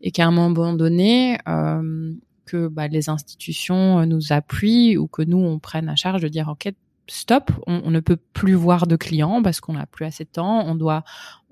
et 0.01 0.11
qu'à 0.11 0.25
un 0.25 0.31
moment 0.31 0.73
donné 0.73 1.37
euh, 1.47 2.13
que 2.45 2.67
bah, 2.67 2.87
les 2.87 3.09
institutions 3.09 4.05
nous 4.05 4.31
appuient 4.31 4.97
ou 4.97 5.07
que 5.07 5.21
nous 5.21 5.37
on 5.37 5.59
prenne 5.59 5.87
à 5.89 5.95
charge 5.95 6.21
de 6.21 6.27
dire 6.27 6.47
ok 6.49 6.73
stop, 7.09 7.51
on, 7.67 7.89
ne 7.91 7.99
peut 7.99 8.17
plus 8.33 8.53
voir 8.53 8.87
de 8.87 8.95
clients 8.95 9.41
parce 9.41 9.59
qu'on 9.59 9.73
n'a 9.73 9.85
plus 9.85 10.05
assez 10.05 10.23
de 10.23 10.29
temps, 10.29 10.65
on 10.65 10.75
doit 10.75 11.03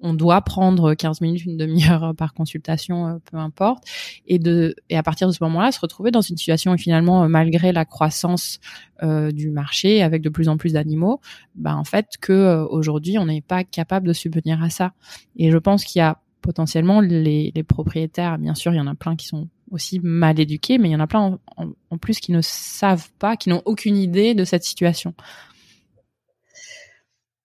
on 0.04 0.14
doit 0.14 0.42
prendre 0.42 0.94
15 0.94 1.22
minutes, 1.22 1.46
une 1.46 1.58
demi-heure 1.58 2.14
par 2.16 2.36
consultation, 2.36 3.08
euh, 3.08 3.18
peu 3.32 3.38
importe, 3.38 3.84
et 4.28 4.38
de 4.38 4.76
et 4.90 4.98
à 4.98 5.02
partir 5.02 5.28
de 5.28 5.34
ce 5.34 5.44
moment-là, 5.44 5.72
se 5.72 5.80
retrouver 5.80 6.12
dans 6.12 6.22
une 6.22 6.38
situation 6.38 6.72
où 6.74 6.78
finalement, 6.78 7.24
euh, 7.24 7.28
malgré 7.28 7.72
la 7.72 7.84
croissance 7.84 8.60
euh, 9.02 9.32
du 9.32 9.50
marché, 9.50 10.04
avec 10.04 10.22
de 10.22 10.30
plus 10.30 10.50
en 10.50 10.58
plus 10.58 10.74
d'animaux, 10.74 11.20
bah 11.56 11.76
en 11.76 11.84
fait 11.84 12.10
que 12.22 12.66
aujourd'hui, 12.70 13.18
on 13.18 13.26
n'est 13.26 13.42
pas 13.42 13.64
capable 13.64 14.08
de 14.08 14.14
subvenir 14.14 14.62
à 14.62 14.70
ça. 14.70 14.94
Et 15.36 15.52
je 15.52 15.58
pense 15.58 15.84
qu'il 15.84 16.00
y 16.00 16.04
a 16.04 16.20
potentiellement 16.42 17.02
les, 17.02 17.52
propriétaires, 17.68 18.38
bien 18.38 18.56
sûr, 18.56 18.74
il 18.74 18.78
y 18.78 18.82
en 18.82 18.88
a 18.88 18.96
plein 18.96 19.16
qui 19.16 19.28
sont 19.28 19.48
aussi 19.72 20.00
mal 20.02 20.40
éduqués, 20.40 20.78
mais 20.78 20.90
il 20.90 20.92
y 20.92 20.96
en 20.96 21.00
a 21.00 21.08
plein 21.08 21.40
en, 21.58 21.98
plus 21.98 22.20
qui 22.20 22.32
ne 22.32 22.42
savent 22.42 23.10
pas, 23.20 23.36
qui 23.36 23.50
n'ont 23.50 23.62
aucune 23.66 23.98
idée 23.98 24.34
de 24.34 24.44
cette 24.44 24.64
situation. 24.64 25.14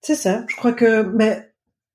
C'est 0.01 0.15
ça. 0.15 0.45
Je 0.47 0.55
crois 0.55 0.73
que 0.73 1.13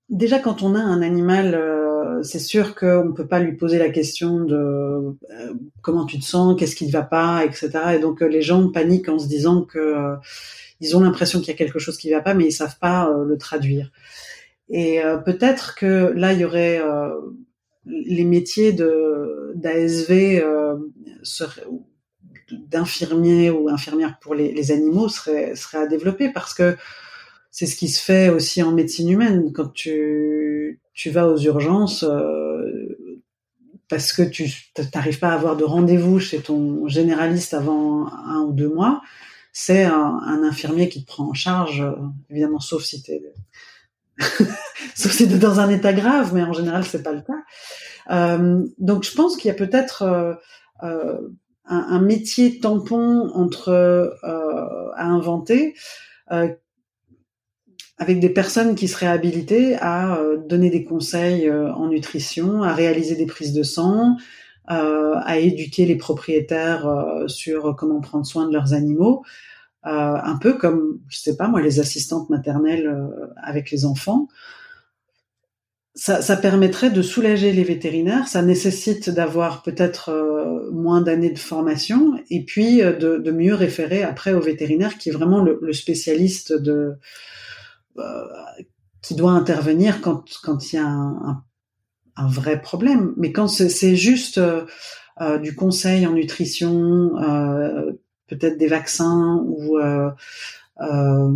déjà 0.08 0.38
quand 0.38 0.62
on 0.62 0.74
a 0.74 0.80
un 0.80 1.02
animal, 1.02 1.54
euh, 1.54 2.22
c'est 2.22 2.38
sûr 2.38 2.74
qu'on 2.74 3.04
ne 3.04 3.12
peut 3.12 3.26
pas 3.26 3.40
lui 3.40 3.52
poser 3.52 3.78
la 3.78 3.90
question 3.90 4.40
de 4.40 4.56
euh, 4.56 5.54
comment 5.82 6.06
tu 6.06 6.18
te 6.18 6.24
sens, 6.24 6.58
qu'est-ce 6.58 6.76
qui 6.76 6.86
ne 6.86 6.92
va 6.92 7.02
pas, 7.02 7.44
etc. 7.44 7.70
Et 7.96 7.98
donc 7.98 8.22
euh, 8.22 8.28
les 8.28 8.42
gens 8.42 8.70
paniquent 8.70 9.08
en 9.08 9.18
se 9.18 9.28
disant 9.28 9.62
que 9.62 10.14
ils 10.80 10.96
ont 10.96 11.00
l'impression 11.00 11.40
qu'il 11.40 11.48
y 11.48 11.52
a 11.52 11.56
quelque 11.56 11.78
chose 11.78 11.96
qui 11.96 12.08
ne 12.10 12.14
va 12.14 12.22
pas, 12.22 12.34
mais 12.34 12.46
ils 12.46 12.52
savent 12.52 12.78
pas 12.78 13.12
le 13.26 13.36
traduire. 13.36 13.90
Et 14.70 15.00
peut-être 15.24 15.74
que 15.74 16.12
là 16.14 16.32
il 16.32 16.40
y 16.40 16.44
aurait 16.44 16.80
les 17.88 18.24
métiers 18.24 18.72
de 18.72 19.52
d'ASV 19.54 20.40
euh, 20.42 20.76
d'infirmiers 22.50 23.50
ou 23.50 23.68
infirmières 23.68 24.18
pour 24.20 24.34
les, 24.34 24.70
animaux 24.70 25.08
seraient, 25.08 25.54
à 25.74 25.86
développer 25.86 26.30
parce 26.30 26.54
que 26.54 26.76
c'est 27.50 27.66
ce 27.66 27.76
qui 27.76 27.88
se 27.88 28.02
fait 28.02 28.28
aussi 28.28 28.62
en 28.62 28.72
médecine 28.72 29.10
humaine. 29.10 29.52
Quand 29.52 29.72
tu 29.72 30.80
tu 30.92 31.10
vas 31.10 31.28
aux 31.28 31.38
urgences 31.38 32.04
euh, 32.04 32.98
parce 33.88 34.12
que 34.12 34.22
tu 34.22 34.50
n'arrives 34.94 35.18
pas 35.18 35.30
à 35.30 35.34
avoir 35.34 35.56
de 35.56 35.64
rendez-vous 35.64 36.18
chez 36.20 36.40
ton 36.40 36.88
généraliste 36.88 37.54
avant 37.54 38.12
un 38.12 38.40
ou 38.40 38.52
deux 38.52 38.68
mois, 38.68 39.00
c'est 39.52 39.84
un, 39.84 40.20
un, 40.24 40.42
infirmier 40.42 40.88
qui 40.88 41.02
te 41.02 41.06
prend 41.06 41.28
en 41.30 41.34
charge, 41.34 41.82
évidemment, 42.30 42.60
sauf 42.60 42.84
si 42.84 43.02
tu 43.02 43.12
sauf 44.94 45.12
si 45.12 45.28
t'es 45.28 45.38
dans 45.38 45.60
un 45.60 45.68
état 45.70 45.92
grave, 45.92 46.34
mais 46.34 46.42
en 46.42 46.52
général 46.52 46.84
c'est 46.84 47.02
pas 47.02 47.12
le 47.12 47.22
cas. 47.22 47.42
Euh, 48.10 48.64
donc 48.78 49.04
je 49.04 49.14
pense 49.14 49.36
qu'il 49.36 49.48
y 49.48 49.50
a 49.50 49.54
peut-être 49.54 50.02
euh, 50.02 50.34
euh 50.82 51.18
un, 51.70 52.00
métier 52.00 52.60
tampon 52.60 53.30
entre 53.34 54.16
à 54.24 55.04
inventer 55.04 55.74
avec 57.98 58.20
des 58.20 58.30
personnes 58.30 58.74
qui 58.74 58.88
seraient 58.88 59.06
habilitées 59.06 59.76
à 59.78 60.18
donner 60.48 60.70
des 60.70 60.82
conseils 60.82 61.50
en 61.50 61.88
nutrition, 61.88 62.62
à 62.62 62.72
réaliser 62.72 63.16
des 63.16 63.26
prises 63.26 63.52
de 63.52 63.62
sang, 63.62 64.16
à 64.66 65.38
éduquer 65.38 65.84
les 65.84 65.96
propriétaires 65.96 66.88
sur 67.26 67.76
comment 67.76 68.00
prendre 68.00 68.24
soin 68.24 68.48
de 68.48 68.54
leurs 68.54 68.72
animaux. 68.72 69.22
Euh, 69.86 69.90
un 69.90 70.36
peu 70.38 70.54
comme, 70.54 71.00
je 71.08 71.18
sais 71.18 71.36
pas 71.36 71.46
moi, 71.46 71.62
les 71.62 71.78
assistantes 71.78 72.28
maternelles 72.30 72.86
euh, 72.86 73.28
avec 73.42 73.70
les 73.70 73.84
enfants. 73.84 74.28
Ça, 75.94 76.36
permettrait 76.36 76.90
de 76.90 77.02
soulager 77.02 77.52
les 77.52 77.64
vétérinaires. 77.64 78.28
Ça 78.28 78.40
nécessite 78.40 79.10
d'avoir 79.10 79.64
peut-être 79.64 80.10
euh, 80.10 80.70
moins 80.70 81.00
d'années 81.00 81.32
de 81.32 81.38
formation 81.40 82.20
et 82.30 82.44
puis 82.44 82.78
de, 82.78 83.30
mieux 83.32 83.54
référer 83.54 84.04
après 84.04 84.32
au 84.32 84.40
vétérinaire 84.40 84.96
qui 84.96 85.08
est 85.08 85.12
vraiment 85.12 85.42
le, 85.42 85.72
spécialiste 85.72 86.52
de 86.52 86.98
qui 89.02 89.16
doit 89.16 89.32
intervenir 89.32 90.00
quand 90.00 90.22
quand 90.44 90.72
il 90.72 90.76
y 90.76 90.78
a 90.78 90.86
un, 90.86 91.42
vrai 92.28 92.62
problème. 92.62 93.12
Mais 93.16 93.32
quand 93.32 93.48
c'est 93.48 93.96
juste 93.96 94.40
du 95.42 95.56
conseil 95.56 96.06
en 96.06 96.12
nutrition, 96.12 97.10
peut-être 98.28 98.58
des 98.58 98.68
vaccins 98.68 99.42
ou 99.44 99.78
euh, 99.78 100.10
euh, 100.80 101.32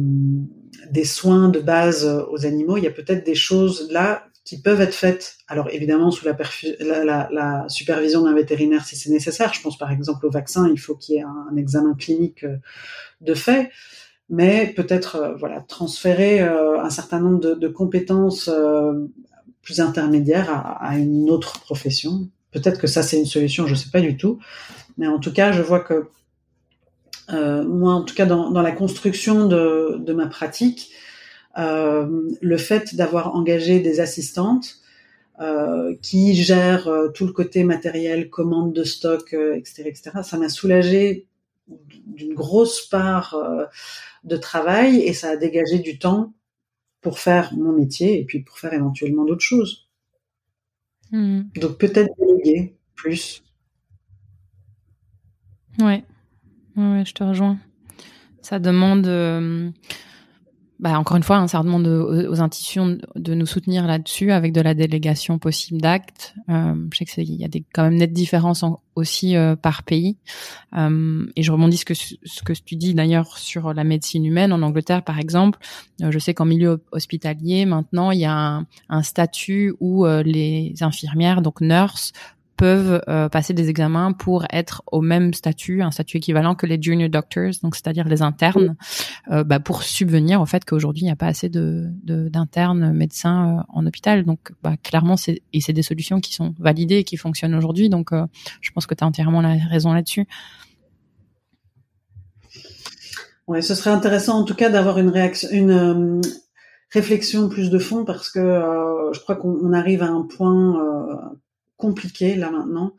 des 0.90 1.04
soins 1.04 1.48
de 1.48 1.58
base 1.58 2.06
aux 2.30 2.46
animaux, 2.46 2.76
il 2.76 2.84
y 2.84 2.86
a 2.86 2.92
peut-être 2.92 3.24
des 3.24 3.34
choses 3.34 3.88
là 3.90 4.26
qui 4.44 4.60
peuvent 4.60 4.80
être 4.80 4.94
faites. 4.94 5.36
Alors 5.48 5.68
évidemment 5.70 6.10
sous 6.10 6.26
la, 6.26 7.28
la, 7.30 7.64
supervision 7.68 8.22
d'un 8.22 8.34
vétérinaire 8.34 8.84
si 8.84 8.96
c'est 8.96 9.10
nécessaire. 9.10 9.54
Je 9.54 9.62
pense 9.62 9.78
par 9.78 9.90
exemple 9.90 10.26
au 10.26 10.30
vaccin, 10.30 10.68
il 10.68 10.78
faut 10.78 10.96
qu'il 10.96 11.16
y 11.16 11.18
ait 11.18 11.22
un, 11.22 11.56
examen 11.56 11.94
clinique 11.94 12.44
euh, 12.44 12.56
de 13.20 13.34
fait, 13.34 13.70
mais 14.28 14.72
peut-être 14.76 15.36
voilà 15.38 15.60
transférer 15.60 16.40
un 16.40 16.90
certain 16.90 17.20
nombre 17.20 17.54
de, 17.54 17.68
compétences 17.68 18.50
plus 19.62 19.80
intermédiaires 19.80 20.50
à, 20.80 20.98
une 20.98 21.30
autre 21.30 21.60
profession. 21.60 22.28
Peut-être 22.50 22.80
que 22.80 22.88
ça 22.88 23.02
c'est 23.02 23.18
une 23.18 23.26
solution, 23.26 23.66
je 23.66 23.74
sais 23.74 23.90
pas 23.90 24.00
du 24.00 24.16
tout, 24.16 24.40
mais 24.98 25.06
en 25.06 25.20
tout 25.20 25.32
cas 25.32 25.52
je 25.52 25.62
vois 25.62 25.80
que 25.80 26.08
euh, 27.30 27.64
moi, 27.64 27.94
en 27.94 28.02
tout 28.02 28.14
cas, 28.14 28.26
dans, 28.26 28.50
dans 28.50 28.62
la 28.62 28.72
construction 28.72 29.46
de, 29.46 29.96
de 29.98 30.12
ma 30.12 30.26
pratique, 30.26 30.92
euh, 31.58 32.30
le 32.40 32.56
fait 32.56 32.94
d'avoir 32.94 33.34
engagé 33.34 33.80
des 33.80 34.00
assistantes 34.00 34.78
euh, 35.40 35.94
qui 36.02 36.34
gèrent 36.34 36.88
tout 37.14 37.26
le 37.26 37.32
côté 37.32 37.64
matériel, 37.64 38.30
commande 38.30 38.72
de 38.72 38.84
stock, 38.84 39.32
etc., 39.32 39.84
etc., 39.86 40.10
ça 40.22 40.38
m'a 40.38 40.48
soulagé 40.48 41.26
d'une 42.06 42.34
grosse 42.34 42.86
part 42.86 43.36
de 44.24 44.36
travail 44.36 45.00
et 45.00 45.12
ça 45.12 45.30
a 45.30 45.36
dégagé 45.36 45.78
du 45.78 45.98
temps 45.98 46.34
pour 47.00 47.18
faire 47.18 47.54
mon 47.54 47.72
métier 47.72 48.20
et 48.20 48.24
puis 48.24 48.40
pour 48.40 48.58
faire 48.58 48.72
éventuellement 48.72 49.24
d'autres 49.24 49.40
choses. 49.44 49.88
Mmh. 51.12 51.42
Donc 51.56 51.78
peut-être 51.78 52.10
déléguer 52.18 52.74
plus. 52.94 53.42
Ouais. 55.78 56.04
Ouais, 56.76 57.04
je 57.04 57.12
te 57.12 57.22
rejoins. 57.22 57.58
Ça 58.40 58.58
demande. 58.58 59.06
Euh, 59.06 59.70
bah, 60.80 60.98
encore 60.98 61.16
une 61.16 61.22
fois, 61.22 61.36
hein, 61.36 61.46
ça 61.46 61.62
demande 61.62 61.86
aux, 61.86 62.32
aux 62.32 62.40
institutions 62.40 62.98
de 63.14 63.34
nous 63.34 63.46
soutenir 63.46 63.86
là-dessus 63.86 64.32
avec 64.32 64.52
de 64.52 64.60
la 64.60 64.74
délégation 64.74 65.38
possible 65.38 65.80
d'actes. 65.80 66.34
Euh, 66.48 66.74
je 66.92 66.98
sais 66.98 67.04
qu'il 67.04 67.40
y 67.40 67.44
a 67.44 67.48
des 67.48 67.64
quand 67.72 67.84
même 67.84 67.94
nettes 67.94 68.12
différences 68.12 68.64
aussi 68.96 69.36
euh, 69.36 69.54
par 69.54 69.84
pays. 69.84 70.16
Et 70.74 71.42
je 71.42 71.52
rebondis 71.52 71.76
ce 71.76 71.84
que 71.84 71.94
ce 71.94 72.42
que 72.42 72.52
tu 72.52 72.74
dis 72.74 72.94
d'ailleurs 72.94 73.38
sur 73.38 73.74
la 73.74 73.84
médecine 73.84 74.24
humaine 74.24 74.52
en 74.52 74.62
Angleterre, 74.62 75.04
par 75.04 75.20
exemple. 75.20 75.60
Je 76.00 76.18
sais 76.18 76.34
qu'en 76.34 76.46
milieu 76.46 76.82
hospitalier, 76.90 77.64
maintenant, 77.64 78.10
il 78.10 78.20
y 78.20 78.24
a 78.24 78.64
un, 78.88 79.02
statut 79.02 79.74
où 79.78 80.04
les 80.24 80.74
infirmières, 80.80 81.42
donc 81.42 81.60
nurses, 81.60 82.12
peuvent 82.62 83.02
euh, 83.08 83.28
passer 83.28 83.54
des 83.54 83.70
examens 83.70 84.12
pour 84.12 84.44
être 84.52 84.84
au 84.92 85.00
même 85.00 85.34
statut, 85.34 85.82
un 85.82 85.90
statut 85.90 86.18
équivalent 86.18 86.54
que 86.54 86.64
les 86.64 86.80
junior 86.80 87.08
doctors, 87.08 87.50
donc 87.60 87.74
c'est-à-dire 87.74 88.06
les 88.06 88.22
internes, 88.22 88.76
euh, 89.32 89.42
bah, 89.42 89.58
pour 89.58 89.82
subvenir 89.82 90.40
au 90.40 90.46
fait 90.46 90.64
qu'aujourd'hui 90.64 91.02
il 91.02 91.06
n'y 91.06 91.10
a 91.10 91.16
pas 91.16 91.26
assez 91.26 91.48
de 91.48 91.88
d'internes 92.04 92.92
médecins 92.92 93.58
euh, 93.58 93.62
en 93.68 93.84
hôpital. 93.84 94.24
Donc 94.24 94.52
bah, 94.62 94.76
clairement, 94.80 95.16
c'est 95.16 95.42
et 95.52 95.60
c'est 95.60 95.72
des 95.72 95.82
solutions 95.82 96.20
qui 96.20 96.34
sont 96.34 96.54
validées 96.60 96.98
et 96.98 97.04
qui 97.04 97.16
fonctionnent 97.16 97.56
aujourd'hui. 97.56 97.88
Donc 97.88 98.10
je 98.60 98.70
pense 98.70 98.86
que 98.86 98.94
tu 98.94 99.02
as 99.02 99.08
entièrement 99.08 99.40
la 99.40 99.54
raison 99.68 99.92
là-dessus. 99.92 100.28
Ouais, 103.48 103.60
ce 103.60 103.74
serait 103.74 103.90
intéressant 103.90 104.38
en 104.38 104.44
tout 104.44 104.54
cas 104.54 104.70
d'avoir 104.70 105.00
une 105.00 105.08
réaction, 105.08 105.48
une 105.50 106.20
réflexion 106.92 107.48
plus 107.48 107.70
de 107.70 107.80
fond 107.80 108.04
parce 108.04 108.30
que 108.30 108.40
je 109.12 109.18
crois 109.18 109.34
qu'on 109.34 109.72
arrive 109.72 110.04
à 110.04 110.10
un 110.10 110.22
point 110.22 111.32
compliqué 111.82 112.36
là 112.36 112.50
maintenant. 112.50 112.94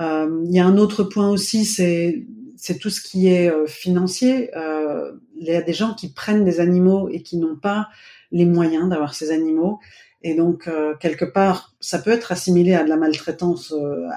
Euh, 0.00 0.42
il 0.44 0.52
y 0.52 0.58
a 0.58 0.66
un 0.66 0.76
autre 0.76 1.04
point 1.04 1.28
aussi, 1.30 1.64
c'est 1.64 2.26
c'est 2.56 2.78
tout 2.78 2.90
ce 2.90 3.00
qui 3.00 3.28
est 3.28 3.48
euh, 3.48 3.66
financier. 3.66 4.50
Euh, 4.56 5.12
il 5.36 5.46
y 5.46 5.54
a 5.54 5.62
des 5.62 5.72
gens 5.72 5.94
qui 5.94 6.12
prennent 6.12 6.44
des 6.44 6.58
animaux 6.58 7.08
et 7.08 7.22
qui 7.22 7.36
n'ont 7.36 7.56
pas 7.56 7.88
les 8.32 8.44
moyens 8.44 8.88
d'avoir 8.88 9.14
ces 9.14 9.30
animaux. 9.30 9.78
Et 10.22 10.34
donc, 10.34 10.68
quelque 10.98 11.24
part, 11.24 11.76
ça 11.78 12.00
peut 12.00 12.10
être 12.10 12.32
assimilé 12.32 12.74
à 12.74 12.82
de 12.82 12.88
la 12.88 12.96
maltraitance 12.96 13.72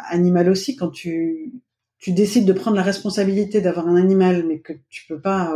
animale 0.09 0.49
aussi 0.49 0.75
quand 0.75 0.89
tu, 0.89 1.53
tu 1.99 2.11
décides 2.11 2.47
de 2.47 2.53
prendre 2.53 2.75
la 2.75 2.81
responsabilité 2.81 3.61
d'avoir 3.61 3.87
un 3.87 3.95
animal, 3.95 4.43
mais 4.47 4.57
que 4.57 4.73
tu 4.89 5.05
peux 5.07 5.21
pas 5.21 5.53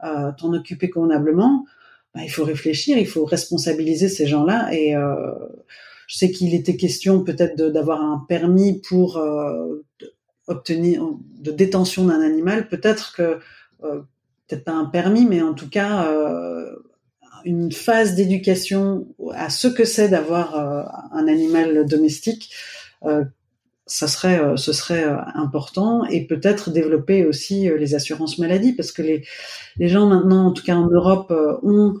t'en 0.00 0.54
occuper 0.54 0.88
convenablement. 0.90 1.66
Bah, 2.14 2.20
il 2.22 2.30
faut 2.30 2.44
réfléchir, 2.44 2.98
il 2.98 3.08
faut 3.08 3.24
responsabiliser 3.24 4.08
ces 4.08 4.28
gens-là 4.28 4.72
et 4.72 4.94
je 6.08 6.16
sais 6.16 6.30
qu'il 6.30 6.54
était 6.54 6.76
question 6.76 7.22
peut-être 7.22 7.54
d'avoir 7.56 8.02
un 8.02 8.24
permis 8.28 8.80
pour 8.80 9.18
euh, 9.18 9.84
obtenir 10.48 11.06
de 11.38 11.50
détention 11.52 12.06
d'un 12.06 12.22
animal. 12.22 12.68
Peut-être 12.68 13.14
que 13.14 13.38
euh, 13.84 14.00
peut-être 14.46 14.64
pas 14.64 14.72
un 14.72 14.86
permis, 14.86 15.26
mais 15.26 15.42
en 15.42 15.52
tout 15.52 15.68
cas 15.68 16.10
euh, 16.10 16.74
une 17.44 17.70
phase 17.70 18.14
d'éducation 18.14 19.06
à 19.34 19.50
ce 19.50 19.68
que 19.68 19.84
c'est 19.84 20.08
d'avoir 20.08 20.56
un 21.12 21.28
animal 21.28 21.86
domestique. 21.86 22.52
ça 23.86 24.08
serait, 24.08 24.56
ce 24.56 24.72
serait 24.72 25.04
important 25.34 26.04
et 26.06 26.26
peut-être 26.26 26.70
développer 26.70 27.24
aussi 27.24 27.68
les 27.68 27.94
assurances 27.94 28.38
maladie 28.38 28.72
parce 28.72 28.90
que 28.90 29.02
les, 29.02 29.24
les 29.76 29.88
gens 29.88 30.06
maintenant, 30.08 30.46
en 30.46 30.52
tout 30.52 30.64
cas 30.64 30.74
en 30.74 30.88
Europe, 30.88 31.32
ont 31.62 31.94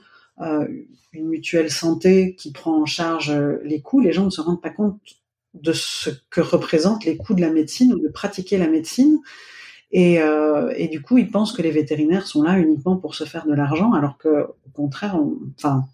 une 1.12 1.28
mutuelle 1.28 1.70
santé 1.70 2.34
qui 2.34 2.52
prend 2.52 2.82
en 2.82 2.86
charge 2.86 3.30
euh, 3.30 3.60
les 3.64 3.80
coûts, 3.80 4.00
les 4.00 4.12
gens 4.12 4.24
ne 4.24 4.30
se 4.30 4.40
rendent 4.40 4.60
pas 4.60 4.70
compte 4.70 5.00
de 5.54 5.72
ce 5.72 6.10
que 6.30 6.40
représentent 6.40 7.04
les 7.04 7.16
coûts 7.16 7.34
de 7.34 7.40
la 7.40 7.50
médecine 7.50 7.94
ou 7.94 7.98
de 7.98 8.08
pratiquer 8.08 8.58
la 8.58 8.68
médecine. 8.68 9.18
Et, 9.90 10.20
euh, 10.20 10.72
du 10.88 11.00
coup, 11.00 11.16
ils 11.18 11.30
pensent 11.30 11.52
que 11.52 11.62
les 11.62 11.70
vétérinaires 11.70 12.26
sont 12.26 12.42
là 12.42 12.58
uniquement 12.58 12.96
pour 12.96 13.14
se 13.14 13.24
faire 13.24 13.46
de 13.46 13.54
l'argent, 13.54 13.92
alors 13.92 14.18
que, 14.18 14.28
au 14.28 14.70
contraire, 14.72 15.16
on, 15.16 15.38
enfin, 15.56 15.84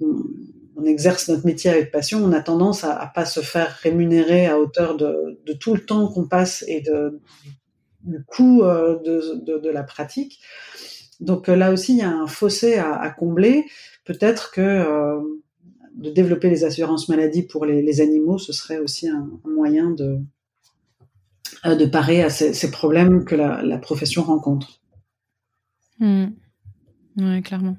on, 0.00 0.84
exerce 0.84 1.28
notre 1.28 1.46
métier 1.46 1.70
avec 1.70 1.92
passion. 1.92 2.24
On 2.24 2.32
a 2.32 2.40
tendance 2.40 2.82
à, 2.82 2.98
à 2.98 3.06
pas 3.06 3.24
se 3.24 3.38
faire 3.40 3.68
rémunérer 3.82 4.46
à 4.46 4.58
hauteur 4.58 4.96
de, 4.96 5.38
tout 5.60 5.74
le 5.74 5.84
temps 5.84 6.08
qu'on 6.08 6.26
passe 6.26 6.64
et 6.66 6.80
de, 6.80 7.20
du 8.02 8.24
coût 8.24 8.64
euh, 8.64 8.98
de, 8.98 9.70
la 9.70 9.84
pratique. 9.84 10.40
Donc 11.20 11.46
là 11.46 11.70
aussi, 11.70 11.92
il 11.92 11.98
y 11.98 12.02
a 12.02 12.10
un 12.10 12.26
fossé 12.26 12.78
à 12.78 13.10
combler 13.10 13.66
peut-être 14.04 14.50
que 14.52 14.60
euh, 14.60 15.20
de 15.94 16.10
développer 16.10 16.48
les 16.48 16.64
assurances 16.64 17.08
maladie 17.08 17.42
pour 17.42 17.66
les, 17.66 18.00
animaux, 18.00 18.38
ce 18.38 18.52
serait 18.52 18.78
aussi 18.78 19.08
un, 19.08 19.28
moyen 19.44 19.90
de, 19.90 20.20
euh, 21.66 21.74
de 21.74 21.86
parer 21.86 22.22
à 22.22 22.30
ces, 22.30 22.70
problèmes 22.70 23.24
que 23.24 23.34
la, 23.34 23.78
profession 23.78 24.22
rencontre. 24.22 24.80
Mmh. 25.98 26.26
Oui, 27.18 27.42
clairement. 27.42 27.76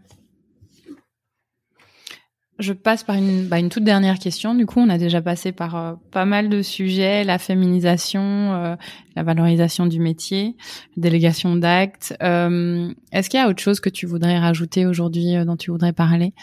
Je 2.60 2.74
passe 2.74 3.04
par 3.04 3.16
une, 3.16 3.48
bah, 3.48 3.60
une, 3.60 3.70
toute 3.70 3.84
dernière 3.84 4.20
question. 4.20 4.54
Du 4.54 4.66
coup, 4.66 4.80
on 4.80 4.90
a 4.90 4.98
déjà 4.98 5.22
passé 5.22 5.52
par 5.52 5.76
euh, 5.76 5.94
pas 6.12 6.26
mal 6.26 6.50
de 6.50 6.62
sujets, 6.62 7.24
la 7.24 7.40
féminisation, 7.40 8.78
la 9.16 9.24
valorisation 9.24 9.86
du 9.86 10.00
métier, 10.00 10.56
délégation 10.98 11.56
d'actes. 11.56 12.16
Euh, 12.22 12.90
Est-ce 13.12 13.30
qu'il 13.30 13.40
y 13.40 13.44
a 13.44 13.48
autre 13.48 13.62
chose 13.62 13.80
que 13.80 13.90
tu 13.90 14.06
voudrais 14.06 14.38
rajouter 14.40 14.86
aujourd'hui, 14.86 15.36
euh, 15.36 15.46
dont 15.46 15.58
tu 15.58 15.72
voudrais 15.72 15.94
parler? 15.94 16.34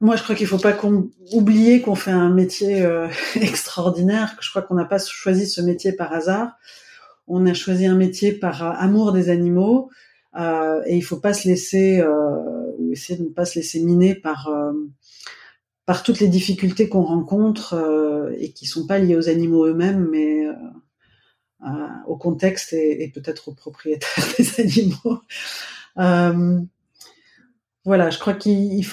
Moi, 0.00 0.16
je 0.16 0.22
crois 0.22 0.34
qu'il 0.34 0.48
faut 0.48 0.58
pas 0.58 0.76
oublier 1.32 1.80
qu'on 1.80 1.94
fait 1.94 2.10
un 2.10 2.30
métier 2.30 2.82
euh, 2.82 3.06
extraordinaire. 3.36 4.36
Je 4.40 4.50
crois 4.50 4.62
qu'on 4.62 4.74
n'a 4.74 4.84
pas 4.84 4.98
choisi 4.98 5.46
ce 5.46 5.60
métier 5.60 5.92
par 5.92 6.12
hasard. 6.12 6.56
On 7.28 7.46
a 7.46 7.54
choisi 7.54 7.86
un 7.86 7.94
métier 7.94 8.32
par 8.32 8.62
amour 8.80 9.12
des 9.12 9.30
animaux. 9.30 9.90
Euh, 10.38 10.80
et 10.86 10.96
il 10.96 11.02
faut 11.02 11.20
pas 11.20 11.34
se 11.34 11.46
laisser 11.46 12.00
euh, 12.00 12.61
essayer 12.92 13.18
de 13.18 13.24
ne 13.24 13.30
pas 13.30 13.44
se 13.44 13.58
laisser 13.58 13.80
miner 13.80 14.14
par 14.14 14.50
par 15.86 16.02
toutes 16.02 16.20
les 16.20 16.28
difficultés 16.28 16.88
qu'on 16.88 17.02
rencontre 17.02 17.74
euh, 17.74 18.34
et 18.38 18.52
qui 18.52 18.66
sont 18.66 18.86
pas 18.86 18.98
liées 18.98 19.16
aux 19.16 19.28
animaux 19.28 19.66
eux-mêmes, 19.66 20.08
mais 20.10 20.46
euh, 20.46 21.86
au 22.06 22.16
contexte 22.16 22.72
et, 22.72 23.10
peut-être 23.14 23.48
aux 23.48 23.54
propriétaires 23.54 24.24
des 24.38 24.60
animaux. 24.60 25.20
Euh, 25.98 26.60
voilà, 27.84 28.10
je 28.10 28.18
crois 28.18 28.34
qu'il, 28.34 28.86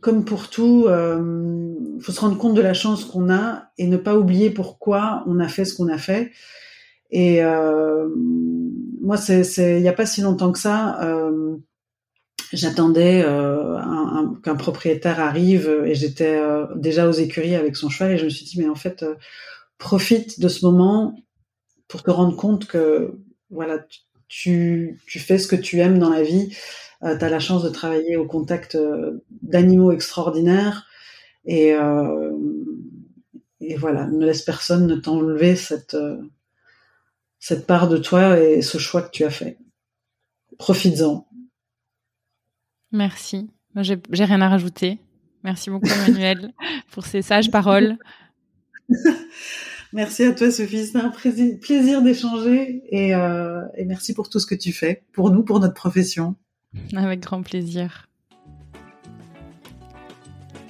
comme 0.00 0.24
pour 0.24 0.50
tout, 0.50 0.84
euh, 0.88 1.74
faut 2.00 2.12
se 2.12 2.20
rendre 2.20 2.36
compte 2.36 2.54
de 2.54 2.60
la 2.60 2.74
chance 2.74 3.04
qu'on 3.06 3.32
a 3.32 3.70
et 3.78 3.86
ne 3.86 3.96
pas 3.96 4.16
oublier 4.16 4.50
pourquoi 4.50 5.24
on 5.26 5.40
a 5.40 5.48
fait 5.48 5.64
ce 5.64 5.74
qu'on 5.74 5.88
a 5.88 5.98
fait. 5.98 6.32
Et 7.10 7.42
euh, 7.42 8.08
moi, 9.00 9.16
il 9.28 9.80
n'y 9.80 9.88
a 9.88 9.92
pas 9.92 10.06
si 10.06 10.20
longtemps 10.20 10.52
que 10.52 10.58
ça. 10.58 10.98
Euh, 12.52 12.56
j'attendais 12.56 13.22
euh, 13.24 13.78
qu'un 14.42 14.56
propriétaire 14.56 15.20
arrive 15.20 15.68
et 15.86 15.94
j'étais 15.94 16.36
euh, 16.36 16.66
déjà 16.76 17.08
aux 17.08 17.12
écuries 17.12 17.54
avec 17.54 17.76
son 17.76 17.88
cheval 17.88 18.12
et 18.12 18.18
je 18.18 18.24
me 18.24 18.30
suis 18.30 18.44
dit 18.44 18.58
mais 18.58 18.68
en 18.68 18.74
fait 18.74 19.02
euh, 19.02 19.14
profite 19.78 20.40
de 20.40 20.48
ce 20.48 20.64
moment 20.64 21.16
pour 21.88 22.02
te 22.02 22.10
rendre 22.10 22.36
compte 22.36 22.66
que 22.66 23.18
voilà 23.50 23.84
tu, 24.28 25.00
tu 25.06 25.18
fais 25.18 25.38
ce 25.38 25.46
que 25.46 25.56
tu 25.56 25.80
aimes 25.80 25.98
dans 25.98 26.10
la 26.10 26.22
vie. 26.22 26.56
Tu 27.02 27.06
as 27.06 27.28
la 27.28 27.40
chance 27.40 27.64
de 27.64 27.68
travailler 27.68 28.16
au 28.16 28.24
contact 28.24 28.78
d'animaux 29.42 29.90
extraordinaires 29.90 30.86
et 31.44 31.74
et 33.60 33.76
voilà 33.76 34.06
ne 34.06 34.24
laisse 34.24 34.42
personne 34.42 34.86
ne 34.86 34.94
t'enlever 34.94 35.56
cette 35.56 35.96
cette 37.40 37.66
part 37.66 37.88
de 37.88 37.98
toi 37.98 38.40
et 38.40 38.62
ce 38.62 38.78
choix 38.78 39.02
que 39.02 39.10
tu 39.10 39.24
as 39.24 39.30
fait. 39.30 39.58
Profites-en 40.58 41.26
Merci. 42.92 43.50
J'ai 43.76 44.24
rien 44.24 44.40
à 44.40 44.48
rajouter. 44.48 44.98
Merci 45.44 45.70
beaucoup, 45.70 45.88
Emmanuel, 45.88 46.52
pour 46.92 47.04
ces 47.04 47.22
sages 47.22 47.50
paroles. 47.50 47.96
merci 49.92 50.24
à 50.24 50.32
toi, 50.32 50.50
Sophie. 50.50 50.86
C'est 50.86 50.98
un 50.98 51.10
plaisir 51.10 52.02
d'échanger 52.02 52.82
et, 52.90 53.14
euh, 53.14 53.62
et 53.76 53.84
merci 53.84 54.14
pour 54.14 54.28
tout 54.28 54.38
ce 54.38 54.46
que 54.46 54.54
tu 54.54 54.72
fais 54.72 55.02
pour 55.12 55.30
nous, 55.30 55.42
pour 55.42 55.58
notre 55.58 55.74
profession. 55.74 56.36
Avec 56.94 57.20
grand 57.20 57.42
plaisir. 57.42 58.08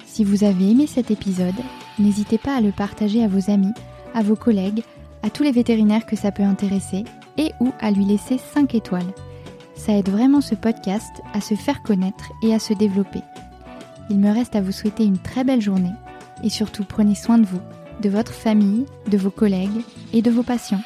Si 0.05 0.23
vous 0.23 0.43
avez 0.43 0.71
aimé 0.71 0.87
cet 0.87 1.11
épisode, 1.11 1.53
n'hésitez 1.99 2.37
pas 2.37 2.55
à 2.55 2.61
le 2.61 2.71
partager 2.71 3.23
à 3.23 3.27
vos 3.27 3.49
amis, 3.49 3.73
à 4.13 4.21
vos 4.21 4.35
collègues, 4.35 4.83
à 5.23 5.29
tous 5.29 5.43
les 5.43 5.51
vétérinaires 5.51 6.05
que 6.05 6.15
ça 6.15 6.31
peut 6.31 6.43
intéresser 6.43 7.03
et 7.37 7.51
ou 7.59 7.71
à 7.79 7.91
lui 7.91 8.05
laisser 8.05 8.37
5 8.37 8.75
étoiles. 8.75 9.13
Ça 9.75 9.93
aide 9.93 10.09
vraiment 10.09 10.41
ce 10.41 10.55
podcast 10.55 11.21
à 11.33 11.41
se 11.41 11.55
faire 11.55 11.81
connaître 11.81 12.31
et 12.41 12.53
à 12.53 12.59
se 12.59 12.73
développer. 12.73 13.21
Il 14.09 14.19
me 14.19 14.31
reste 14.31 14.55
à 14.55 14.61
vous 14.61 14.71
souhaiter 14.71 15.03
une 15.05 15.17
très 15.17 15.43
belle 15.43 15.61
journée 15.61 15.93
et 16.43 16.49
surtout 16.49 16.83
prenez 16.83 17.15
soin 17.15 17.37
de 17.37 17.45
vous, 17.45 17.61
de 18.01 18.09
votre 18.09 18.33
famille, 18.33 18.85
de 19.07 19.17
vos 19.17 19.31
collègues 19.31 19.81
et 20.13 20.21
de 20.21 20.31
vos 20.31 20.43
patients. 20.43 20.81